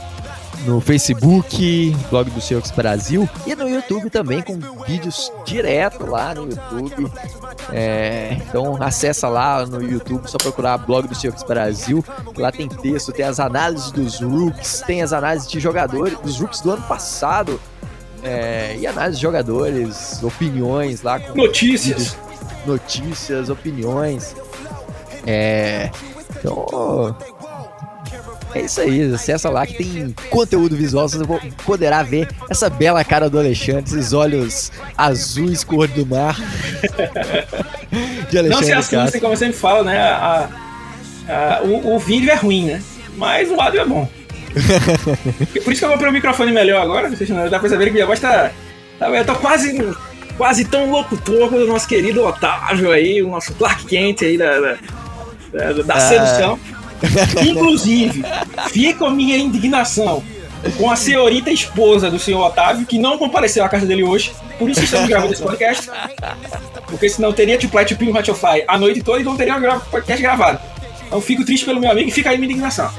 no 0.66 0.80
Facebook, 0.80 1.96
blog 2.10 2.30
do 2.30 2.40
Seux 2.40 2.72
Brasil 2.72 3.28
e 3.46 3.56
no 3.56 3.68
YouTube 3.68 4.10
também 4.10 4.42
com 4.42 4.58
vídeos 4.86 5.32
direto 5.46 6.06
lá 6.06 6.34
no 6.34 6.50
YouTube. 6.50 7.12
É, 7.72 8.38
então 8.48 8.82
acessa 8.82 9.28
lá 9.28 9.66
no 9.66 9.82
YouTube, 9.82 10.30
só 10.30 10.38
procurar 10.38 10.78
blog 10.78 11.08
do 11.08 11.16
Seux 11.16 11.44
Brasil. 11.44 12.04
Lá 12.38 12.52
tem 12.52 12.68
texto, 12.68 13.12
tem 13.12 13.26
as 13.26 13.40
análises 13.40 13.92
dos 13.92 14.22
rooks, 14.22 14.84
tem 14.86 15.02
as 15.02 15.12
análises 15.12 15.50
de 15.50 15.60
jogadores, 15.60 16.18
dos 16.20 16.40
rooks 16.40 16.62
do 16.62 16.72
ano 16.72 16.84
passado. 16.84 17.60
É, 18.24 18.78
e 18.80 18.88
análise 18.88 19.18
de 19.18 19.22
jogadores, 19.22 20.24
opiniões 20.24 21.02
lá. 21.02 21.20
notícias. 21.36 22.18
Notícias, 22.66 23.50
opiniões. 23.50 24.36
É, 25.26 25.90
então, 26.38 27.16
é 28.54 28.62
isso 28.62 28.82
aí, 28.82 29.14
acessa 29.14 29.50
lá 29.50 29.66
que 29.66 29.74
tem 29.74 30.14
conteúdo 30.30 30.76
visual, 30.76 31.10
você 31.10 31.18
poderá 31.66 32.04
ver 32.04 32.30
essa 32.50 32.70
bela 32.70 33.04
cara 33.04 33.30
do 33.30 33.40
Alexandre, 33.40 33.84
esses 33.86 34.14
olhos 34.14 34.72
azuis 34.96 35.64
cor 35.64 35.88
do 35.88 36.06
mar. 36.06 36.36
de 38.30 38.38
Alexandre 38.38 38.74
Não 38.76 38.82
se 38.82 38.96
assustem, 38.96 39.20
como 39.20 39.34
eu 39.34 39.38
sempre 39.38 39.58
falo, 39.58 39.84
né? 39.84 40.00
A, 40.00 40.50
a, 41.28 41.62
o, 41.64 41.96
o, 41.96 42.00
vídeo 42.00 42.30
é 42.30 42.36
ruim, 42.36 42.66
né? 42.66 42.82
Mas 43.18 43.50
o 43.50 43.60
áudio 43.60 43.82
é 43.82 43.86
bom. 43.86 44.08
Por 45.64 45.74
isso 45.74 45.80
que 45.80 45.86
eu 45.86 45.90
comprei 45.90 46.10
um 46.10 46.14
microfone 46.14 46.52
melhor 46.52 46.82
agora, 46.82 47.10
vocês 47.10 47.30
não 47.30 47.50
dá 47.50 47.60
pra 47.60 47.70
saber 47.70 47.86
que 47.86 47.92
minha 47.92 48.06
voz 48.06 48.20
tá. 48.20 48.52
tá 49.00 49.10
eu 49.10 49.26
tô 49.26 49.36
quase 49.36 49.78
quase 50.38 50.66
tão 50.66 50.90
locutor 50.90 51.50
quanto 51.50 51.64
o 51.64 51.68
nosso 51.68 51.88
querido 51.88 52.26
Otávio 52.26 52.92
aí, 52.92 53.22
o 53.22 53.30
nosso 53.30 53.54
Clark 53.54 53.86
Kent 53.86 54.24
aí 54.24 54.38
da, 54.38 54.60
da, 54.60 54.78
da, 55.52 55.84
da 55.84 55.94
ah. 55.96 56.00
sedução. 56.00 56.60
Inclusive, 57.46 58.24
fica 58.70 59.06
a 59.06 59.12
minha 59.12 59.38
indignação 59.38 60.24
com 60.78 60.90
a 60.90 60.96
senhorita 60.96 61.52
esposa 61.52 62.10
do 62.10 62.18
senhor 62.18 62.46
Otávio, 62.46 62.86
que 62.86 62.98
não 62.98 63.18
compareceu 63.18 63.64
à 63.66 63.70
casa 63.70 63.86
dele 63.86 64.04
hoje. 64.04 64.32
Por 64.58 64.70
isso 64.70 64.80
que 64.80 64.86
estamos 64.86 65.10
gravando 65.10 65.34
esse 65.34 65.42
podcast. 65.42 65.90
Porque 66.88 67.10
senão 67.10 67.34
teria 67.34 67.58
tipo 67.58 67.76
Let 67.78 67.94
Pin 67.96 68.12
Ratify 68.12 68.64
a 68.68 68.78
noite 68.78 69.02
toda 69.02 69.20
e 69.20 69.24
não 69.24 69.36
teria 69.36 69.58
o 69.58 69.82
podcast 69.82 70.22
gravado. 70.22 70.60
Então 71.06 71.20
fico 71.20 71.44
triste 71.44 71.66
pelo 71.66 71.82
meu 71.82 71.92
amigo 71.92 72.10
e 72.10 72.12
fica 72.12 72.30
aí 72.30 72.38
minha 72.38 72.50
indignação. 72.50 72.90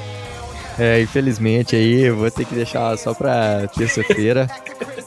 É, 0.78 1.00
infelizmente 1.00 1.74
aí 1.76 2.10
vou 2.10 2.30
ter 2.30 2.44
que 2.44 2.54
deixar 2.54 2.96
só 2.98 3.14
pra 3.14 3.66
terça-feira. 3.68 4.46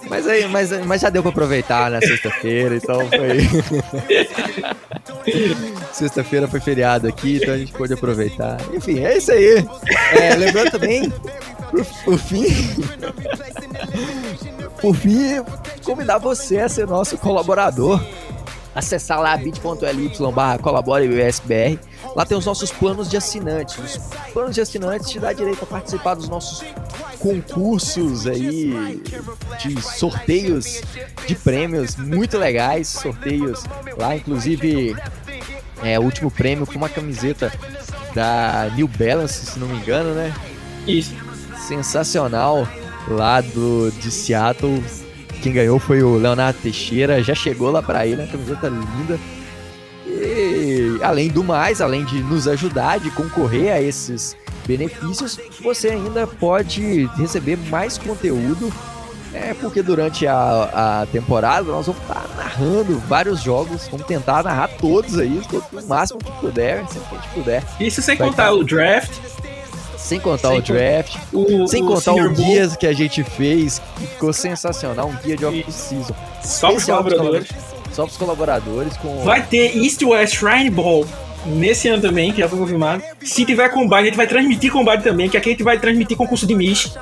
Mas 0.10 0.28
aí, 0.28 0.48
mas, 0.48 0.72
mas 0.86 1.02
já 1.02 1.10
deu 1.10 1.22
pra 1.22 1.32
aproveitar 1.32 1.92
na 1.92 2.00
sexta-feira, 2.00 2.76
então 2.76 3.02
foi. 3.10 3.40
Sexta-feira 5.92 6.48
foi 6.48 6.62
feriado 6.62 7.08
aqui, 7.08 7.40
então 7.42 7.54
a 7.54 7.58
gente 7.58 7.74
pôde 7.74 7.94
aproveitar. 7.94 8.58
Enfim, 8.74 9.04
é 9.04 9.18
isso 9.18 9.32
aí. 9.32 9.66
É, 10.14 10.36
lembrando 10.36 10.72
também, 10.72 11.12
por 12.06 12.18
fim. 12.18 12.48
por 14.80 14.96
fim, 14.96 15.44
convidar 15.84 16.18
você 16.18 16.60
a 16.60 16.70
ser 16.70 16.88
nosso 16.88 17.18
colaborador 17.18 18.02
acessar 18.78 19.20
lá 19.20 19.36
bit.ly 19.36 20.32
barra 20.32 20.60
colabore 20.60 21.08
USBR. 21.08 21.80
Lá 22.16 22.24
tem 22.24 22.38
os 22.38 22.46
nossos 22.46 22.72
planos 22.72 23.10
de 23.10 23.18
assinantes. 23.18 23.76
Os 23.78 23.98
planos 24.32 24.54
de 24.54 24.62
assinantes 24.62 25.10
te 25.10 25.20
dá 25.20 25.34
direito 25.34 25.64
a 25.64 25.66
participar 25.66 26.14
dos 26.14 26.30
nossos 26.30 26.64
concursos 27.18 28.28
aí 28.28 29.02
de 29.66 29.82
sorteios 29.82 30.84
de 31.26 31.34
prêmios 31.34 31.96
muito 31.96 32.38
legais, 32.38 32.88
sorteios 32.88 33.64
lá, 33.98 34.16
inclusive 34.16 34.96
é, 35.84 36.00
o 36.00 36.04
último 36.04 36.30
prêmio 36.30 36.68
com 36.68 36.76
uma 36.76 36.90
camiseta 36.90 37.52
da 38.14 38.70
New 38.76 38.88
Balance, 38.88 39.48
se 39.48 39.60
não 39.60 39.68
me 39.68 39.78
engano, 39.78 40.14
né? 40.14 40.32
Isso. 40.86 41.16
Sensacional 41.68 42.68
lá 43.08 43.42
do 43.42 43.92
de 43.92 44.12
Seattle 44.12 44.84
quem 45.42 45.54
ganhou 45.54 45.80
foi 45.80 46.04
o 46.04 46.18
Leonardo 46.18 46.60
Teixeira, 46.62 47.22
já 47.24 47.36
chegou 47.36 47.72
lá 47.72 47.82
para 47.82 48.06
ele, 48.06 48.22
uma 48.22 48.28
camiseta 48.28 48.68
linda. 48.68 49.20
E 50.06 51.00
além 51.02 51.30
do 51.30 51.44
mais, 51.44 51.82
além 51.82 52.04
de 52.06 52.24
nos 52.24 52.48
ajudar, 52.48 53.00
de 53.00 53.12
concorrer 53.12 53.72
a 53.72 53.82
esses 53.82 54.36
benefícios, 54.66 55.40
você 55.62 55.90
ainda 55.90 56.26
pode 56.26 57.06
receber 57.18 57.58
mais 57.70 57.98
conteúdo. 57.98 58.72
É 59.34 59.54
porque 59.54 59.84
durante 59.84 60.26
a, 60.26 61.02
a 61.02 61.06
temporada 61.08 61.70
nós 61.70 61.86
vamos 61.86 62.02
estar 62.02 62.28
narrando 62.36 62.98
vários 63.08 63.42
jogos, 63.42 63.88
vamos 63.92 64.08
tentar 64.08 64.44
narrar 64.44 64.70
todos 64.80 65.20
aí, 65.20 65.42
o 65.74 65.88
máximo 65.88 66.20
que 66.20 66.32
puder, 66.40 66.88
sempre 66.88 67.10
que 67.10 67.16
a 67.16 67.20
gente 67.20 67.34
puder. 67.34 67.64
Isso 67.80 68.02
sem 68.02 68.16
Vai 68.16 68.30
contar 68.30 68.44
estar... 68.46 68.54
o 68.54 68.64
draft, 68.64 69.12
sem 70.08 70.20
contar 70.22 70.50
sem 70.50 70.60
o 70.60 70.62
draft, 70.62 71.18
o, 71.34 71.68
sem 71.68 71.84
o 71.84 71.88
contar 71.88 72.14
o 72.14 72.30
guia 72.30 72.68
que 72.70 72.88
a 72.88 72.94
gente 72.94 73.24
fez, 73.24 73.82
ficou 73.98 74.32
sensacional, 74.32 75.10
um 75.10 75.16
guia 75.18 75.36
de 75.36 75.46
off-season. 75.46 76.16
Só 76.42 76.74
os 76.74 76.86
colaboradores. 76.86 77.50
Só 77.92 78.06
os 78.06 78.16
colaboradores. 78.16 78.96
Com... 78.98 79.24
Vai 79.24 79.46
ter 79.46 79.76
East 79.76 80.02
West 80.04 80.38
Shrine 80.38 80.70
Ball 80.70 81.06
nesse 81.46 81.90
ano 81.90 82.02
também, 82.02 82.32
que 82.32 82.40
já 82.40 82.48
foi 82.48 82.58
confirmado. 82.58 83.04
Se 83.22 83.44
tiver 83.44 83.68
combate, 83.70 84.04
a 84.04 84.06
gente 84.06 84.16
vai 84.16 84.28
transmitir 84.28 84.72
combate 84.72 85.04
também, 85.04 85.28
que 85.28 85.36
aqui 85.36 85.50
a 85.50 85.52
gente 85.52 85.64
vai 85.64 85.78
transmitir 85.78 86.16
concurso 86.16 86.48
de 86.48 86.56
Miss. 86.56 86.98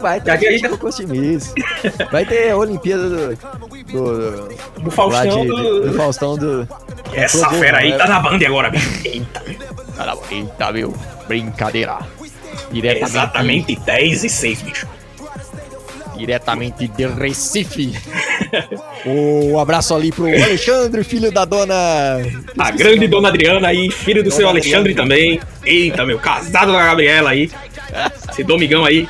Vai 0.00 0.20
ter 0.20 0.32
aqui 0.32 0.48
a 0.48 0.52
gente... 0.52 0.68
concurso 0.68 1.06
de 1.06 1.12
Miss. 1.12 1.54
Vai 2.10 2.26
ter 2.26 2.50
a 2.50 2.56
Olimpíada 2.56 3.08
do. 3.08 3.64
Do, 3.84 4.48
do 4.82 4.90
Faustão. 4.90 5.42
De, 5.42 5.46
do... 5.46 5.80
do 5.82 5.92
Faustão 5.92 6.36
do. 6.36 6.68
Essa 7.12 7.48
fera 7.50 7.78
aí 7.78 7.96
tá 7.96 8.08
na 8.08 8.18
banda 8.18 8.44
agora, 8.44 8.70
bicho. 8.70 8.90
Eita. 9.04 9.40
Tá 9.96 10.16
Eita, 10.30 10.72
meu. 10.72 10.92
Brincadeira. 11.28 11.98
Diretamente, 12.74 13.10
Exatamente 13.10 13.76
10 13.76 14.24
e 14.24 14.28
6, 14.28 14.62
bicho. 14.62 14.86
diretamente 16.16 16.88
de 16.88 17.06
Recife. 17.06 17.94
Um 19.06 19.58
abraço 19.58 19.94
ali 19.94 20.10
pro 20.10 20.26
Alexandre, 20.26 21.04
filho 21.04 21.30
da 21.30 21.44
dona. 21.44 21.74
A 22.56 22.70
grande 22.70 23.06
dona 23.06 23.28
Adriana 23.28 23.68
aí, 23.68 23.90
filho 23.90 24.24
do 24.24 24.30
seu 24.30 24.48
Alexandre 24.48 24.94
também. 24.94 25.38
Eita, 25.62 26.06
meu, 26.06 26.18
casado 26.18 26.72
da 26.72 26.86
Gabriela 26.86 27.30
aí. 27.30 27.50
Esse 28.30 28.42
domingão 28.42 28.82
aí. 28.82 29.06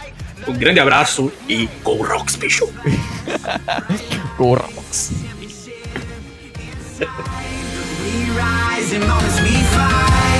Um 0.49 0.53
grande 0.53 0.81
abraço 0.81 1.33
e 1.49 1.69
Go 1.85 2.03
Rocks, 2.03 2.35
bicho. 2.35 2.69
And 8.95 9.09
moments 9.09 9.41
we 9.41 9.51
fight. 9.51 10.34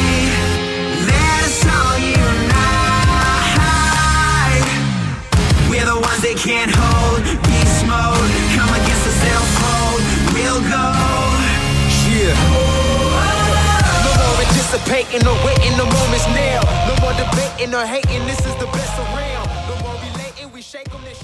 They 6.25 6.35
can't 6.35 6.73
hold. 6.73 7.21
Beast 7.45 7.85
mode, 7.85 8.33
come 8.57 8.73
against 8.73 9.05
the 9.05 9.15
self-hold. 9.29 10.01
We'll 10.33 10.63
go. 10.73 10.85
Yeah. 12.09 12.33
No 14.05 14.11
more 14.17 14.41
anticipating 14.41 15.21
or 15.29 15.37
waiting, 15.45 15.77
the 15.77 15.85
moment's 15.85 16.27
now. 16.33 16.65
No 16.89 16.97
more 17.05 17.13
debating 17.21 17.75
or 17.75 17.85
hating, 17.85 18.25
this 18.25 18.41
is 18.41 18.57
the 18.57 18.69
best 18.73 18.97
around. 19.05 19.49
No 19.69 19.75
more 19.85 19.97
relating, 20.01 20.51
we 20.53 20.63
shake 20.63 20.89
'em, 20.95 21.03
then 21.05 21.13
shake 21.13 21.24